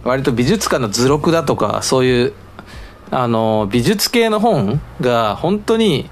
[0.06, 2.34] 割と美術館の図録だとかそういう
[3.12, 6.10] あの美術系の本が本当に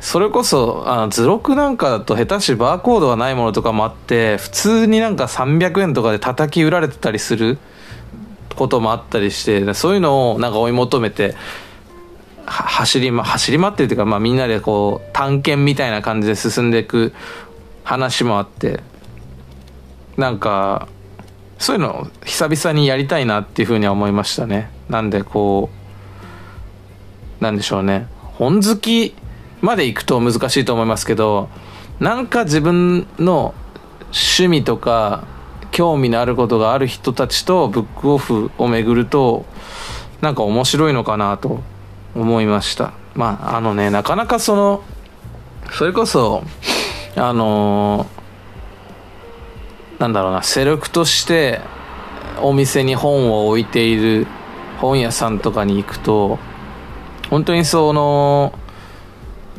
[0.00, 7.58] それこそあの図録なんかだと下手しバーコードがないものとかもあって普通になんか300円とかで叩き売られてたりする
[8.54, 11.34] こともあったりしてそういうのをなんか追い求めて
[12.46, 17.12] 走り,、ま、走り回ってるというか、まあ、みんなでこう探検みたいな感じで進んでいく
[17.84, 18.80] 話もあって
[20.16, 20.88] なんか
[21.58, 24.70] そういうのを久々にやりたいなっていうふうには思いましたね。
[24.88, 25.70] なんでこ
[27.40, 28.06] うなんでしょうね。
[28.20, 29.14] 本好き
[29.60, 31.48] まで行くと難しいと思いますけど
[32.00, 33.54] なんか自分の
[34.06, 35.24] 趣味とか
[35.70, 39.44] 興味のあることがある人たちとブックオフを巡ると
[40.20, 41.60] なんか面白いのかなと
[42.14, 42.92] 思いました。
[43.14, 44.82] まああのねなかなかその
[45.72, 46.42] それこそ
[47.16, 51.60] あのー、なんだろうなセレクトして
[52.40, 54.26] お店に本を置いている
[54.78, 56.38] 本屋さんとかに行くと
[57.30, 58.52] 本当にその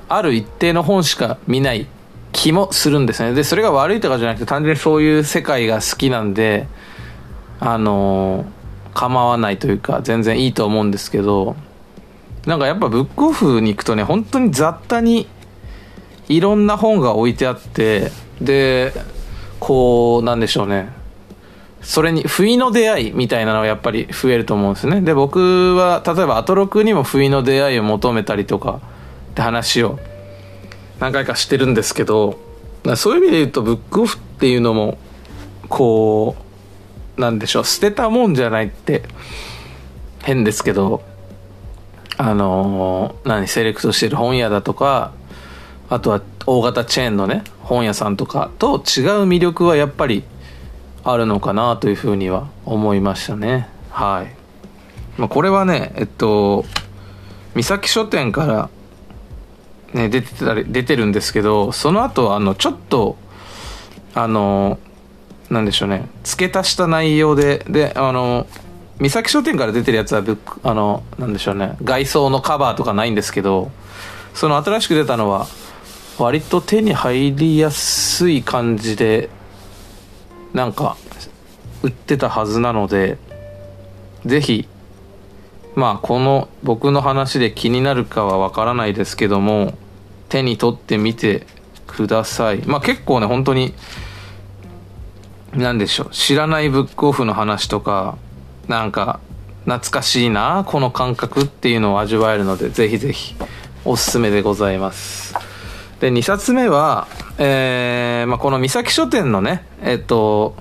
[0.10, 1.88] ある一定の本しか見ない
[2.32, 3.34] 気もするんですね。
[3.34, 6.68] でそれが悪いとかじゃなくて単純にそういう世界が好きなんで
[7.60, 8.46] あの、
[8.94, 11.56] 構わないというか全然いいと思うんですけど
[12.46, 15.28] なんかやっぱブックオフに行くとね本当に雑多に
[16.28, 18.12] いろんな本が置いてあって
[18.42, 18.94] で
[19.60, 20.98] こうなんでしょうね。
[21.82, 25.02] それに不意の出会いみたいなのはやっぱり増えると思うんですね。
[25.02, 28.82] で僕は例えばアトロクにも不意の出会いを求めたりとか
[29.40, 29.98] って話を
[31.00, 32.38] 何回かしてるんですけど
[32.98, 34.98] そういう意味で言うとブックオフっていうのも
[35.70, 36.36] こ
[37.18, 39.04] うなんでしょう捨てたもんじゃないって
[40.24, 41.02] 変ですけど
[42.18, 45.14] あの何セレクトしてる本屋だとか
[45.90, 48.82] あとは大型チェーンのね本屋さんとかと違う
[49.24, 50.24] 魅力はやっぱり
[51.06, 53.70] あるのかなというふうには思いましたね。
[53.90, 54.24] は
[55.18, 56.66] い、ま、これはねえっと
[57.56, 58.70] 三崎書店から
[59.94, 63.18] ね出てたり出てるんですけどその後あのちょっと
[64.14, 64.80] あの
[65.50, 68.48] なんでしょうね付け足した内容でであの
[69.00, 70.24] 三崎書店から出てるやつは
[70.64, 73.72] あのなんでしょうね外装のカバーとかないんですけど
[74.34, 75.48] その新しく出たのは
[76.18, 79.30] 割と手に入りやすい感じで
[80.54, 80.98] なんか
[81.82, 83.18] 売ってたはずなので
[84.26, 84.68] ぜひ
[85.80, 89.74] まあこの僕の話で気になるかはわからないですけども
[90.28, 91.48] 手に取ってみて
[91.88, 92.60] ください。
[92.66, 93.74] まあ結構ね本当に
[95.56, 98.18] 何でしょう知らないブックオフの話とか
[98.68, 99.22] なんか
[99.64, 103.36] 懐かしいなこの感覚っていうのを味わえるのでぜひぜひ
[103.86, 105.34] おすすめでございます。
[106.02, 107.08] で2冊目は、
[107.38, 110.56] えーまあ、この三崎書店のねえっと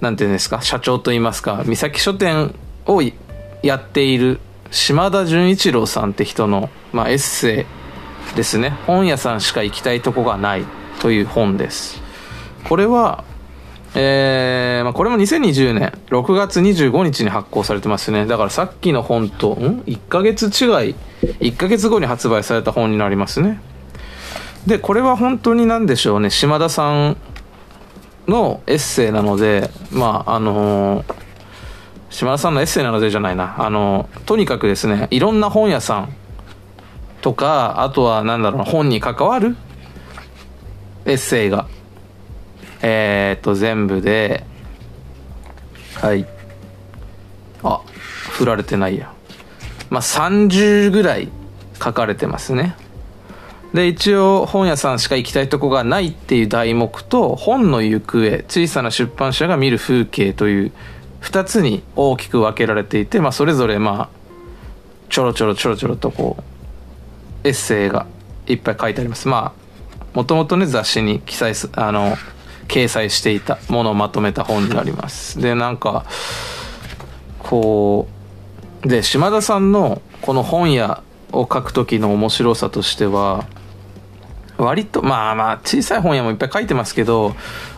[0.00, 2.54] なんていうんですか社長といいますか三崎書店
[2.86, 3.02] を
[3.62, 4.40] やっている
[4.70, 7.66] 島田純一郎さんって人の、まあ、エッセ
[8.32, 8.70] イですね。
[8.86, 10.64] 本屋さんしか行きたいとこがない
[11.00, 12.00] という本です。
[12.68, 13.24] これは
[13.94, 18.26] えー、まあ、これも2020年6月25日に発行されてますね。
[18.26, 20.94] だからさっきの本とん？1ヶ月違い
[21.40, 23.60] 1ヶ月後に発売された本になりますね。
[24.66, 26.30] でこれは本当に何でしょうね。
[26.30, 27.16] 島田さん
[28.26, 31.14] のエッセイなのでまああのー、
[32.10, 36.14] 島田さんのエッセイなのでじゃないなあの、とにかくですねいろんな本屋さん
[37.20, 39.56] とかあとは何だろう本に関わる
[41.04, 41.66] エッセイが
[42.80, 44.44] えっ、と、全部で、
[45.94, 46.26] はい。
[47.62, 47.80] あ、
[48.30, 49.12] 振られてないや。
[49.90, 51.28] まあ、30ぐらい
[51.82, 52.76] 書かれてますね。
[53.74, 60.72] で、一応本屋さんしか行きたいとこがないっていう題目と、本の行方、小さな出版社が見る風景という
[61.22, 64.08] 2つに大きく分けられていて、まあ、それぞれまあ、
[65.08, 66.36] ちょろちょろちょろちょろとこ
[67.44, 68.06] う、エッセイが
[68.46, 69.28] いっぱい書いてあります。
[69.28, 72.16] まあ、もともとね、雑誌に記載す、あの、
[72.68, 76.04] 掲載していたものをまとめた本になりますでなんか
[77.38, 78.06] こ
[78.84, 83.46] うで島田さんのこの本屋を書く時の面白さとしては
[84.56, 87.34] 割とまあまあ小さい本屋もいっぱい書いてますけど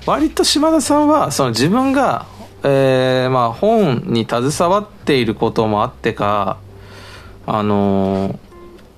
[0.07, 2.27] 割と島田さんはその自分が、
[2.63, 6.59] えー、まあ本に携わっていることもあってか
[7.47, 8.39] あのー、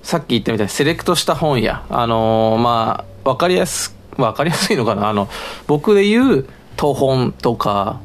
[0.03, 1.85] さっき言ったみたいにセレクトした本屋。
[1.89, 5.09] あのー、まあ分かりやす分かりやすいのかな。
[5.09, 5.29] あの
[5.67, 6.45] 僕で言う
[6.77, 7.99] 東本とか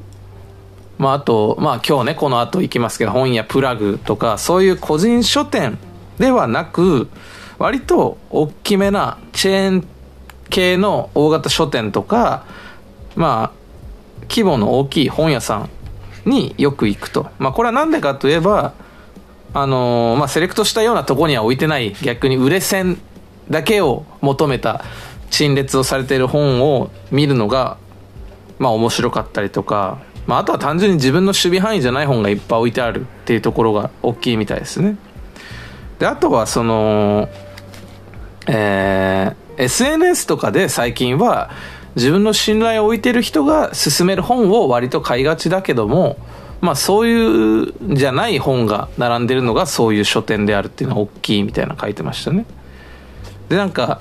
[0.99, 5.79] まあ、あと、まあ今日ね、この後行きますけど、本屋プラグとか、そういう個人書店
[6.19, 7.09] ではなく、
[7.59, 9.89] 割と大きめなチェーン
[10.51, 12.45] 系の大型書店とか、
[13.15, 13.58] まあ、
[14.23, 15.71] 規模の大きい本屋さん
[16.29, 17.31] によく行くと。
[17.39, 18.75] まあこれは何でかといえば、
[19.55, 22.99] あのーまあ、セレクトしたようなとこには置いてない逆に売れ線
[23.51, 24.85] だけを求めた
[25.31, 27.79] 陳列をされている本を見るのが
[28.59, 34.97] まあ面白かったりとか、まあ、あとは単純に自分の守備範囲じゃない本がいっぱい置いてあるっていうところが大きいみたいですね
[35.99, 37.29] であとはその
[38.51, 41.51] えー、SNS とかで最近は
[41.99, 46.17] 自分の信頼を置いてる人が勧める本を割と買いがちだけども
[46.61, 52.47] まあそういうじゃない本が並んでるのがそういう書店であるっていうのは大きいみたいな書いてましたね。
[53.49, 54.01] でなんか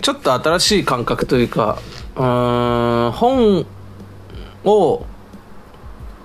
[0.00, 1.78] ちょっと新しい感覚というか
[2.16, 3.66] うーん本
[4.64, 5.06] を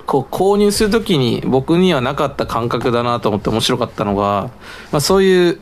[0.08, 4.50] こう購入するときに僕にはなかった感覚だなと思って面白かったのが、
[4.92, 5.60] まあ、そういう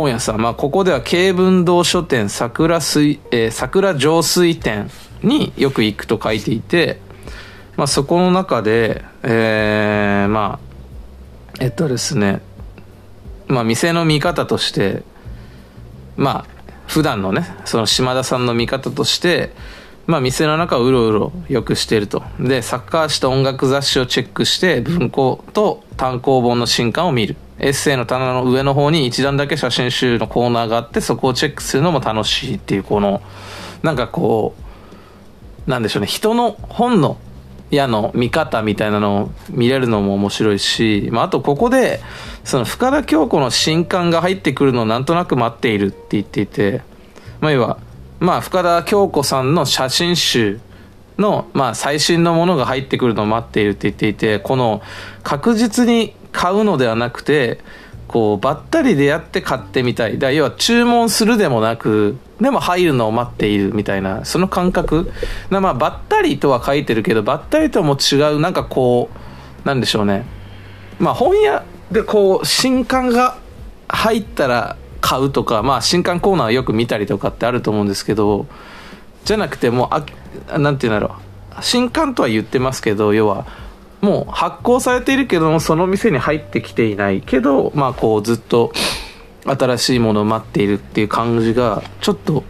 [0.00, 4.90] 本屋さん、まあ、ここでは慶文堂書店桜水、えー、桜上水店
[5.22, 6.98] によく行くと書いていて、
[7.76, 10.74] まあ、そこの中で、えー、まあ
[11.60, 12.40] えっとですね
[13.46, 15.04] まあ店の見方として
[16.16, 16.46] まあ
[16.88, 19.52] 普段のねその島田さんの見方として
[20.06, 22.22] まあ店の中をうろうろよくしてると。
[22.38, 27.36] でサッカー誌と音楽雑誌をチェックして文庫と単行本の新刊を見る。
[27.58, 33.22] エッセイの棚の上の方に一段だけ写真集のコーナーがあってそこをチェックするのも楽しいっていうこの
[33.82, 34.54] なんかこ
[35.66, 36.06] うなんでしょうね。
[36.06, 37.16] 人の本の
[37.70, 42.00] 矢の見方みたいなのを見れるのも面白いし、まあ、あとここで
[42.44, 46.82] その深田恭子の新刊が入ってくるのをなんとなく待っているって言っていて、
[47.40, 47.78] まあ、要は、
[48.20, 50.60] まあ、深田恭子さんの写真集
[51.18, 54.82] の、まあ、最新のものが入ってくるのを待っているって言っていてこの
[55.22, 57.60] 確実に買うのではなくて
[58.06, 60.18] こうばったり出会って買ってみたい。
[60.18, 65.10] だ要は注文するでもなくでも入るのを待っているみたいなその感覚。
[65.48, 69.08] まあばったりとは書いてるけどばったりとも違うなんかこ
[69.64, 70.26] うなんでしょうね。
[70.98, 73.38] まあ本屋でこう新刊が
[73.88, 78.46] 入ったら買うとかまあ新刊コーナーよく見たりとかってあると思うんですけど
[79.24, 81.62] じゃなくてもうあなんて言うんだろう。
[81.62, 83.46] 新刊とは言ってますけど要は
[84.04, 88.70] もう発行されているけどもその店に入ってきていないけどまあこうずっと
[89.46, 92.44] 新しいものを待っているっていう感じがちょっと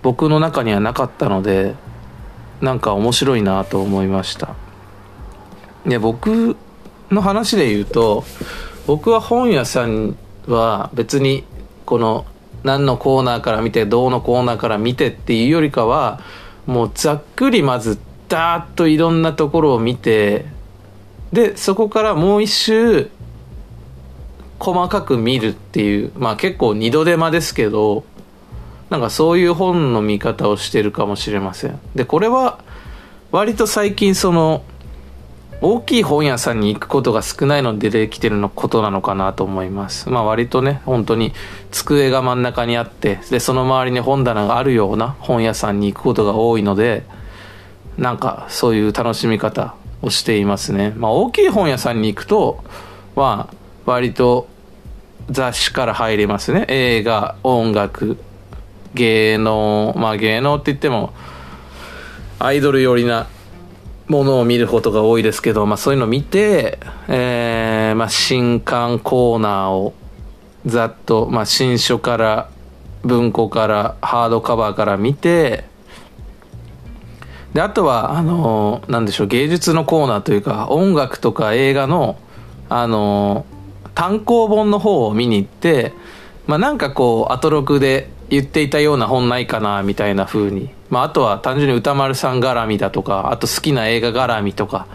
[0.00, 1.74] 僕の中にはなかったので
[2.62, 4.54] なんか面白いなと思いました。
[5.84, 6.56] で僕
[7.10, 8.24] の話で言うと
[8.86, 10.16] 僕は本屋さん
[10.46, 11.44] は別に
[11.84, 12.24] この
[12.62, 16.20] 何のコーナーから見てどうのコーナーから見てっていうよりかは
[16.64, 20.46] もうざっくりまずダーッといろんなところを見て
[21.32, 23.10] でそこからもう一周
[24.58, 28.04] 細かく見るっていうまあ結構二度手間ですけど
[28.90, 31.80] なんかそういう本の見方をしてるかもしれません。
[31.94, 32.60] でこれは
[33.32, 34.62] 割と最近その
[35.60, 40.08] 大きい本屋さんに行くことが少ないので出てきてるのことなのかなと思います。
[40.10, 41.32] まあ割とね本当に
[41.70, 47.04] 机が真ん中にあってでその周りに本棚があるような本屋さんに行くことが多いので
[47.96, 49.74] なんかそういう楽しみ方
[50.04, 50.92] をしていますね。
[50.96, 52.62] まあ大きい本屋さんに行くと、
[53.16, 53.54] まあ
[53.86, 54.46] 割と
[55.30, 56.66] 雑誌から入れますね。
[56.68, 58.18] 映画、音楽、
[58.94, 61.12] 芸能、まあ芸能って言っても
[62.38, 63.26] アイドル寄りな
[64.06, 66.78] ものを見ることが多いですけど、まあそういうのを見て、
[67.08, 69.94] えー、まあ新刊コーナーを
[70.66, 72.50] ざっと、まあ新書から
[73.02, 75.64] 文庫からハードカバーから見て、
[77.54, 82.18] であとはあのなんでしょう芸術のコーナーというか音楽とか映画の
[82.68, 83.46] あの
[83.94, 85.92] 単行本の方を見に行って
[86.46, 90.70] まあなんかこうアトロクで言っていたような本ないかなみたいな風に。
[90.90, 94.86] まああとは単純に歌丸さん絡みだとかあと好きな映画絡みとか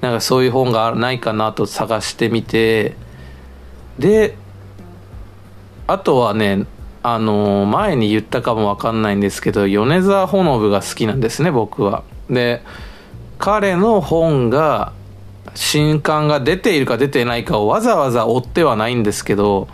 [0.00, 2.96] なんかそういう本がないかなと探してみて
[3.98, 4.36] で
[5.86, 6.66] あとはね
[7.06, 12.02] あの前に言ったかもわかんないんですけど米沢ほのぶが好きなんですね僕は。
[12.30, 12.62] で
[13.38, 14.94] 彼の本が
[15.54, 19.68] 新刊が出ているか出ていないかをわざわざ追ってはないんですけど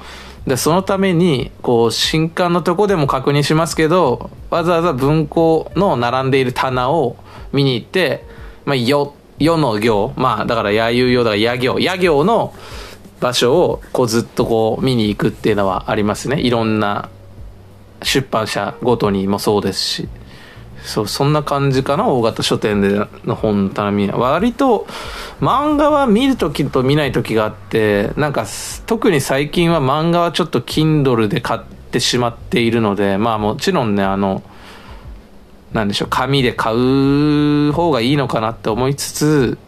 [0.49, 7.17] でそのためにこう新刊のとこでも確認しますけどわざわざ文庫の並んでいる棚を
[7.53, 8.25] 見に行って
[8.67, 12.53] 「まあ、よ」世の行まあだからやゆうよだからや行や行の
[13.21, 16.41] 場所をこうずっとこう見に行くっていうのはありますね。
[16.41, 17.09] いろんな
[18.03, 20.09] 出版社ごとにもそうですし
[20.83, 24.87] そうそんな感じかな大型書店での本の頼みは割と
[25.41, 28.47] 漫画は見る時と見ない時があってなんか
[28.87, 34.43] 特に最近は漫画はちょっと Kindle で買ってしまっているのでまあもちろんねあの
[35.73, 39.59] なんでしょう紙で買う方がいいのかなって思いつつ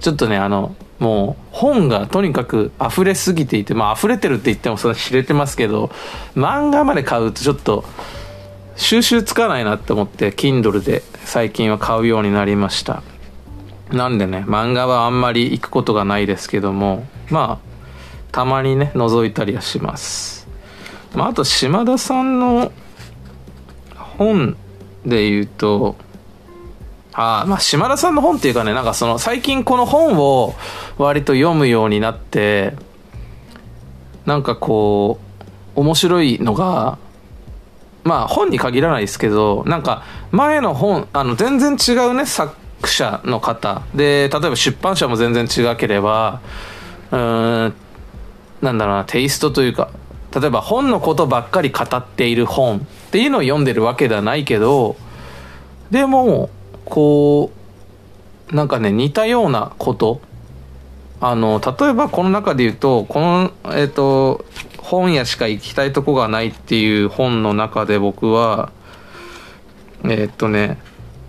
[0.00, 5.90] ちょっとねあのもう本がとにかく溢れすぎていてまあ溢れてるって言ってもそれは知れてますけど
[6.34, 7.84] 漫画まで買うとちょっと
[8.76, 13.02] 収集つかないなって思って Kindle で最近は買うようになりました。
[13.90, 17.66] なんでね漫画はあんまり行くことがないですけどもまあ
[18.32, 20.46] たまにね覗いたりはします。
[21.14, 22.72] まああと島田さんの
[24.18, 24.56] 本
[25.04, 25.96] で言うと
[27.18, 30.54] あまあ島田さんの本っていうかねなんかその最近この本を
[30.98, 32.74] 割と読むようになって
[34.26, 35.18] なんかこ
[35.76, 36.98] う面白いのが
[38.04, 43.82] まあ本に限らないですけどなんか前の本あの全然違うね作者の方。
[43.94, 46.42] で例えば出版社も全然違ければ
[47.10, 47.74] うーん
[48.60, 49.90] なんだろうなテイストというか
[50.38, 52.80] 例えば本のことばっかり語っている本っ
[53.10, 54.96] ていうのを読んでるわけではないけど
[55.90, 56.50] でも
[56.86, 57.50] こ
[58.50, 60.20] うなんかね似たようなこと。
[61.18, 64.44] あの例えばこの中で言うとこのえっ、ー、と
[64.78, 68.70] 本屋しか行きたいとこがないっていう本の中で僕は
[70.04, 70.78] えっ、ー、とね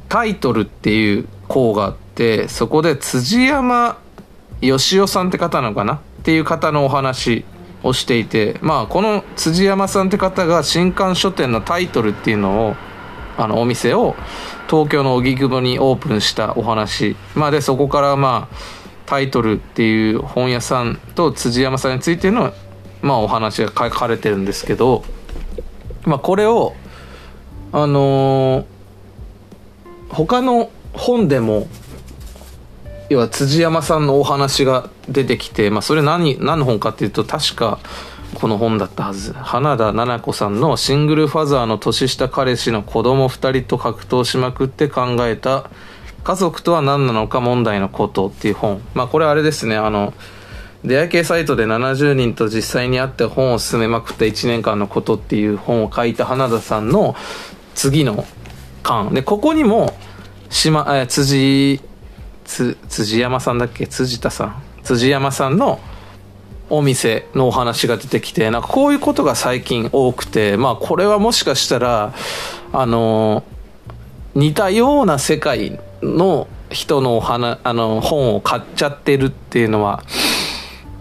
[0.09, 3.97] タイトルっていう項があってそこで辻山
[4.61, 5.95] 義雄さんって方なのかな？
[5.95, 7.45] っていう方のお話
[7.83, 12.75] をしていてまあこの辻山さんって方が新刊書店のタイトルっていうのを
[13.37, 14.15] あのお店を
[14.69, 17.15] 東京の荻窪にオープンしたお話。
[17.35, 18.55] まあでそこからまあ
[19.05, 22.53] タイトルっていう本屋さんと辻山さんについての
[23.01, 25.03] まあお話が書かれてるんですけど
[26.03, 26.73] まあこれを
[27.71, 28.65] あのー、
[30.09, 31.67] 他の本でも
[33.09, 37.79] 要は辻山さんのお話が出てきて、まあ、それ何何の本かっていうと確か
[38.39, 39.33] この本だったはず。
[39.33, 45.71] 花田奈々子さんのシングルファザーの年下彼氏の子供2人と格闘しまくって考えた
[46.23, 48.79] 家族とは何なのか問題のことっていう本。
[48.93, 49.75] まあこれあれですね。
[49.75, 50.13] あの
[50.85, 57.15] 出会い系サイトで70人と実際に会って本を進めまくった1年間のことっていう本を書いた花田さんの
[57.73, 58.23] 次の
[58.83, 59.15] 巻。
[59.15, 59.97] でここにも
[60.49, 61.81] 島え辻
[62.45, 63.87] 辻山さんだっけ？
[63.87, 64.61] 辻田さん。
[64.83, 65.79] 辻山さんの
[66.69, 72.13] お店のお話が出てきてなんかこういうことが最近多くてまあこれはもしかしたら
[72.73, 73.43] あの
[74.35, 80.03] 似たような世界の人のお花あの本を買っちゃってるっていうのは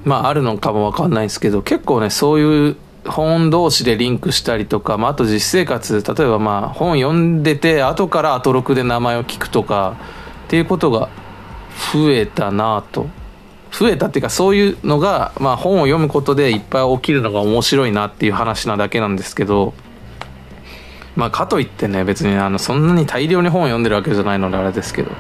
[0.05, 9.97] まああるのかも分かんないですけど結構ねそういう本同士でリンクしたりとか、まあ、あと実生活例えばまあ本読んでて後からアトロクで名前を聞くとか
[10.47, 11.09] っていうことが
[11.93, 13.07] 増えたなと
[13.73, 19.75] 増えたっていうかそういうのが、まあ、本を読むことでいっぱい起きるのが面白いなっていう話なだけなんですけど
[21.15, 25.11] まあかといってね別にあのそんなに大量に本を読んでるわけじゃないのであれですけど。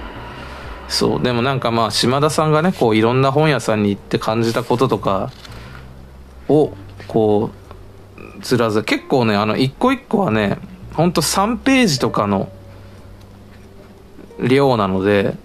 [0.89, 1.23] そう。
[1.23, 5.32] でもなんかまあ島田さんがねこういろんな本屋さんに行って感じたこととか
[6.48, 6.73] を
[7.09, 7.51] こ
[8.18, 10.59] うずらず結構ねあの一個一個はね
[10.94, 12.51] ほんと3ページとかの
[14.39, 15.36] 量なので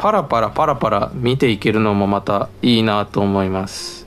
[0.00, 4.06] パラパラパラパラ見ていけるのもまたいいなと思います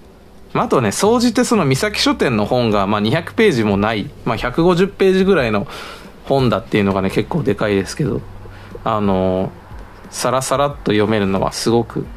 [0.53, 5.67] あとね総じてその三崎書店の本がまあ200ページもない、まあ、150ページぐらいの
[6.25, 8.21] 本だっていうのがね結構でかいですけど
[8.83, 9.51] あの
[10.09, 12.07] さらさらっと読めるのはすごく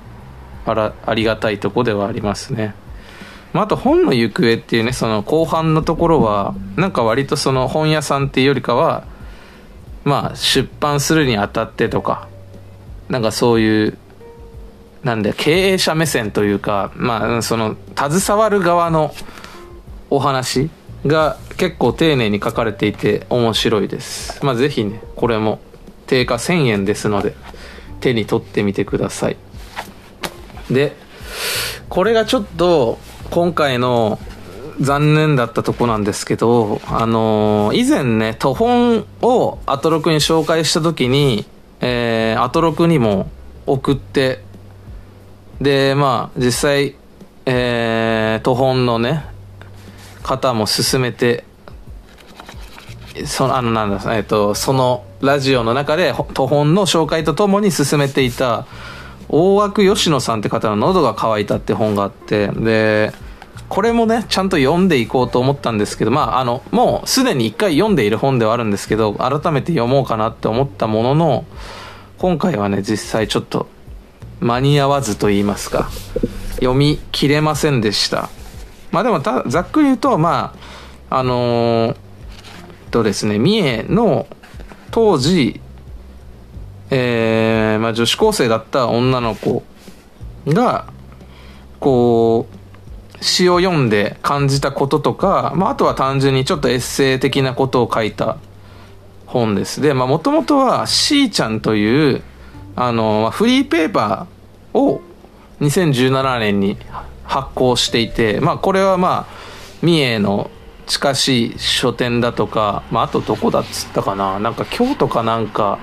[0.65, 2.75] あらありがたいとこではありますね。
[3.53, 9.05] まあ、あと本の行方っていうねその後半のところはなんか割とその本屋さんっていうよりかは
[10.05, 12.29] まあ出版するにあたってとか
[13.09, 13.99] なんかそういう
[15.03, 19.15] なんで経営者目線というかまあその携わる側の
[20.11, 20.71] お話
[21.07, 24.45] が結構丁寧に書かれていて面白いです。
[24.45, 25.61] まあ是非ねこれも
[26.07, 27.35] 定価1000円ですので
[28.01, 29.37] 手に取ってみてください。
[30.71, 30.97] で
[31.89, 32.99] これがちょっと
[33.31, 34.19] 今回の
[34.81, 41.47] 残念だったとこなんですけど、あのー、以前ね、途本をアトロクに紹介した時に、
[41.81, 43.31] えー、アトロクにも
[43.67, 44.43] 送って
[45.61, 46.95] でまあ実際、
[47.47, 49.25] えー、途本のね
[50.23, 51.45] 方も進めて
[53.25, 58.67] そのあのなんだ、えーと、そのラジオの中で途本の紹介とともに進めていた
[59.29, 63.13] 大枠吉野さんって方の「喉が渇いた」って本があってで
[63.69, 71.45] これもねちゃんと読んでいこうと思ったんですけどまああのもうすでに一回読んでいる本ではあるんですけど改めて読もうかなって思ったものの
[72.19, 73.69] 今回はね実際ちょっと
[74.41, 75.89] 間に合わずと言いますか
[76.57, 78.31] 読み切れませんでした。
[78.91, 80.55] まあでもざっくり言うとま
[81.11, 81.97] ああのー、
[82.91, 84.27] とですね三重の
[84.91, 85.61] 当時
[86.91, 89.65] えー、まあ、女子高生だった女の子
[90.47, 90.87] が
[91.81, 92.56] こう
[93.21, 98.39] 詩を読んで感じたこととか、まあ、あとは単純にちょっとエッセイ的なことを書いた
[99.27, 99.81] 本です。
[99.81, 102.23] でもともとはしーちゃんという
[102.75, 105.01] あのフリーペーパーを
[105.61, 106.77] 2017年に
[107.25, 109.35] 発行していてまあこれはまあ
[109.83, 110.51] 三重の
[110.87, 114.39] 近しい書店だとか、まあ、あとどこだっつったかな。
[114.39, 115.79] なんか京都かなんか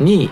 [0.00, 0.30] に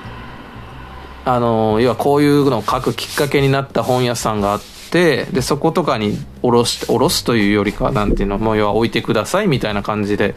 [1.25, 10.35] あの要はこういうのを書くきっかけになった本屋さんがあってでそことかにおろしおろすというよりかなんていうのも要は置いてくださいみたいな感じで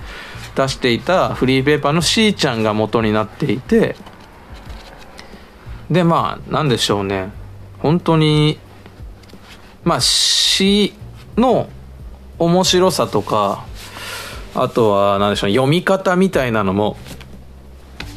[0.55, 3.97] 出していたフリーペーパーのしーちゃんが元になっていて
[5.91, 7.31] でまあなんでしょうね。
[7.79, 8.57] 本当に
[9.83, 10.93] まあ詩
[11.37, 11.67] の
[12.39, 13.65] 面白さとか
[14.55, 16.97] あとは何でしょう読み方みたいなのも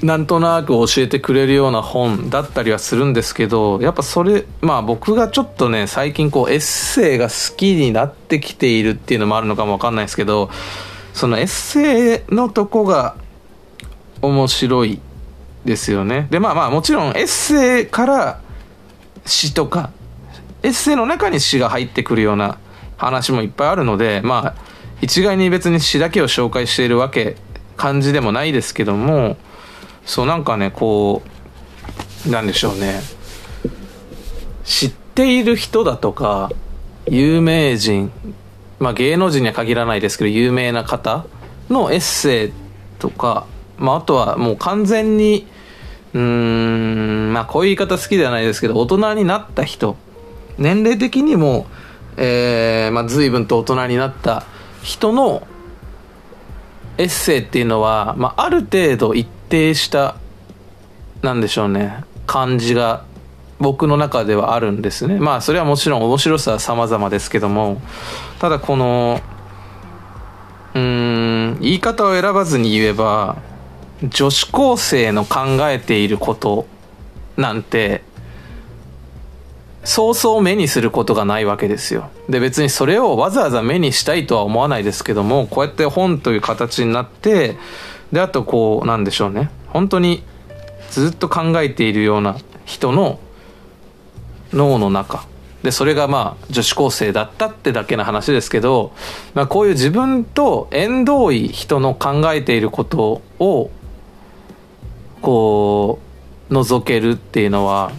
[0.02, 10.50] なんとなく教えてくれるような本だったりはするんですけどやっぱそれまあ僕がちょっとね最近こうエッセイが好きになってきているっていうのもあるのかもわかんないですけど
[11.14, 13.16] そのエッセイのとこが
[14.22, 15.00] 面白い
[15.64, 16.28] ですよね。
[16.30, 18.40] でまあまあもちろんエッセイから
[19.26, 19.90] 詩とか
[20.62, 22.58] エッセイの中に詩が入ってくるような
[22.96, 24.68] 話もいっぱいあるのでまあ
[25.02, 27.36] 一概に別に詩だけを紹介しているわけ
[27.76, 29.36] 感じでもないですけども
[30.08, 31.22] そうなんかねこ
[32.26, 33.00] うなんでしょうね。
[34.64, 36.50] 知っている人だとか
[37.06, 38.10] 有名人
[38.80, 41.26] まあ芸能人には限らないですけど有名な方
[41.70, 42.52] のエッセイ
[42.98, 45.46] とか、まあ、あとはもう完全に
[46.14, 49.96] うーんまあこういう言い方好きではないですけど大人になった人。
[50.56, 51.66] 年齢的にも
[52.20, 54.44] えー、まあ、随分と大人になった
[54.82, 55.46] 人の
[56.98, 60.16] エッセイっていうのは、まあ、ある程度一定した
[61.22, 63.04] なんでしょうね感じが
[63.58, 65.18] 僕の中ではあるんですね。
[65.18, 67.80] まあそれはもちろん面白さは様々ですけども
[68.38, 69.20] ただこの
[70.74, 73.36] うん言い方を選ばずに言えば
[74.04, 76.66] 女子高生の考えていること
[77.36, 78.02] なんて
[79.82, 82.10] そうそう目にすることがないわけですよ。
[82.28, 87.56] で別にそれをわざわざ目にしたいとは思わないですけどもこうやって本という形になって
[88.12, 89.50] であとこうなんでしょうね。
[89.68, 90.22] 本当に
[90.90, 93.20] ずっと考えているような人の
[94.52, 95.26] 脳の中。
[95.62, 98.92] でそれがまあ女子高生だったってだけの話ですけど、
[99.34, 103.70] まあ、こういう自分と縁遠い人の考えていることを
[105.20, 105.98] こ
[106.48, 107.90] う覗けるっていうのは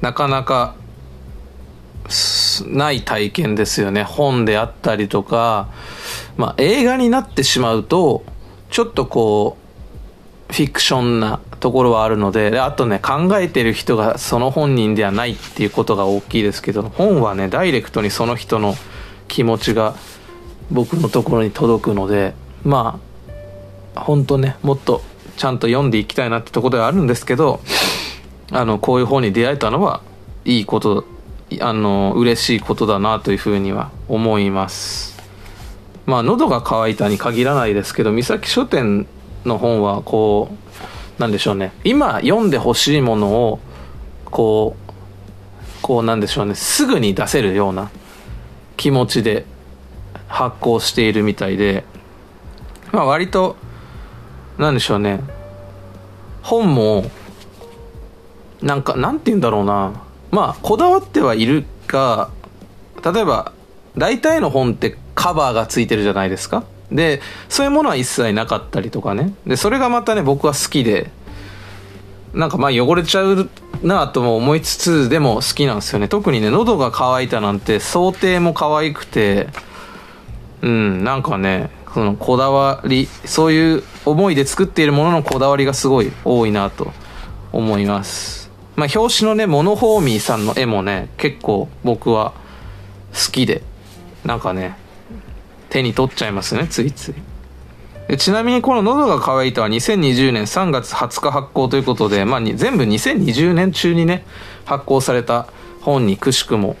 [0.00, 0.74] なかなか
[2.66, 4.02] ない体験ですよね。
[4.02, 5.68] 本であったりとか、
[6.36, 8.24] まあ、映画になってしまうと
[8.70, 9.56] ちょっとこ
[10.48, 18.74] うフィクションなところはあるのであとね考えてる人がその本人ではないっていうことが大きいですけど本はねダイレクトにその人の
[19.28, 19.94] 気持ちが
[20.70, 22.34] 僕のところに届くので
[22.64, 23.00] ま
[23.94, 25.02] あ本当ねもっと
[25.36, 27.60] ちゃんと読んでいきたいなってとこではあるんですけど
[28.50, 30.02] あのこういう本に出会えたのは
[30.44, 31.04] いいこと
[31.60, 35.18] あの嬉しいことだなというふうには思います。
[36.06, 39.06] まあ喉が渇いたに限らないですけど三崎書店
[39.44, 40.48] の本はこ
[41.18, 41.72] うなんでしょうね。
[41.84, 43.60] 今読んでほしいものを
[44.26, 44.92] こう
[45.82, 46.54] こうなんでしょうね。
[46.54, 47.90] すぐに出せるような
[48.76, 49.44] 気持ちで
[50.28, 51.84] 発行しているみたいで
[52.92, 53.56] まあ割と
[54.58, 55.20] なんでしょうね。
[56.42, 57.10] 本も
[58.62, 60.04] なんかなんて言うんだろうな。
[60.30, 62.30] まあこだわってはいるが
[63.04, 63.52] 例えば
[63.96, 66.64] 大体の本ってカバーがついてるじゃないですか。
[66.92, 69.32] でそういうものは一切なかったりとかね。
[69.46, 71.10] でそれがまたね僕は好きで
[72.34, 73.48] なんかまあ汚れちゃう
[73.82, 76.08] なとも思いつつでも好きなんですよね。
[76.08, 79.48] 特にね喉が渇いたなんて想定も可愛くて
[80.62, 86.92] うんなんかねそのこだわりそういう思いで作っているもののこだわりがすごい多いなと
[87.52, 88.39] 思います。
[88.80, 92.32] まあ、表紙のねモノホーミーさんの絵もね結構僕は
[93.12, 93.62] 好きで
[94.24, 94.74] なんかね
[95.68, 97.14] 手に取っちゃいますねついつい。
[98.08, 104.24] でちなみにこの「喉が渇いた」は2020年3月20日発行ということで、まあ、全部2020年中にね
[104.64, 105.46] 発行された
[105.82, 106.76] 本にくしくも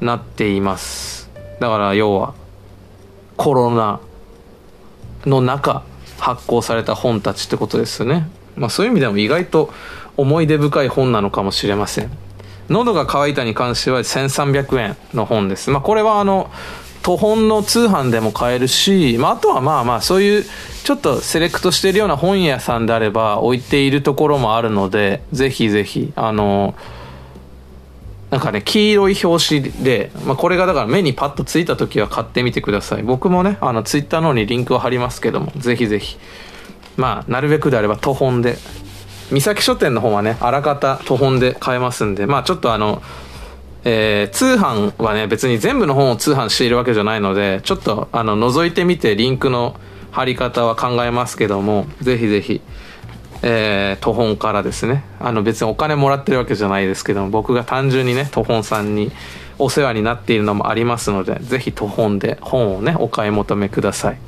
[0.00, 1.30] なっています。
[1.60, 2.34] だから要は
[3.36, 4.00] コロナ
[5.24, 5.84] の中
[6.18, 8.28] 発行された本たちってことですよね。
[8.56, 9.72] まあそういう意味でも意外と
[10.16, 12.10] 思い出深い本なのかもしれません
[12.68, 16.50] 喉が渇いたに関しては1300円の本ですまあこれはあの
[17.02, 20.44] 途本の通販でも買えるし、まあ、あとはまあまあそういう
[20.84, 26.74] ちょっとセレクトしてるような本屋さんであれば置いているところもあるのでぜひぜひあの
[28.34, 33.04] なんかね、黄色い表紙で、まあ、これがだから目にパッとついた時は買ってみてください。
[33.04, 36.18] 僕もね、あの、ツイッターの方にリンクを貼りますけども、ぜひぜひ。
[36.96, 38.58] まあ、なるべくであれば徒本で。
[39.34, 43.02] 三崎書店の方はね、あらかた徒本で買えますんで、まあちょっとあの、
[43.82, 49.74] えー、通販はね、別に全部の本を通販しているわけじゃないので、ちょっとあの、覗いてみてリンクの
[50.12, 52.60] 貼り方は考えますけども、ぜひぜひ、
[53.42, 55.02] えー、途本からですね。
[55.18, 59.10] あの別にお金もらってるわけじゃないですけども、僕が単純にね、途本さんに
[59.58, 64.18] お世話になっているのもありますので、ぜひ途本で本をね、お買い求めください。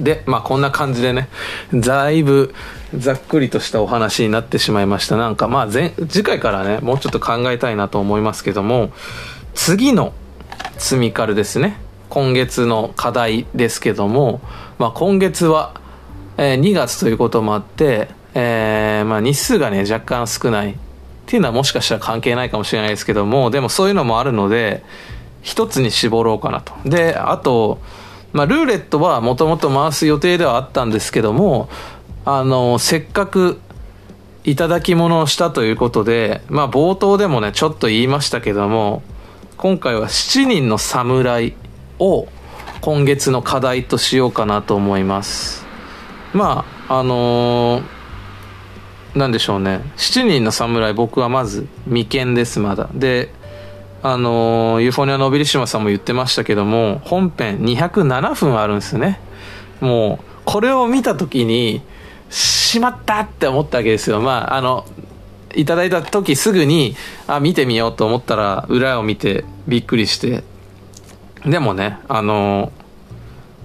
[0.00, 1.28] で、まあこんな感じでね、
[1.74, 2.54] だいぶ
[2.96, 5.16] ざっくりとしたお話になってしまいました。
[5.16, 8.90] なんかまあ前、次回からね、もうちょっと考えたいなと思いますけども、
[9.54, 10.12] 次の
[10.78, 11.76] 積みカルですね。
[12.08, 14.40] 今月の課題ですけども、
[14.78, 15.80] まあ今月は、
[16.36, 20.70] えー、2月ということもあって、えー、まあ日数がね、若干少ない。
[20.72, 24.82] っていうのはもしかしたら関係ないかもしれないですけども、でもそういうのもあるので、
[25.42, 26.72] 一つに絞ろうかなと。
[26.86, 27.80] で、あと、
[28.32, 31.68] まあ、ルーレットはもともと回す予定ではあったんですけども、
[32.24, 33.60] あの、せっかく
[34.44, 39.02] いただき物をしたということで、まあ、冒頭でもね、ちょっと言いましたけども、
[39.56, 41.54] 今回は7人の侍
[41.98, 42.28] を
[42.80, 45.66] 今月の課題としようかなと思います。
[46.32, 49.80] まあ、あのー、なんでしょうね。
[49.96, 52.88] 7人の侍、僕はまず未見です、まだ。
[52.94, 53.32] で、
[54.02, 59.20] あの、ユーフォニアのオビリシマさんも言ってましたけども、本編207分あるんですね。
[59.80, 61.82] もう、これを見た時に、
[62.30, 64.20] しまったって思ったわけですよ。
[64.20, 64.84] まあ、あの、
[65.54, 66.94] いただいた時すぐに、
[67.26, 70.44] あ、見てみようと思ったら、裏を見てびっくりして。
[71.46, 72.72] でもね、あの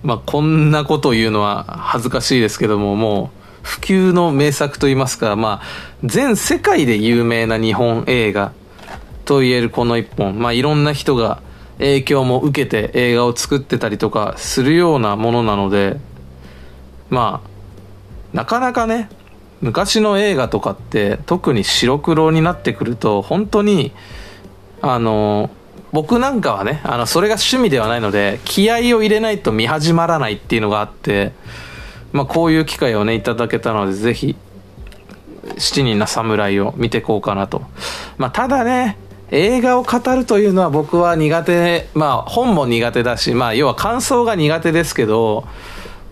[0.04, 5.66] まあ、こんなことを言うのは恥ずかしいですけども、もう、普及の名作といいますか、まあ、
[6.04, 8.52] 全世界で有名な日本映画
[9.26, 11.42] と言えるこの一本、まあ、いろんな人が
[11.78, 15.98] 影響も受けて映画を作ってたりとかするようなものなので、
[17.10, 19.10] まあ、なかなかね、
[19.62, 23.94] 昔の映画とかって特に白黒になってくると本当に
[24.82, 25.50] あの
[25.94, 31.34] 僕なんかはね、あの、それが趣味ではないので、気合を入れないと見始まらないっていうのがあって、
[32.12, 34.36] まあ、こういう機会をね、いただけたので、ぜひ、
[35.60, 37.62] 七人の侍を見てこうかなと。
[38.18, 38.98] まあ、ただね、
[39.34, 45.48] 映画を語るというのは僕は苦手、まあ、本も苦手だし、まあ、要は感想が苦手ですけど、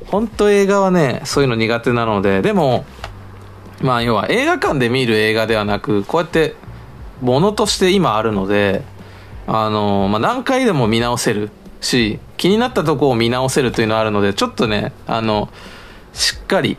[0.07, 2.83] 本当映画はね、そういうの苦手なので、でも、
[3.79, 6.55] まあ、要は映画館で見る映画ではなく、こうやって、
[7.21, 8.81] ものとして今あるので、
[9.45, 15.49] あの、まあ、何回でも見直せるし、気になったとこを見直せるというのはあるので、ちょっとね、あの、
[16.11, 16.75] しっかり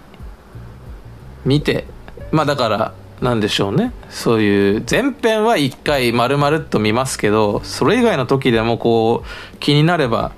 [1.45, 1.85] 見て、
[2.33, 3.93] まあだから、なんでしょうね。
[4.11, 10.33] そういう前編は一回丸々っと見ますけど、それ以外の時でもこう気になれば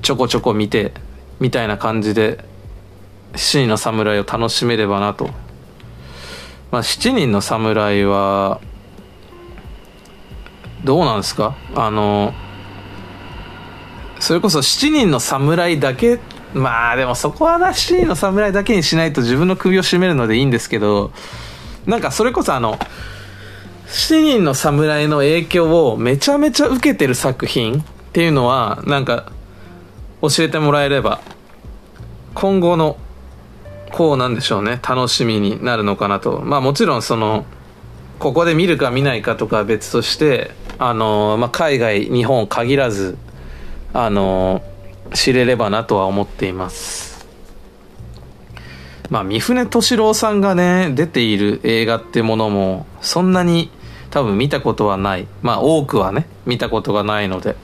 [0.00, 0.94] ちょこちょこ見て、
[1.40, 2.42] みたいな感じで、
[3.36, 5.28] 七人の侍を楽しめればなと。
[6.70, 8.60] まあ七人の侍は、
[10.82, 11.54] どうなんですか？
[11.74, 12.32] あの、
[14.20, 16.18] それこそ7人の侍だけ、
[16.54, 21.12] まあでもそこはな、7人の侍だけにしないと自分の首を絞めるのでいいんですけど、
[21.86, 22.78] なんかそれこそあの、
[23.86, 29.32] 7人の侍の影響をめちゃめちゃ受けてる作品っていうのは、なんか、
[30.22, 31.20] 教えてもらえれば、
[32.34, 32.96] 今後の、
[33.92, 36.40] こうなんでしょうね、楽しみになるのかなと。
[36.40, 37.44] まあもちろんその、
[38.20, 40.52] ここで見るか見ないかとかは別として、
[40.82, 43.18] あのまあ、海外日本限らず
[43.92, 44.62] あの
[45.12, 47.09] 知れればなとは思っています
[49.10, 53.70] まあ三船敏郎さんがね出ている映画ってものもそんなに
[54.10, 55.26] 多分見たことはない。
[55.42, 57.56] まあ多くはね見たことがないので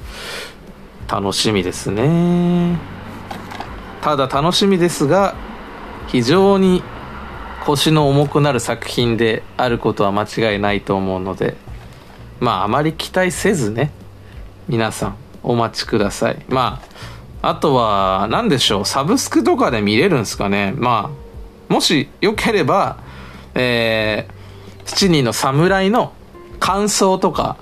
[1.09, 2.79] 楽しみですね。
[4.03, 5.35] ただ楽しみですが
[6.09, 6.83] 非常に
[7.65, 11.57] 腰の重くなる作品であることは間違いないと思うので
[12.39, 13.91] まああまり期待せずね
[14.69, 16.45] 皆さんお待ちください。
[16.49, 16.81] ま
[17.43, 20.75] ああとは何でしょうサブスクとかで見れるんですかね。
[20.77, 21.26] まあ
[21.69, 22.99] もしよければ
[23.59, 26.13] えー、7人の侍の
[26.61, 27.57] 感想とか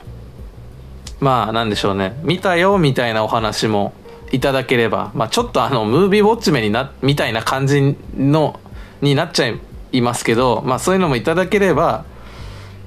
[1.20, 2.20] まあなんでしょうね。
[2.24, 3.92] 見たよみたいなお話も
[4.32, 8.58] いただければまあちょっとあのムービーウォッチメになみたいな感じの
[9.00, 9.54] になっちゃ
[9.92, 12.04] いますけどまあそういうのもいただければ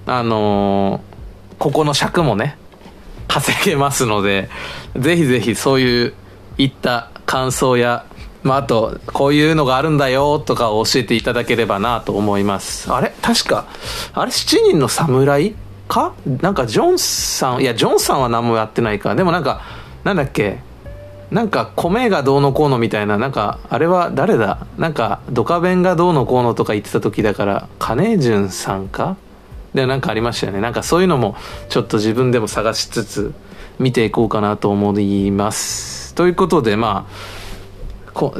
[0.05, 1.17] あのー
[1.57, 2.57] ここの尺もね、
[3.27, 4.49] 稼げますので、
[4.95, 6.13] ぜひぜひそういう
[6.57, 8.05] いった感想や、
[8.43, 12.91] まあ、あと、こういうのがあるんだよとかを教えていただければなと思います。
[12.91, 13.13] あれ？
[13.21, 13.65] 確か、
[14.13, 15.55] あれ7人の侍
[15.87, 16.13] か？
[16.41, 19.15] なんかジョンさんいやジョンさんは何もやってないか。
[19.15, 19.61] でもなんか
[20.03, 20.59] なんだっけ？
[21.31, 23.17] なんか米がどうのこうのみたいな。
[23.17, 24.65] なんかあれは誰だ？
[24.77, 29.17] なんかドカベンがどうのこうのとか言ってた時だから金潤さんか？
[29.73, 30.61] でなんかありましたよね。
[30.61, 31.35] なんかそういうのも
[31.69, 33.33] ちょっと自分でも探しつつ
[33.79, 36.15] 見ていこうかなと思います。
[36.15, 37.36] ということでまあ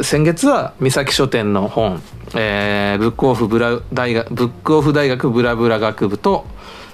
[0.04, 2.02] 先月は三崎書店の本、
[2.36, 6.46] えー、ブックオフブラ大学ブックオフ大学ブラブラ学部と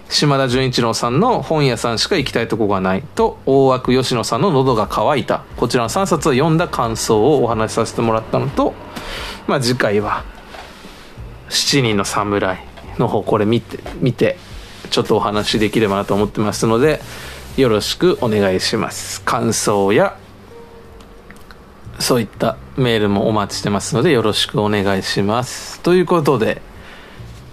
[0.10, 5.44] 島田純一郎さんの本屋さんしか行きたいとこがないと大枠吉野さんの喉が渇いた。
[5.56, 8.74] こちらの3冊を読んだ感想をお話しさせてもらったのと、
[9.48, 10.26] まあ、次回は
[11.50, 12.60] 「七人の侍」
[13.00, 14.38] の方これ見て見て
[14.90, 17.02] ちょっとお話しできればなと思ってますので
[17.56, 19.22] よろしくお願いします。
[19.22, 20.18] 感想や
[22.04, 26.62] そういったメールもお待ちしてますのでよろしくお願いしますということで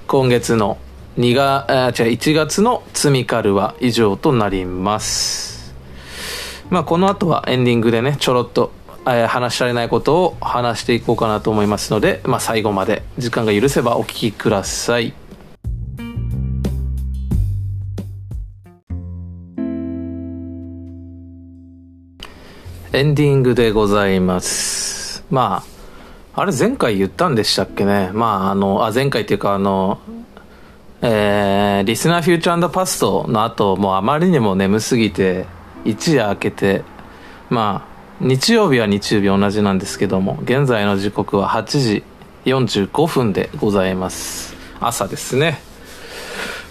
[0.06, 0.76] 今月の
[1.18, 5.74] 「2が、あ違う、1月の積みカルは以上となります。
[6.70, 8.72] まあ、この後はエンディングでね、ちょろっと、
[9.06, 15.12] えー、話しられないことを話していこうかなと思いますので、まあ、最後まで時間が許せばお聞きください。
[22.92, 25.22] エンディングでございます。
[25.30, 25.62] ま
[26.34, 28.10] あ、あれ前回言ったんでしたっけね。
[28.12, 30.00] まあ、あの、あ、前回っていうかあの、
[31.00, 35.46] えー、リスナーフューチャーパストの後、もうあまりにも眠すぎて、
[35.84, 36.82] 一夜明けて、
[37.48, 42.02] まあ、日曜日は日曜日同じなんですけども、現在の時刻は8時
[42.44, 44.56] 45分でございます。
[44.80, 45.60] 朝ですね。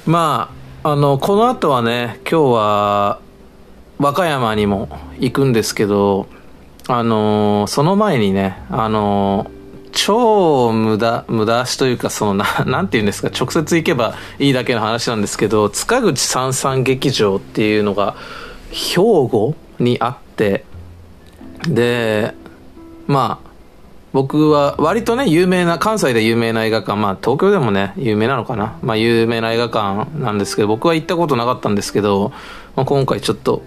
[0.05, 0.51] ま
[0.83, 3.19] あ、あの、この後はね、今日は、
[3.99, 4.87] 和歌山にも
[5.19, 6.27] 行くんですけど、
[6.87, 9.51] あのその前にね、あの
[9.91, 18.15] 超無駄、無駄足というか、そのな、 なんて言うんですか、直接行けばいいだけの話なんですけど、塚口三三劇場っていうのが、
[18.71, 20.63] 兵庫にあって、
[21.67, 22.33] で、
[23.05, 23.49] まあ、
[24.13, 28.77] 僕は割とね、有名な、関西で有名な映画館、まあ東京でもね、有名なのかな。
[28.81, 32.31] まあ有名な映画館なんですけど、僕は行ったことなかったんですけど、
[32.75, 33.61] まあ、今回ちょっと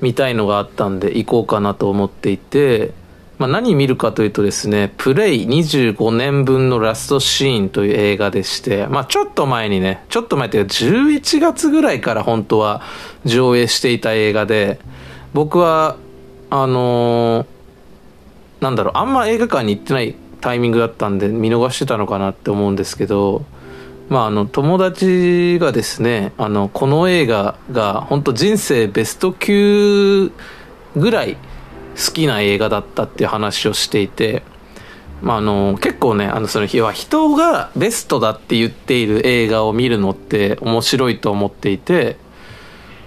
[0.00, 2.92] 見たいのがあったんで行こうかなと思っていて、
[3.38, 12.82] まあ、何見るかというとですね、プレイ25年分のラストシーンという映画でして、まあ、ちょっと前にね、ちょっと前というか11月ぐらいから本当は
[13.24, 14.78] 上映していた映画で、
[15.32, 15.96] 僕は、
[16.50, 17.46] あのー、
[18.60, 23.46] なんだろう、あんま映画館に行ってないタイミングだったんで見逃してたのかなって思うんですけど、
[24.10, 30.32] まあ、あの友達がですねあのこの映画が本当人生ベスト級
[30.96, 31.36] ぐらい
[31.94, 34.42] 好きな映画だったっていう話をしていて、
[35.22, 42.16] まあ、あの結構ねあのその日は人がベストだって言っている映画を見るのって面白いと思っていて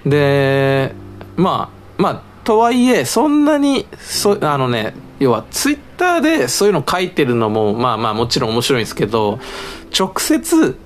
[0.05, 0.93] で
[1.35, 9.39] まあまあとはいえそんなにそあのね要はツイッターでそういうの書いてるのもまあまあもちろん面白いんですけど
[9.97, 10.77] 直接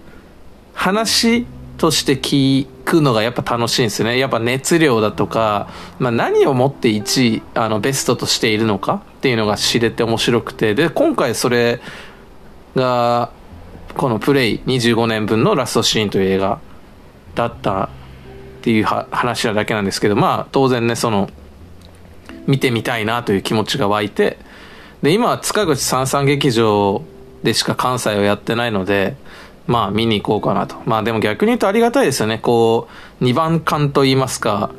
[0.77, 1.47] 話
[1.79, 4.19] として聞くのがやっぱ楽しいんですね。
[4.19, 10.75] やっぱ熱量だとか、まあ、何をもって1位あのベストとしているのかっていうのが知れて面白くて。
[10.75, 11.81] で今回それ
[12.75, 13.31] が
[13.95, 16.59] この「プレイ25年分のラストシーン」という映画
[17.33, 17.89] だったっ
[18.61, 21.27] ていう話なだけなんですけどまあ当然ねその
[22.45, 24.37] 見てみたいなという気持ちが湧いて。
[25.01, 27.03] で今は塚口三三劇場
[27.43, 29.15] でしか関西をやってないので
[29.67, 30.77] まあ見に行こうかなと。
[30.85, 32.39] まあでも逆に言うとありがたいですよね。
[32.39, 32.87] こ
[33.21, 34.71] う、2番館と言いますか、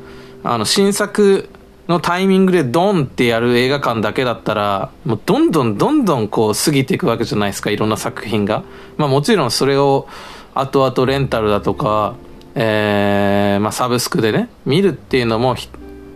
[0.43, 1.49] あの、新作
[1.87, 8.63] のタイミングでドンってやる映画館だけだったら、もうどんどんどんどんこう過ぎていくわけじゃないですか、いろんな作品が。
[8.97, 10.07] まあもちろんそれを
[10.55, 12.15] 後々レンタルだとか、
[12.55, 15.55] えー、まあサブスクでね、見るっていうのも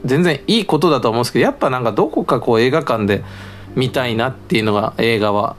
[0.05, 3.23] 全然いいことだと思うんですけど、やっぱなんかどこかこう映画館で
[3.75, 5.55] 見たいなっていうのが映画は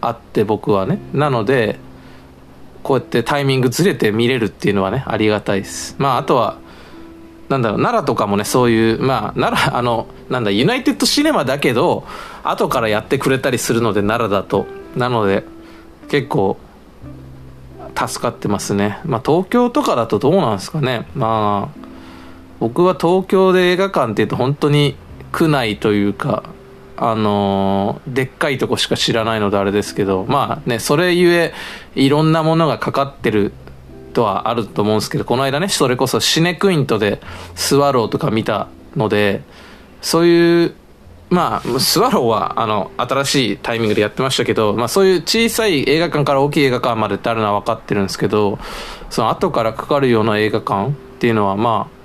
[0.00, 0.98] あって僕はね。
[1.12, 1.78] なので、
[2.82, 5.94] こうやってタイミングずれて見れるっていうのはねありがたいです。
[5.98, 6.58] まああとは
[7.48, 12.04] なんだろう奈良とかもねそういうまあ奈良 あのなんだユナイテッドシネマだけど
[12.42, 14.66] 後からやってくれたりするので奈良だと。
[14.96, 15.44] なので
[16.08, 16.58] 結構
[17.96, 19.00] 助かってますね。
[19.04, 21.06] まあ東京とかだとどうなんですかね。
[21.14, 21.80] まあ
[22.60, 24.96] 僕は東京で映画館っていうと本当に
[25.32, 26.44] 区内というか
[26.96, 31.52] あの、でっかいとこしか知らないのであれですけど、まあね、それゆえ、
[31.94, 33.52] いろんなものがかかってる
[34.12, 37.20] とはあると思うんですけど、この間ね、それこそシネクイントで
[37.54, 39.42] スワローとか見たので、
[40.00, 40.74] そういう、
[41.30, 48.58] まあ、スワローは、あの、新しいタイミングでやってましたけど、まあそういう小さい映画館から大きい映画館までってあるのは分かってるんですけど、
[49.08, 52.02] その後からかかるような映画館っていうのは、まあ、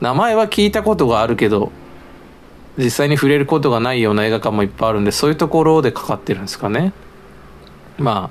[0.00, 1.72] 名前は聞いたことがあるけど、
[2.78, 6.92] 実際に触れることがないような映画館もいっぱいあるんで、そういうところでかかってるんですかね。
[7.98, 8.30] ま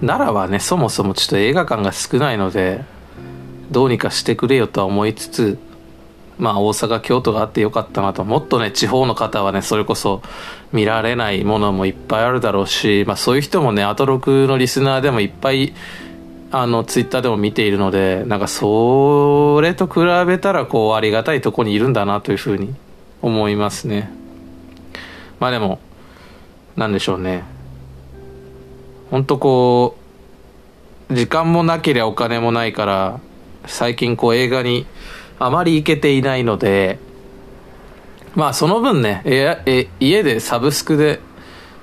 [0.00, 2.84] あ、奈良はね、そもそもちょっと映画館が少ないので、
[3.70, 5.58] どうにかしてくれよとは思いつつ、
[6.38, 10.22] まあ大阪京都があってよかったなともっとね地方の方はねそれこそ
[10.72, 15.72] 見られないものもいっぱいあるだろうし、まあ、そういう人もねアトロクのリスナーでもいっぱい
[16.50, 22.74] あのツイッターでも見ているのでなんかそれと比べたらこうありがたいとこにいるんだなというふうに
[23.22, 24.10] 思いますね
[25.40, 25.80] まあでも
[26.76, 27.44] なんでしょうね
[29.10, 29.96] 本当こ
[31.10, 33.20] う時間もなければお金もないから
[33.66, 34.86] 最近こう映画に
[35.38, 36.98] あまり行けていないので、
[38.34, 41.20] まあその分ね、ええ家でサブスクで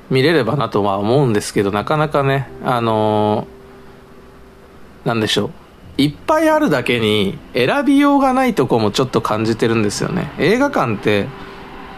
[0.10, 5.52] 見れればなとは思うんですけど、なかなかね、あのー、なんでしょう。
[5.99, 10.31] いっぱいあるだけに選びようがないとこもちょっと感じてるんですよね。
[10.39, 11.27] 映画館って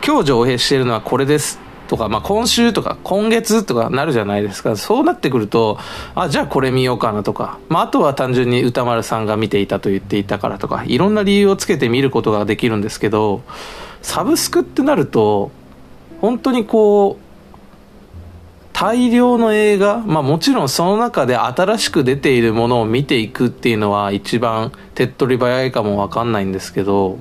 [0.03, 4.75] 今日上映してるのはこれですとか、まあ、今週とか今月とかなるじゃないですか。
[4.75, 5.77] そうなってくると、
[6.15, 13.43] あ、じゃあこれ見ようかなとか、まあ、あとは単純に歌丸さんが見ていたと言っていたからとか、いろんな理由をつけて見ることができるんですけど、
[14.01, 15.51] サブスクってなると、
[16.21, 17.30] 本当にこう、
[18.81, 27.19] 大量の映画、まあもちろんその中で新しく出ているものを見ていくっていうのは一番手っ取り早いかもわかんないんですけど、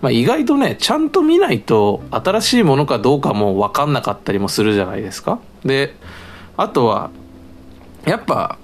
[0.00, 5.40] まあ、意外とねちゃんと見ないと新しいものかどうかも分かんなかったりもするじゃないですか。
[5.64, 5.96] で
[6.56, 7.10] あとは
[8.06, 8.56] やっぱ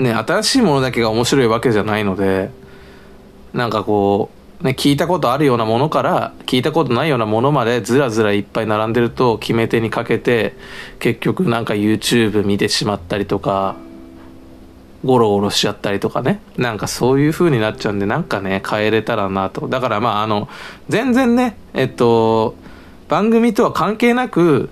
[0.00, 2.50] ね新しいものだけが面白いわけじゃないので
[3.52, 10.54] なんかこうね聞いたことあるようなものから聞いたことないようなものまでずらずらいっぱい並んでると決め手にかけて
[10.98, 13.76] 結局なんか YouTube 見てしまったりとか
[15.04, 16.40] ゴロゴロしちゃったりとかね。
[16.56, 19.68] なんかそういう風になっちゃうんで、なんかね、変えれたらなと。
[19.68, 20.48] だからまあ、あの、
[20.88, 22.54] 全然ね、えっと、
[23.08, 24.68] 番組とは関係なく、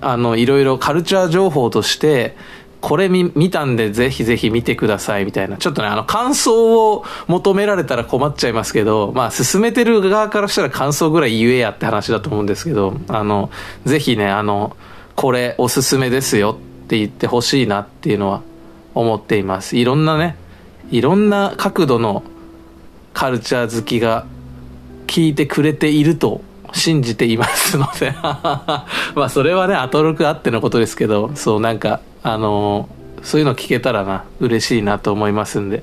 [0.00, 2.36] あの、いろいろカルチャー情報として、
[2.82, 5.56] これ見見たんでぜひぜひ見てくださいみたいな。
[5.56, 13.50] ちょっとね、あの、感想を求められたら困っちゃいますけど、まあ、進めてる側からしたら感想ぐらい言えやって話だと思うんですけど、あの、
[13.86, 14.76] ぜひね、あの、
[15.14, 18.42] これおすすめですよって言ってほしいなっていうのは
[18.94, 20.36] 思っていますいろんなね
[20.90, 22.22] いろんな角度の
[23.14, 24.26] カルチャー好きが
[25.06, 26.42] 聞いてくれていると
[26.72, 28.12] 信じていますので。
[28.22, 28.86] ま
[29.16, 35.82] あそれはねアトロクあってのことですけどそうなんかあのー、そういうの聞けたらな嬉しいなと思いますんで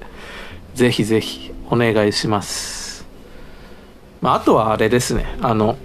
[0.74, 3.06] ぜひぜひお願いします。
[4.22, 5.38] まああとはあれですね。
[5.42, 5.78] あの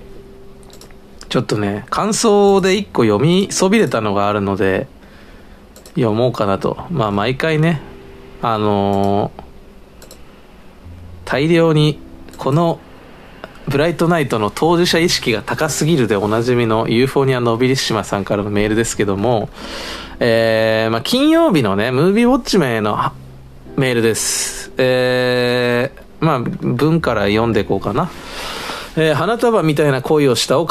[1.28, 4.86] ちょっとね感想で一個読みそびれたのがあるので
[5.94, 6.78] 読もうかなと。
[6.90, 7.80] まあ毎回ね、
[8.42, 9.42] あのー、
[11.24, 11.98] 大量に
[12.38, 12.80] この
[13.68, 19.48] ブライトナイトの当事者意識が高すぎるでおなじみのユーフォニアのびりしまさんからのメールですけども、
[20.20, 23.12] えー、まあ金曜日のね、ムービーウォッチメンへの
[23.76, 24.72] メールです。
[24.76, 28.10] えー、まあ文から読んでいこうかな。
[28.96, 30.68] えー、花束みたいな恋をしたを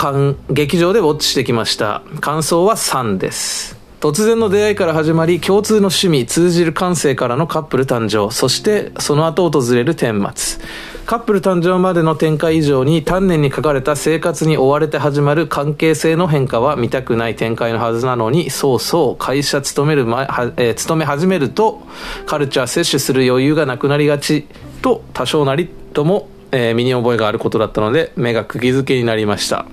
[0.49, 2.03] 劇場でウォッチしてきました。
[2.21, 3.83] 感想は3です。
[4.03, 10.61] 突然の出会いから始まり共通の趣味通じる感性からのカップル誕生そしてその後訪れる顛末
[11.05, 21.81] カップル誕生までの展開以上に丹念に書かれた生活に追われて始まる関係性の変化は見たくない展開のはずなのにそうそう会社勤める前、えー、勤め始めると
[22.25, 24.47] カルチャー摂取する余裕がなくなりがち
[24.81, 29.65] と多少なりとも、えー、身に覚えがあることだったので目が釘付けになりました。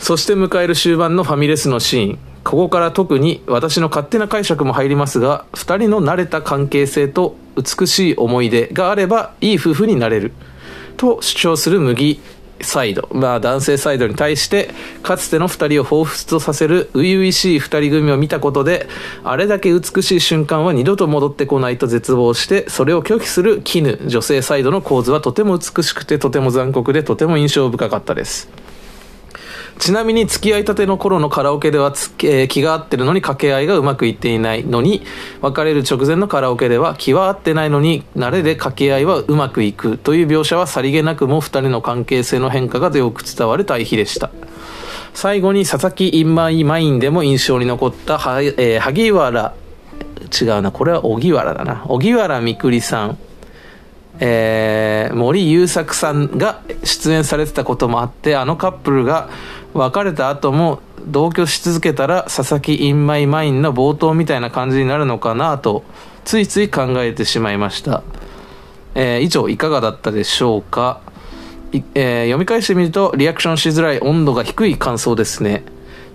[0.00, 2.27] そして迎える終盤のファミレスのシーン。
[2.48, 10.32] ここから特に私の勝手な解釈も入りますが2人の慣れた関係性と美しい思い出があればいい夫婦になれる
[10.96, 12.22] と主張する麦
[12.62, 14.70] サイド、まあ男性サイドに対して、
[15.04, 18.88] かつての二人を彷彿とさせる初々しい二人組を見たことで、
[19.22, 28.48] あれだけ美しい瞬間は二度と戻ってこないと絶望して、それを拒否する絹、女性サイドの構図はとても美しくてとても残酷でとても印象深かったです。
[29.78, 35.02] ちなみに付き合いたての頃のカラオケではつ、えー、気が合ってるのに掛け合いがうまくいっていないのに
[35.40, 44.30] 別れる直前のカラオケでは気は合ってないのに慣れで掛け合いはうまくいくという描写はさりげなくも2人の関係性の変化がよく伝わる対比でした。
[45.14, 49.54] 最後に佐々木インマイマインでも印象に残ったは、えー、萩原
[50.40, 51.84] 違うなこれは荻原だな。
[51.88, 53.18] 荻原みのりさん。
[54.20, 59.28] えー、森優作さんが出演されてたこともあってあのカップルが
[59.74, 65.84] 別れた後も同居し続けたら佐々木インマイマインの冒頭みたいな感じになるのかなと
[66.24, 68.02] ついつい考えてしまいました、
[68.94, 71.00] えー、以上いかがだったでしょうか、
[71.72, 75.64] えー、読み返してみるとリアクションしづらい温度が低い感想ですね。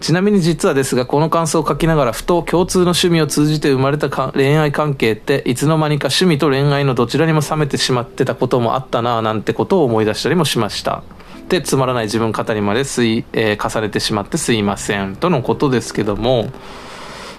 [0.04, 11.04] ちなみに実はですがこの感想を書きながらふと共通の趣味を通じて生まれた恋愛関係っていつの間にか趣味と恋愛のどちらにも冷めてしまってたこともあったなぁなんてことを思い出したりもしました。
[11.49, 16.49] でつまらない自分語りまですい、えー、重ねてしまってすいませんとのことですけども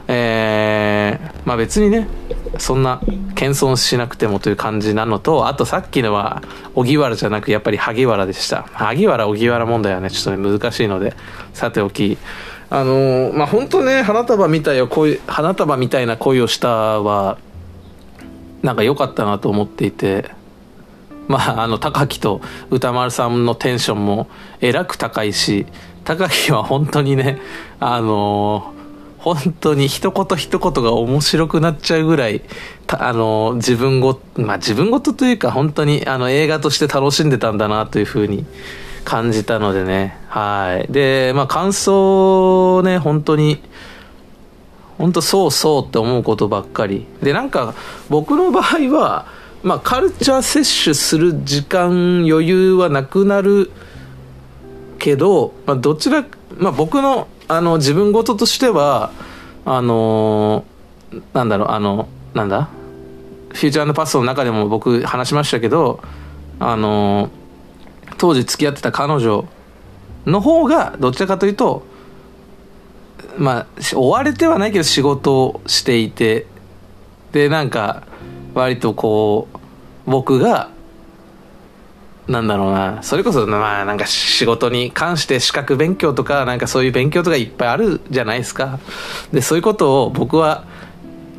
[0.07, 2.09] えー、まあ別にね
[2.59, 3.01] そんな
[3.35, 6.43] 謙遜しなくてもという感じなのとあとさっきのは
[6.75, 8.65] 荻原じゃなくやっぱり萩原でした。
[8.75, 11.15] 萩原荻原問題はねちょっとね難しいので
[11.55, 12.19] さておき
[12.71, 17.39] あのー、まあ本当ね花束みたい恋花束みたいな恋をしたは
[18.63, 20.31] なんか良かったなと思っていて
[21.29, 22.41] まああの高木と
[22.71, 24.29] 歌丸さんのテンションも
[24.61, 25.67] えらく高いし
[26.05, 27.41] 高木は本当にね
[27.81, 28.75] あのー
[29.25, 32.43] 本当に一言一言が面白くなっちゃうぐらい、
[32.89, 38.45] あの、自分ご、まあ自分ごとというか本当にあの映画として楽しんでたんだなというふうに
[39.07, 40.19] 感じたのでね。
[40.29, 40.93] はい。
[40.93, 43.63] で、まあ感想ね、本当に、
[44.99, 47.07] 本当そうそうって思うことばっかり。
[47.23, 47.73] で、なんか
[48.11, 49.25] 僕の場合は、
[49.65, 53.73] まあカルチャー摂取する時間余裕はなくなる
[54.99, 56.25] けど、まあどちら、
[56.59, 59.11] まあ僕のあの自分事としては
[59.65, 60.65] あの
[61.33, 62.69] なんだろうあのなんだ？
[63.55, 66.01] フューチャーパストの中でも僕話しましたけど
[66.59, 67.31] あの
[68.19, 69.47] 当時付き合ってた彼女
[70.27, 71.87] の方がどちらかというと
[73.39, 76.47] まあ追われてはないけど仕事をしていて
[77.33, 78.03] でなんか
[78.55, 79.54] 割とこう
[80.07, 80.71] 僕が
[82.27, 88.79] なんだろうなそれこそまあなんか仕事に関して資格勉強とかなんかそういう勉強とかいっぱいあるじゃないですか。
[89.33, 90.65] でそういうことを僕は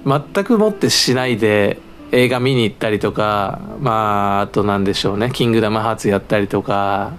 [0.06, 1.80] 全くもってしないで
[2.12, 7.14] 映画見に行ったりとかまああとなんでしょうね「キングダムハーツ」やったりとか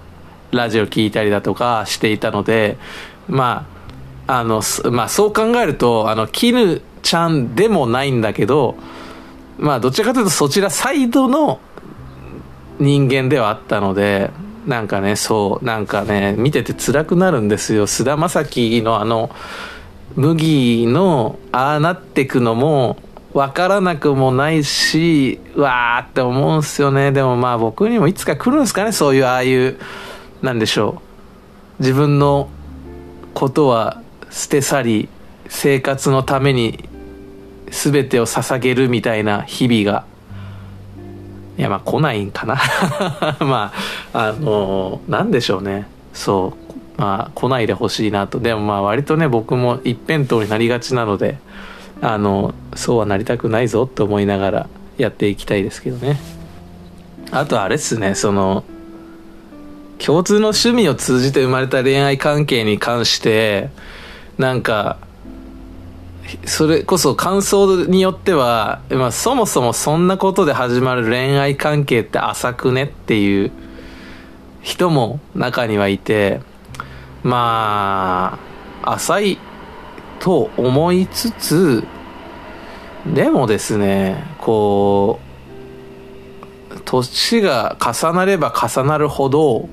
[0.53, 2.79] ラジオ聞いたりだとかしていたので
[3.29, 3.67] ま
[4.29, 4.63] ああの
[4.93, 8.77] まあそう考えるとあの絹ちゃんでもないんだけど
[9.59, 11.61] まあどちらかというとそちらサイドの
[12.79, 14.31] 人間ではあったので
[14.67, 17.87] なんかねそうなんかね見てて辛くなるんですよ。
[17.87, 19.31] 菅田将暉のあの
[20.17, 22.99] 麦のああなってくのも
[23.33, 27.13] 分からなくもないしわーって思うんすよね。
[27.13, 29.79] でもまあ僕にもいつか来るんですかねそういうああいう
[30.43, 31.03] なんでしょ
[31.79, 31.83] う。
[31.83, 32.49] 自分の
[33.35, 34.01] ことは
[34.31, 35.09] 捨て去り
[35.49, 36.89] 生活のために
[37.71, 40.05] 全てを捧げるみたいな日々が
[41.59, 42.57] いやまあ来ないんかな。
[43.41, 43.73] ま
[44.13, 45.87] ああのー、なんでしょうね。
[46.13, 46.55] そ
[46.99, 47.01] う。
[47.01, 48.41] まあ来ないでほしいなと。
[48.41, 51.39] でもまあ割とね僕も一辺倒になりがちなので
[52.03, 54.69] あのそうはなりたくないぞと思いながら
[54.99, 56.19] やっていきたいですけどね。
[57.31, 58.63] あとあれっすねその
[59.99, 63.71] 共通の趣味を通じて生まれた恋愛関係に関して
[64.37, 64.99] なんか
[66.45, 73.53] それこそ感想によっては、まあ、そもそもそんなことで始まる恋愛関係って浅くねっていう
[74.63, 76.41] 人も中にはいて
[77.23, 78.39] ま
[78.83, 79.39] あ浅い
[80.19, 81.85] と思いつつ
[83.07, 85.21] でもですねこ
[86.75, 89.69] う年が重なれば重なるほど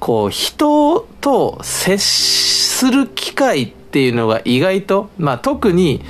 [0.00, 6.02] こう人と接する機会ってっていうのが意外と、まあ、特に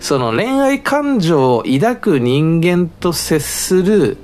[0.00, 4.18] その恋愛感情を抱く人間と接する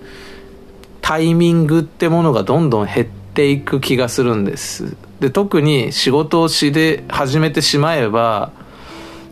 [1.00, 4.96] タイミングってものがどんどん減っていく気がするんです。
[5.20, 8.52] で特に仕事をしで始めてしまえば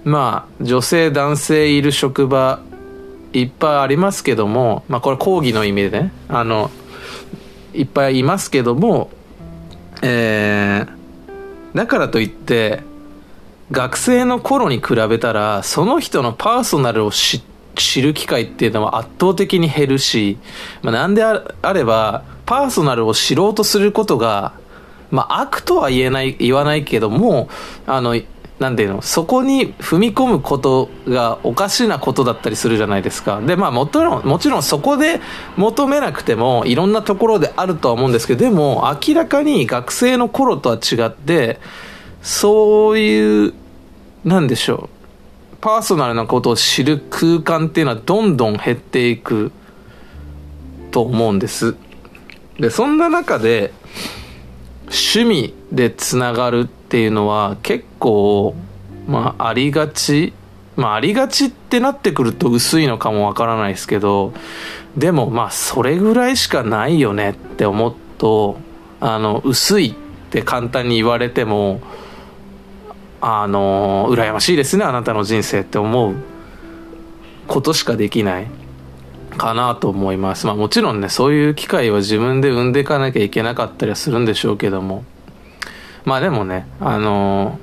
[0.04, 2.60] まあ女性男性いる職場
[3.32, 6.70] いっぱいありますけどもまあこれ講義の意味でねあの
[7.74, 9.10] いっぱいいますけども
[10.02, 12.82] えー、だからといって
[13.70, 17.42] 学生の頃に比べたらその人のパーソナルを知
[18.00, 20.38] る機会っていうのは圧倒的に減るし、
[20.82, 24.54] まあ、なんであればパーソナルを知ろうとすることが、
[25.10, 27.48] まあ、悪とは言えない言わないけども
[27.86, 28.20] あの
[28.60, 33.40] なんていうのそこに踏み込むことがおかしなことだったりするじゃないですか。
[33.42, 35.20] でまあもちろんもちろんそこで
[35.56, 41.60] 求めなくてもいろんなところであるとは思うんですけどでも明らかに学生の頃とは違って
[42.26, 43.54] そういう、
[44.24, 44.96] なんでしょう。
[45.60, 49.52] パーソナルなことを知る空間っていうのはどんどん減っていく
[50.90, 51.76] と思うんです
[52.58, 53.72] でそんな中で
[54.84, 58.54] 趣味でつながるっていうのは結構
[59.06, 60.32] まあありがち
[60.76, 64.32] まあありがちってなってくると薄いのかもわからないですけど
[64.96, 68.58] でもまあそれぐらいしかないよねって思うと
[69.00, 69.94] あの薄いっ
[70.30, 71.80] て簡単に言われても
[73.20, 76.14] あの羨ましいですねあなたの人生って思う
[77.46, 78.46] ことしかできない
[79.36, 80.46] かなと思います。
[80.46, 85.04] まあもちろんねそういう機会は自分で生んでいかなきゃいけなかったりはするんでしょうけども。
[86.04, 87.58] まあでもねあの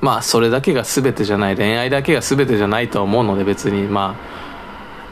[0.00, 3.86] まあそれだけが全てじゃない恋愛だけが全てじゃないとは思うので別に。
[3.86, 4.16] ま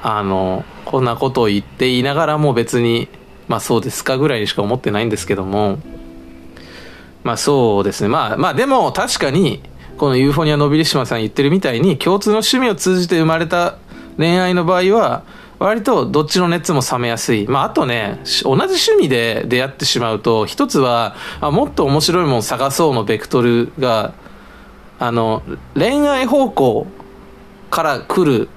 [0.03, 3.09] ああのこんなことを言っていながらも別に
[3.49, 5.79] まあそうですかぐらいにしか思ってないんですけども。
[7.25, 9.63] まあそうですねまあまあでも確かに
[9.99, 13.79] このユーフォニアのびりしまさん言ってるみたいに共通の趣味を通じて生まれた
[14.17, 15.25] 恋愛の場合は
[15.59, 17.47] 割とどっちの熱も冷めやすい。
[17.47, 24.13] まあ、あとね、同じ趣味で出会ってしまうと、一つは、あもっと面白いもの探そうのベクトルが、
[24.99, 25.43] あの、
[25.75, 26.87] 恋愛方向
[27.71, 28.49] から来る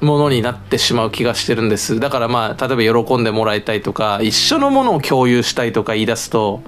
[0.00, 1.98] ものになってしまう気がしてるんです。
[1.98, 6.60] だからまあ、例えば喜んでもらいたいとか、一緒のものを共有したいとか言い出すと、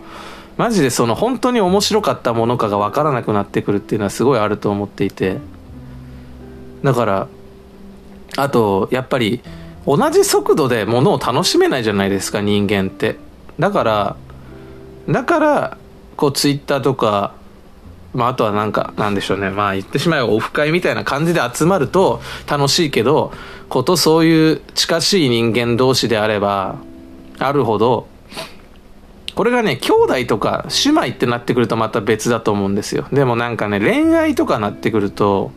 [0.59, 5.39] マジでその本当に面白かったものかが分からなくなってくるっていうのはすごいあると思っていて。
[6.82, 7.28] だから、
[8.36, 9.40] あと、やっぱり、
[9.86, 13.16] 同じ速度で物を楽しめないじゃないですか、人間って。
[13.59, 14.16] だから、
[15.09, 15.78] だから、
[16.16, 17.35] こう、ツイッターとか、
[18.12, 19.51] まあ、あとはなんか、なんでしょうね。
[19.51, 23.32] まあ、言ってしまえばオフ会みたいな感じで集まると楽しいけど、
[23.68, 26.76] ことそういう近しい人間同士であれば、
[27.39, 28.09] あるほど、
[29.39, 33.06] これがね、兄弟とか姉妹ってなってくるとまた別だと思うんですよ。
[33.12, 35.52] でもなんかね、恋愛とかなってくると、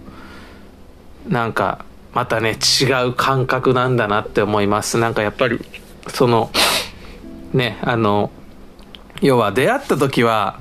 [1.28, 1.84] なんか、
[2.14, 5.60] またね違う感覚なんだなって思いますなんかやっぱり
[6.08, 6.52] その
[7.54, 8.32] ねあの
[9.22, 10.60] 要は出会った時は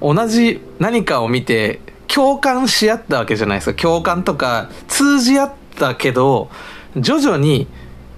[0.00, 6.50] 同じ何かを見て共感し合ったわけじゃないですか共感とか通じ合ったけど
[6.96, 7.68] 徐々に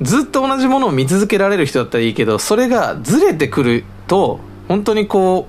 [0.00, 5.46] ずっと同じものを見続けられる人だったらいいけどそれがずれてくると本当にこ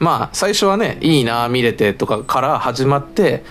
[0.00, 3.44] うまあ最初はねいいな見れてとかから始まって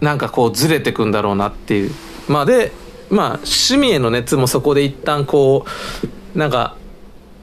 [0.00, 1.92] なんかこうずれてくんだろうなっていう。
[2.28, 2.72] まあで
[3.08, 5.64] まあ趣味への熱もそこで一旦こ
[6.34, 6.76] うなんか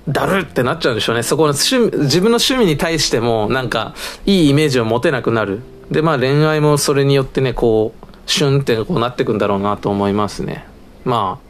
[0.10, 1.24] だるってなっちゃうんでしょうね。
[1.24, 3.96] そこの趣自分の趣味に対してもなんか
[4.26, 5.62] いいイメージを持てなくなる。
[5.90, 10.66] でまあ恋愛もそれによってねこうシュンってこうなってくんだろうなと思いますね。
[11.06, 11.50] まあ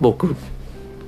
[0.00, 0.34] 僕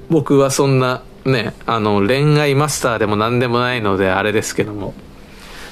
[0.09, 4.95] 僕はそんなねあの恋愛マスターでも何でもないのであれですけども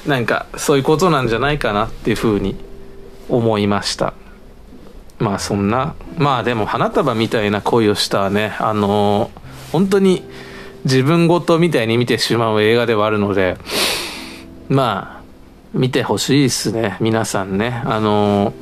[0.07, 2.57] なんかそういうことなんじゃないかなっていうふうに
[3.29, 4.15] 思いました。
[5.19, 9.31] まあそんなまあでも花束みたいな恋をしたねあの
[9.71, 10.25] 本当に
[10.85, 13.57] 自分ごとみたいに見てしまう映画ではあるので
[14.69, 15.23] まあ
[15.73, 17.83] 見てほしいですね皆さんね。
[17.85, 18.53] あの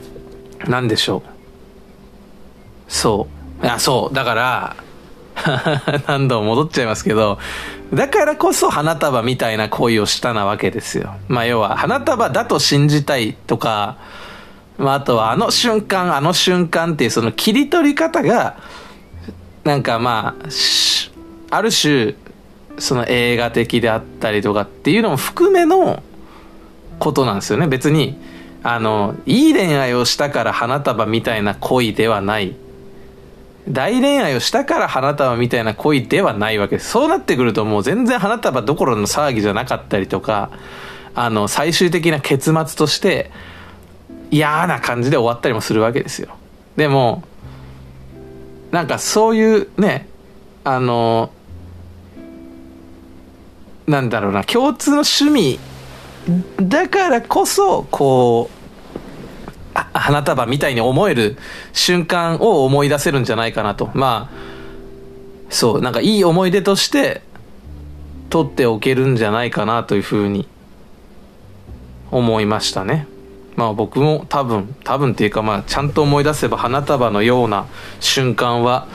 [0.67, 1.31] 何でしょう。
[2.93, 3.29] そ
[3.63, 3.65] う。
[3.65, 4.15] いやそう。
[4.15, 4.77] だから
[6.07, 7.39] 何度も戻っちゃいますけど
[7.93, 13.97] だからこそ花束みたいな恋をしたなわけですよまあ要は花束だと信じたいとか
[14.81, 18.57] まあ、あとはあの瞬間、あの瞬間っていうその切り取り方が、
[19.63, 22.15] なんかまあ、ある種、
[22.79, 26.03] その映画的であったりとかっていうのも含めの
[26.99, 27.67] ことなんですよね。
[27.67, 28.19] 別に、
[28.63, 32.57] あの、いい恋愛をしたから花束みたいな恋ではない。
[33.73, 36.91] 大恋愛をしたから花束みたいな恋ではないわけです。
[36.91, 40.51] そうなってくるともう全然花束どころの騒ぎじゃなかったりとか、
[41.15, 43.31] あの、最終的な結末として、
[44.31, 46.37] 嫌な感じで終わったりもするわけですよ
[46.77, 47.23] でも
[48.71, 50.09] なんかそういうね
[50.63, 51.31] あの
[53.87, 55.59] なんだろうな共通の趣味
[56.63, 58.60] だからこそこう
[59.75, 61.37] 花束みたいに思える
[61.73, 64.37] 瞬間を思い出せるんじゃないかなとまあ
[65.51, 67.23] そうなんかいい思い出として
[68.31, 70.49] 取っておけるんじゃないかなというふうに
[72.11, 73.07] 思いましたね。
[73.57, 77.67] まあ僕も多分多分っていうかまあちゃんと思い出せば花束のような
[77.99, 78.87] 瞬間は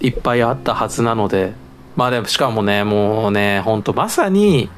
[0.00, 1.54] いっぱいあったはずなので
[1.96, 4.70] まあでもしかもねもうねほんとまさに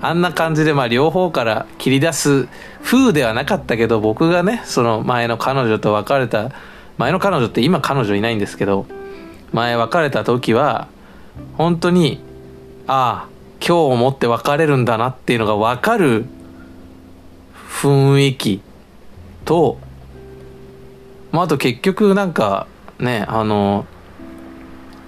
[0.00, 2.48] あんな感じでまあ両方から切り出す
[2.84, 6.52] 風ではなかったけど僕がねその前の彼女と別れた
[6.98, 8.86] 前の彼女って今彼女いないんですけど
[9.52, 10.88] 前別れた時は
[11.56, 12.20] 本当に
[12.86, 13.28] ああ
[13.60, 16.26] 今日をもって別れるんだなっていうのが分かる
[17.68, 18.62] 雰囲気
[19.44, 19.78] と、
[21.32, 22.66] まあ、あと結局なんか
[22.98, 23.86] ね、あの、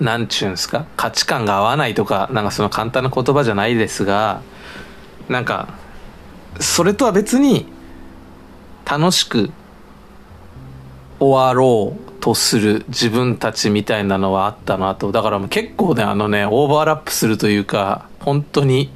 [0.01, 4.41] なんちゅうんすか価値観が合わないとかなんかその簡単な言葉じゃないですが
[5.31, 5.68] なんか
[6.59, 7.67] それとは別に
[8.84, 9.50] 楽しく
[11.20, 15.12] 終わろうとする自分たちみたいなのはあったなと。
[15.12, 18.91] だから結構ねあのねオーバーラップするというか本当に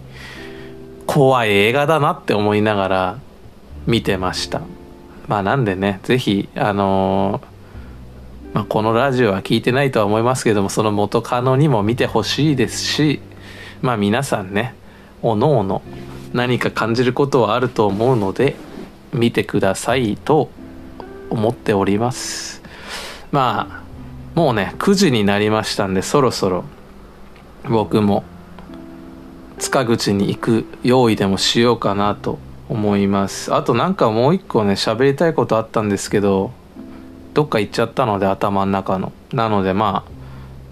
[1.07, 3.19] 怖い映画だなって思いながら
[3.87, 4.61] 見てました。
[5.29, 7.55] まあなんでね是非あのー
[8.55, 13.21] まあ、このラジオは聞いてないとは思いますけどもその元カノにも見てほしいですし
[13.83, 14.77] まあ皆さんね
[15.23, 15.83] おのおの
[16.35, 18.57] 何か感じることはあると思うので
[19.13, 20.51] 見てくださいと
[21.31, 22.61] 思っております。
[23.31, 23.85] まあ
[24.35, 26.65] もうね9時になりましたんでそろそろ
[27.69, 28.25] 僕も
[29.59, 33.55] 塚口に行く用意でもしようかなと思います。
[33.55, 36.51] あとなんかもう一個ね喋りたいことあったんですけど
[37.33, 39.13] どっか行っちゃったので頭の中の。
[39.33, 40.11] なのでまあ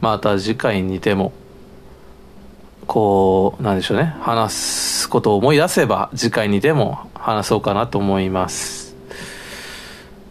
[0.01, 1.33] また次回にでも
[2.93, 4.15] こうなんでしょうね。
[4.21, 8.95] 話すことを思い出せば次回にでも話そうかなと思います。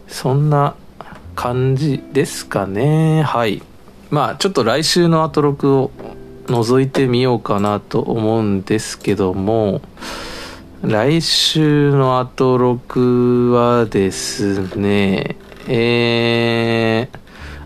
[0.08, 0.76] そんな
[1.34, 3.24] 感じですかね。
[3.24, 3.64] はい。
[4.12, 5.90] まあちょっと来週のアトロクを
[6.46, 9.82] 覗いてみようかなと思うんですけども
[10.84, 15.36] 来週のアトロクはですね
[15.68, 17.20] えー、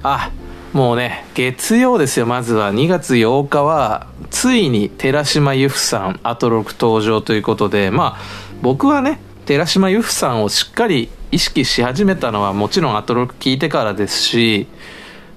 [0.03, 0.31] あ、
[0.75, 2.73] もうね、月曜ですよ、まずは。
[2.73, 8.21] 2月8日は、ついに寺島由布さん、アトロク登場ということで、まあ、
[8.61, 14.67] 僕はね、寺島由布さんをしっかり意識し始めたのはもちろんアトロク聞いてからですし、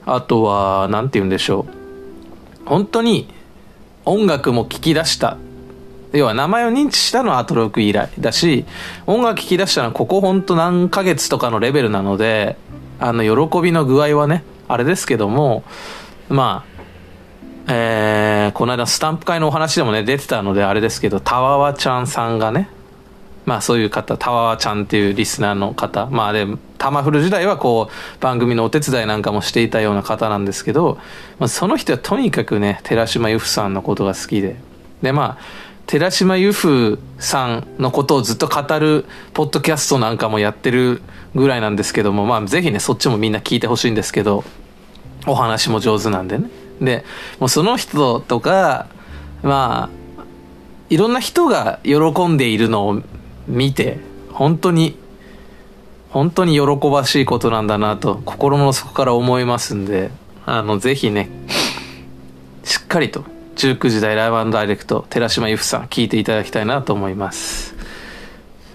[0.06, 1.66] あとは、なんて言うんでしょ
[2.64, 2.68] う。
[2.68, 3.32] 本当に
[4.06, 5.36] 音楽も聞き出した
[6.12, 8.64] 要は名前を認知したのはアトロク以来だし、
[9.06, 12.56] 音楽聴き出したのはここほんと何ヶ月とかのレベルなので、
[12.98, 15.64] あの、喜びの具合はね、あれですけども、
[16.28, 16.64] ま
[17.66, 22.70] あ、えー、この間スタンプ会のお話でもね、出てたのであれですけど、たわわちゃんさんがね、
[23.44, 30.98] まあそういう方、たわわちゃんっていうリスナーの方、まあで、タマフル時代はこう、番組のお手伝いなんかもしていたような方なんですけど、
[31.38, 34.56] まあ、その人はとにかくね、寺島由布さんのことが好きで、
[35.02, 35.42] で、まあ、
[35.86, 41.00] 寺島由布さんのことをずっと語るポッドキャストなんかもやってる
[41.34, 44.44] ぐらいなんですけども、まあぜひね、そっちもみんな聞いてほしいんですけど、
[45.26, 46.50] お話も上手なんでね。
[46.80, 47.04] で、
[47.38, 48.86] もうその人とか、
[49.42, 50.24] まあ、
[50.90, 53.02] いろんな人が喜んでいるのを
[53.46, 53.98] 見て、
[54.32, 54.96] 本当に、
[56.10, 60.10] 本当に喜ばしいことなんだなと、心の底から思いますんで、
[60.46, 61.28] あの、ぜひね、
[62.64, 63.24] しっかりと
[63.56, 67.74] 19時台ライブダイレクト寺島由布さん聞いていただきたいなと思います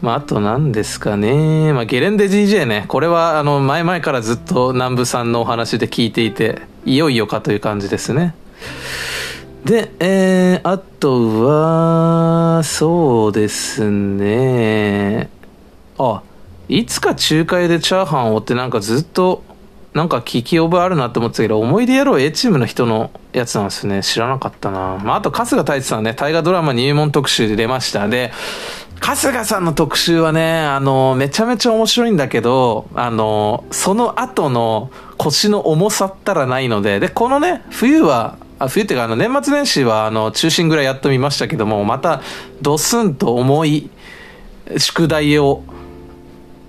[0.03, 1.71] まあ、あと何ですかね。
[1.71, 2.83] まあ、ゲレンデ DJ ね。
[2.89, 8.35] これは、あの、前々からずっと南部さんのお話で聞いていて、いよいよかという感じですね。
[9.63, 15.29] で、えー、あとは、そうですね。
[15.97, 16.21] あ、
[16.67, 19.41] いつか仲介でチャーハンをってなんかずっと
[19.93, 24.01] なんか聞き覚えあるなって思ってたけど、思い出やろう A チームの人のやつなんですね。
[24.01, 24.99] 知らなかったな。
[25.03, 28.07] まあ、あと、春日太一さんね、大河ドラマ入門特集で出ました。
[28.07, 28.31] で、
[29.03, 42.21] 春日さんの特集はね、あの、めちゃめちゃ面白いんだけど、あの、その後の腰の重さったらないので、で、このね、冬は、あ冬っていうか、あの、年末年始は、あの、中心ぐらいやっと見ましたけども、また、
[42.61, 43.89] ドスンと重い
[44.77, 45.63] 宿題を、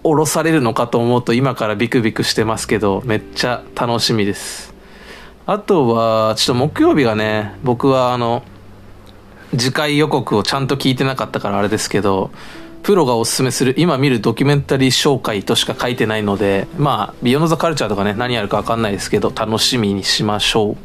[0.03, 4.75] 降ろされるのかと思うと今からビクビクしてますけどめっちゃ楽しみです。
[5.47, 8.43] あとはちょっと木曜日がね僕はあの
[9.57, 12.31] 次回予告をちゃんと聞いてなかったからあれですけど
[12.83, 20.77] プロがおすすめする今見るドキュメンタリー紹介としか書いてないのでまあビヨンドザカルチャーとかね何やるか分かんないですけど楽しみにしましょう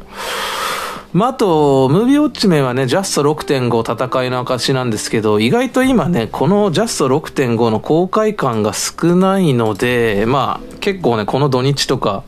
[1.11, 12.23] まあ、あと、ムービーウォッチメンはね、ジャスト6.5戦いの証なんですけど、意外と今ね、このジャスト6.5の公開感が少ないので、まあ、結構ね、この土日とか、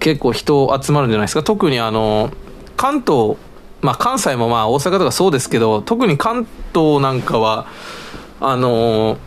[0.00, 1.42] 結構人集まるんじゃないですか。
[1.42, 2.30] 特にあの、
[2.76, 3.36] 関東、
[3.80, 7.66] まあ関西もまあ大阪とかそうですけど、特に関東なんかは、
[8.40, 9.18] あの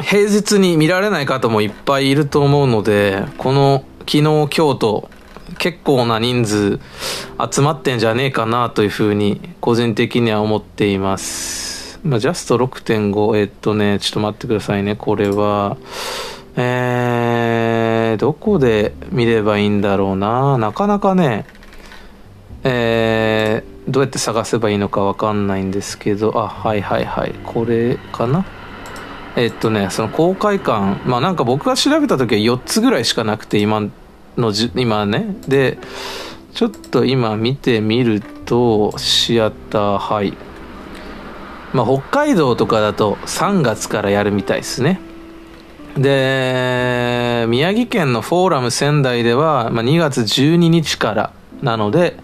[0.00, 5.10] 平日に見られない方もいっぱいいると思うので、この昨日、今日と
[5.58, 6.80] 結構な人数
[7.50, 12.00] 集まってんじゃねえかなというふうに個人的には思っています。
[12.02, 14.96] まあ、ジャスト6.5、えっとね、ちょっと待ってくださいね。
[14.96, 15.76] これは、
[16.56, 20.58] えー、どこで見ればいいんだろうな。
[20.58, 21.46] なかなかね、
[22.64, 27.34] えー、どうやって探せばいいのかわかんないんですけど、あ、はいはいはい。
[27.44, 28.44] これかな？
[29.34, 33.88] えっとね、その公開感、まあなんか僕が調べた時は4つぐらいしかなくて、今
[34.36, 35.36] のじ今ね。
[35.48, 35.78] で
[36.54, 40.34] ちょっと今見てみるとシアターハイ
[41.72, 45.00] まあ北海道とかだと3月からやるみたいですね。
[45.96, 51.32] で宮城県のフォーラム仙台では、まあ、2月12日から
[51.62, 52.16] なので、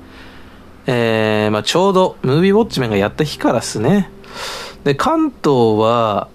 [0.91, 4.11] えーまあ、ちょうどムービーウォッチメンがやった日からですね。
[4.85, 6.29] で関東は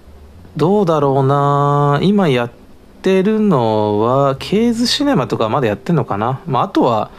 [0.55, 1.99] どうだろうな。
[2.03, 2.51] 今やっ
[3.01, 7.09] てるのはケーズシネマとかまだやってんのかな、まあ、あとは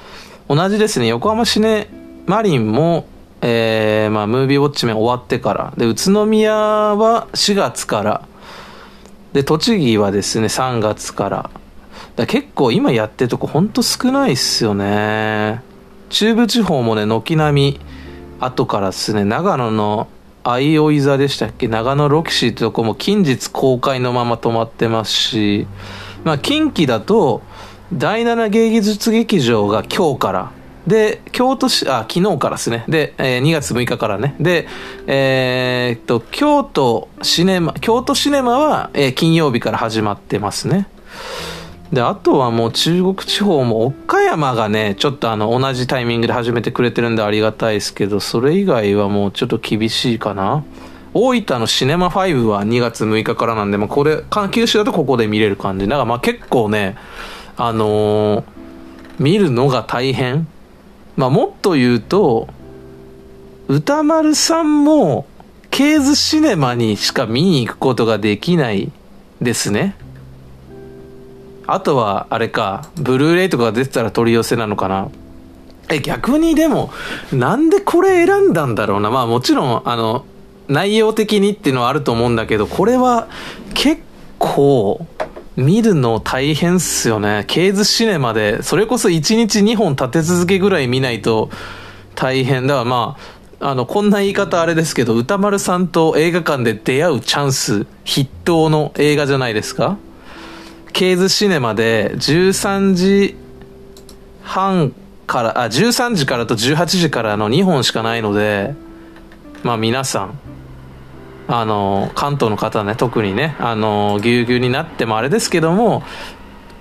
[0.49, 1.09] 同じですね。
[1.09, 1.89] 横浜シネ
[2.27, 3.07] マリンも、
[3.41, 5.75] えーまあ、ムービーウォッチメン終わってから。
[5.77, 8.29] で宇都宮は4月から。
[9.33, 11.51] で栃木はですね3月から。
[12.15, 15.74] だ結構今やってるとこほんと少ないっすよね。
[16.11, 17.81] 中部地方もね軒並み
[18.41, 20.09] 後からですね長野の
[20.45, 21.69] 相生座でしたっけ？
[21.69, 25.67] 長野ロキシーってとこも近日公開のまま止まってますし、
[26.25, 27.43] まあ、近畿だと
[27.93, 30.51] 第7芸術劇場が今日から
[30.87, 32.85] で、京都市、あ、昨日からですね。
[32.89, 34.37] で、えー、2月6日からね。
[34.39, 34.67] で、
[35.07, 40.87] えー、っと、京都シネマ、京都シネマは、えー、金曜日から始まってますね。
[41.93, 50.65] で、あとはもう中国地方も岡山がね、ちょっとあの、同じタイミングで始めてくれてるんでありがたいですけど、それ以外はもうちょっと厳しいかな。
[51.13, 55.87] 大分のシネマ5は2月6日からなんで、まあ、これ、九州だとここで見れる感じ。
[55.87, 56.97] だからまあ結構ね、
[57.57, 58.45] あのー、
[59.21, 60.49] 見るのが大変。
[61.17, 62.49] まあもっと言うと、
[63.69, 65.27] 歌丸さんも、
[65.71, 68.91] ケーズシネマにしか見に行くことができない
[69.41, 69.97] ですね。
[71.67, 75.09] あとは、あれか、ブルーレイとか出てたら取り寄せなのかな。
[75.89, 76.91] え、逆にでも、
[77.33, 79.11] なんでこれ選んだんだろうな。
[79.11, 80.25] まあもちろん、あの、
[80.69, 83.29] 内容的にっていうのはあると思うんだけど、これは
[83.75, 84.03] 結
[84.39, 85.07] 構、
[85.57, 87.45] 見るの大変っすよね。
[87.47, 91.49] ケーズシネマで、それこそ1日2本立て続けぐらい見ないと
[92.17, 92.67] 大変。
[92.67, 93.17] だからま
[93.61, 99.97] あ、あの、こんな言い方あれですけど、歌丸さんと映画館で出会うチャンス、筆頭の映画じゃないですか
[100.95, 103.37] ケーズシネマで13時
[104.43, 104.95] 半
[105.27, 108.75] から、あ、13時からと18時からの2本しかないので、
[109.65, 110.39] まあ皆さん、
[111.49, 116.05] あの、関東の方ね、特にね、あの、ぎゅうぎゅうになってもあれですけども、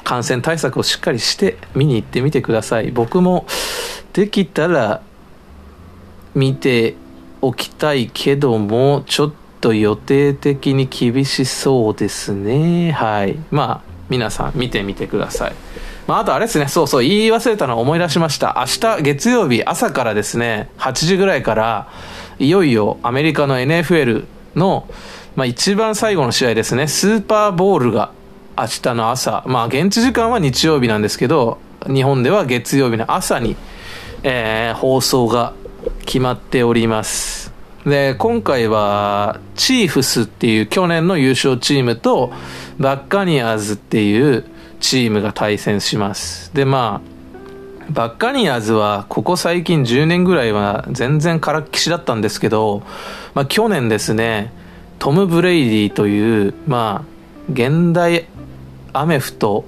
[0.04, 2.92] 感染対策をしっかりして見に行ってみてください。
[2.92, 3.48] 僕も
[4.14, 5.02] できたら
[6.36, 6.96] 見て
[7.42, 12.92] おきたいけども、ちょっと予定的に厳しそうですね。
[12.92, 13.40] はい。
[13.50, 15.54] まあ、皆さん見てみてください。
[16.06, 18.58] まあ、あとあれですね、そうそう、言い忘れたのを思い出しました。
[18.60, 21.88] 明日月曜日朝からですね、8時ぐらいから、
[22.38, 24.26] いよいよアメリカの NFL
[24.56, 24.88] の、
[25.36, 28.12] まあ、一番最後の試合ですね、スーパーボールが
[28.56, 33.56] 明日の朝、まあ、現地時間は日曜日なんですけど、日本では月曜日の朝に、
[34.22, 35.54] えー、放送が
[36.06, 37.52] 決まっております。
[37.86, 42.32] で、今回は、チーフスっていう去年の優勝チームと、
[42.80, 44.46] バッカニアーズっていう
[44.80, 46.54] チームが対戦します。
[46.54, 47.14] で、まあ、
[47.90, 52.84] バッカニアーズはここ最近10年ぐらいは全然からっきしだったんですけど、
[53.34, 54.52] まあ去年ですね、
[55.00, 58.28] トム・ブレイディという、まあ、現代
[58.94, 59.66] アメフト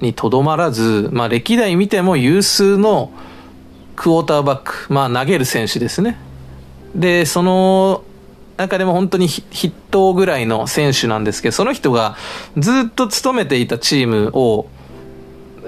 [0.00, 3.10] にとどまらず、まあ歴代見ても有数の
[3.96, 6.18] クォーターバック、まあ投げる選手ですね。
[6.94, 8.04] で、その
[8.60, 12.16] 中でも本当に筆頭ぐらいの選手なんですけど、その人が
[12.56, 14.68] ずっと務めていたチームを、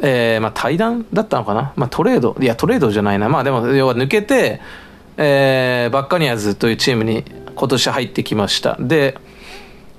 [0.02, 1.72] えー、まあ対談だったのかな？
[1.76, 3.28] まあトレード、いやトレードじゃないな。
[3.28, 4.60] まあでも要は抜けて、
[5.16, 8.76] えー、バッカニアーズというチームに今年入ってきました。
[8.80, 9.18] で、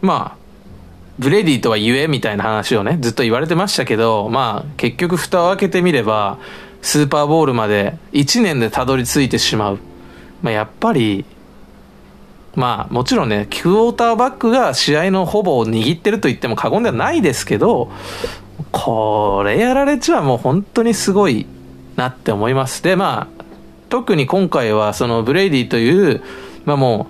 [0.01, 0.37] まあ、
[1.19, 6.39] ブレディとは言えみたいな話をね、ずっと言われてましたけど、まあ結局蓋を開けてみれば、
[6.81, 9.79] スーパーボールまで1年でたどり着いてしまう。
[10.41, 11.23] まあやっぱり、
[12.55, 17.91] まあもちろんね、クォーターバックが試合のほぼを握ってると言っても過言ではないですけど、
[18.71, 21.45] これやられちゃもう本当にすごい
[21.95, 22.83] なって思います。
[22.83, 23.43] で、まあ、
[23.89, 26.23] 特に今回はそのブレイディという、
[26.65, 27.07] まあも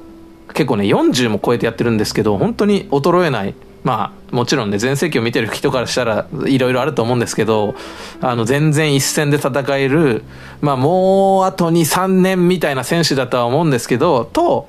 [0.49, 3.53] う結構ね40も超えてやってるんですけど、本当に衰えない。
[3.83, 7.75] まあもちろんね全盛期を見てる人からしたらいろいろあると思うんですけど、
[8.21, 10.23] あの全然一戦で戦える、
[10.61, 14.67] まあもうあと2、3年みたいな選手だとは思うんですけど、と、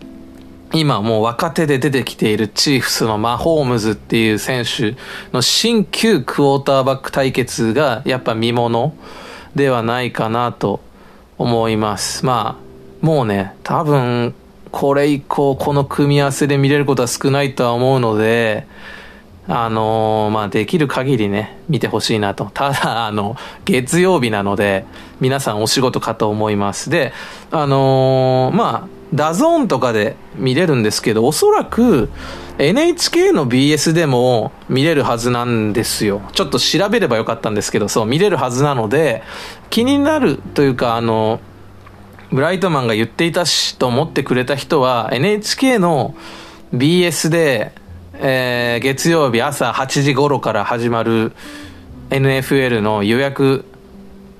[0.74, 4.96] 今もう若手で出てきているチーフスのマホームズっていう選手
[5.32, 8.92] の新旧クォーターバック対決がやっぱ見もの
[9.54, 10.80] ではないかなと
[11.38, 12.26] 思います。
[12.26, 14.34] まあ、もうね、多分
[14.72, 18.66] これ以降この組み合わせで見れることは少ないとは思うので、
[19.46, 22.50] あのー、まあ、できる限りね、見てほしいなと。
[22.52, 24.86] ただ、あの、月曜日なので、
[25.20, 26.90] 皆さんお仕事かと思います。
[26.90, 27.12] で、
[27.52, 32.10] あのー、まあ、ダゾーンとかで見れるんですけど、おそらく
[32.58, 36.22] NHK の BS でも見れるはずなんですよ。
[36.32, 39.22] ちょっと調べればよかったんですけど、そう、見れるはずなので、
[39.70, 41.40] 気になるというか、あの、
[42.32, 46.16] ブライトマンが言っていたしと思ってくれた人は、NHK の
[46.74, 47.72] BS で、
[48.14, 51.32] えー、月曜日朝8時頃から始まる
[52.10, 53.64] NFL の予約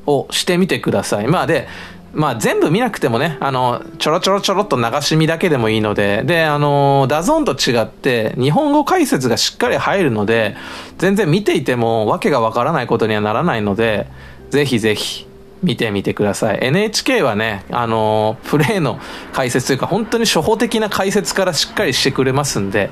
[0.06, 1.28] をしてみてください。
[1.28, 1.68] まあで、
[2.14, 10.56] まあ全部見なくてもね、あの、ちょろちょろちょろっと流し見だけでもいいので、で、あの、ダゾーンと違って、日本語解説がしっかり入るので、
[10.98, 14.06] 全然見ていてもわけがわからないことにはならないので、
[14.50, 15.26] ぜひぜひ
[15.62, 16.58] 見てみてください。
[16.62, 19.00] NHK はね、あの、プレイの
[19.32, 22.90] 解説というか、本当に初歩的な解説からしっかりしてくれますんで、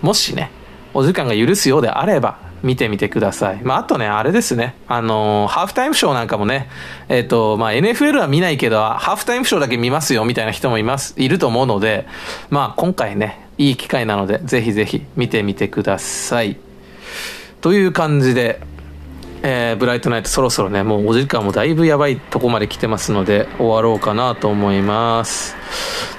[0.00, 0.50] もしね、
[0.94, 3.60] お時間が許すようであれば、見てみてください。
[3.62, 4.74] まあ、あとね、あれですね。
[4.86, 6.68] あのー、ハーフタイムショーなんかもね、
[7.08, 12.06] えっ、ー、と、まあ、NFL は見ないけど、ハーフタイムショーだけ見ますよ、みたいな人もいます、いると思うので、
[12.50, 16.56] まあ、今回ね、いい機会なので、ぜひぜひ見てみてください。
[17.60, 18.60] という感じで、
[19.44, 25.56] えー、ブライトナイトそろそろね、もうお時間もだいぶやばいとこまで来てますので、終わろうかなと思います。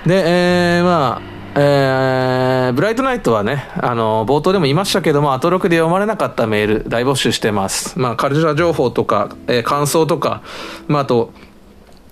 [0.06, 8.00] で、えー、まあ、えー、ブライトナイトはね、あの、冒頭でも言いましたけども、アトロクで読まれなかったメール大募集してます。
[8.00, 10.42] まあ、カルチャー情報とか、えー、感想とか、
[10.88, 11.32] まあ、あと、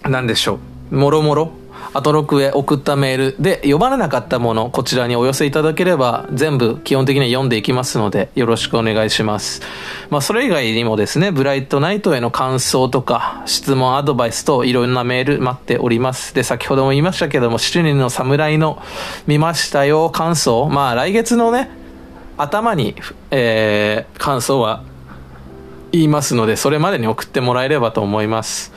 [0.03, 0.59] なんでしょ
[0.91, 1.51] う、もろもろ、
[1.93, 9.61] アトロクへ送ったメールで読まれなかったもの、こちらにお寄せいただければ、全部基本的に読んでいきますので、よろしくお願いします。
[10.10, 16.34] まあ、それ以外にもですね、ブライトナイトへの感想とか、質問、アドバイスといろんなメール待っております。
[16.34, 18.82] で、先ほども言いましたけども、7人の侍の
[19.27, 20.69] 見ましたよ、感想。
[20.69, 21.69] まあ、来月のね、
[22.38, 22.95] 頭に、
[23.30, 24.84] えー、感想は
[25.92, 28.72] 言いますので、それまでに送ってもらえればと思います。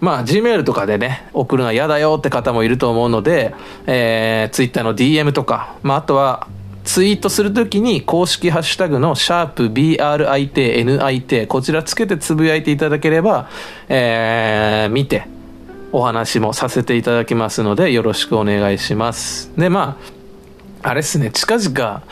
[0.00, 3.52] まあ、Gmail とかでね、送るのは嫌だよって方もいると思うので、
[3.86, 6.46] えー、Twitter の DM とか、まあ、あとは、
[6.84, 13.48] ツイートするときに公式ハッシュタグのシャープ BRITNIT こちらつけてつぶやいていただければ、
[13.88, 15.26] えー、見て
[15.92, 19.50] お話もさせていただきますのでよろしくお願いします。
[19.56, 19.98] で、ま
[20.82, 22.02] あ、あれっすね、近々、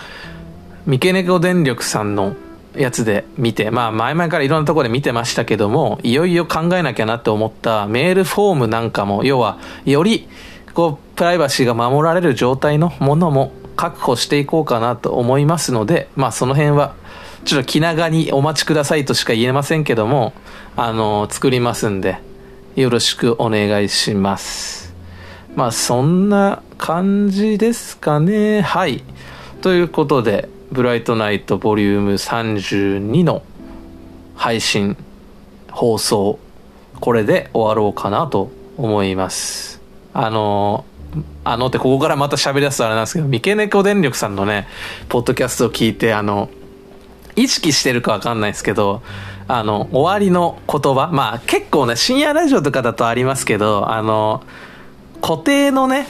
[0.87, 2.35] 三毛猫電力さんの
[2.77, 10.29] やつで見て、まあ前々からいろんなところで見てましたけども、いよいよ考えなきゃなって思ったメールフォームなんかも、要は、より、
[10.75, 16.97] こう、プライバシーが守られる状態のものも確保していこうかなと思いますので、まあその辺は、
[17.45, 20.33] ちょっと気長にお待ちくださいとしか言えませんけども、
[20.77, 22.19] あの、作りますんで、
[22.75, 24.93] よろしくお願いします。
[25.55, 28.63] まあそんな感じですかね。
[28.63, 29.05] はい。
[29.63, 33.45] ということで、ブライトナイトボリューム32の
[34.35, 34.97] 配信、
[35.71, 36.41] 放送、
[36.99, 39.81] これで終わろうかなと思います。
[40.13, 40.85] あの、
[41.45, 44.69] あのってここからまた喋り出すとあれなんですけど、三毛猫電力さんのね、
[45.09, 46.51] ポッドキャストを聞いて、あの、
[47.37, 49.03] 意識してるかわかんないですけど、
[49.47, 54.43] あの、終わりの言葉、まあ結構ね、深夜ラジオとかだとありますけど、あの、
[55.23, 56.07] 固定のね、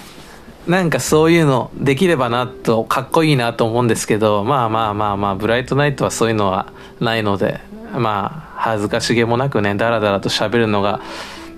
[0.67, 7.61] なんかそういうのできればなと、かっこいいなと思うんですけど、まあまあまあまあ、ブライトナイトはそういうのはないので、
[7.93, 11.01] まあ、恥ずかしげもなくね、だらだらと喋るのが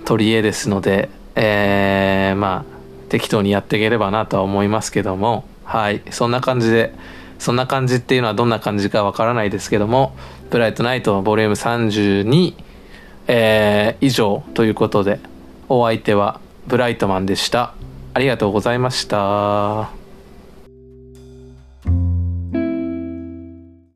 [0.05, 2.80] 取り柄ですので、えー、まあ、
[3.11, 6.93] 適当にやっていければなとは思いますけども、はい、そんな感じで、
[7.39, 10.15] そんな感じっていうのはどんな感じかわからないですけども、
[10.49, 12.55] ブライトナイトボリューム32、
[13.27, 15.19] えー、以上ということで、
[15.67, 17.73] お相手はブライトマンでした。
[18.13, 20.00] ありがとうございました。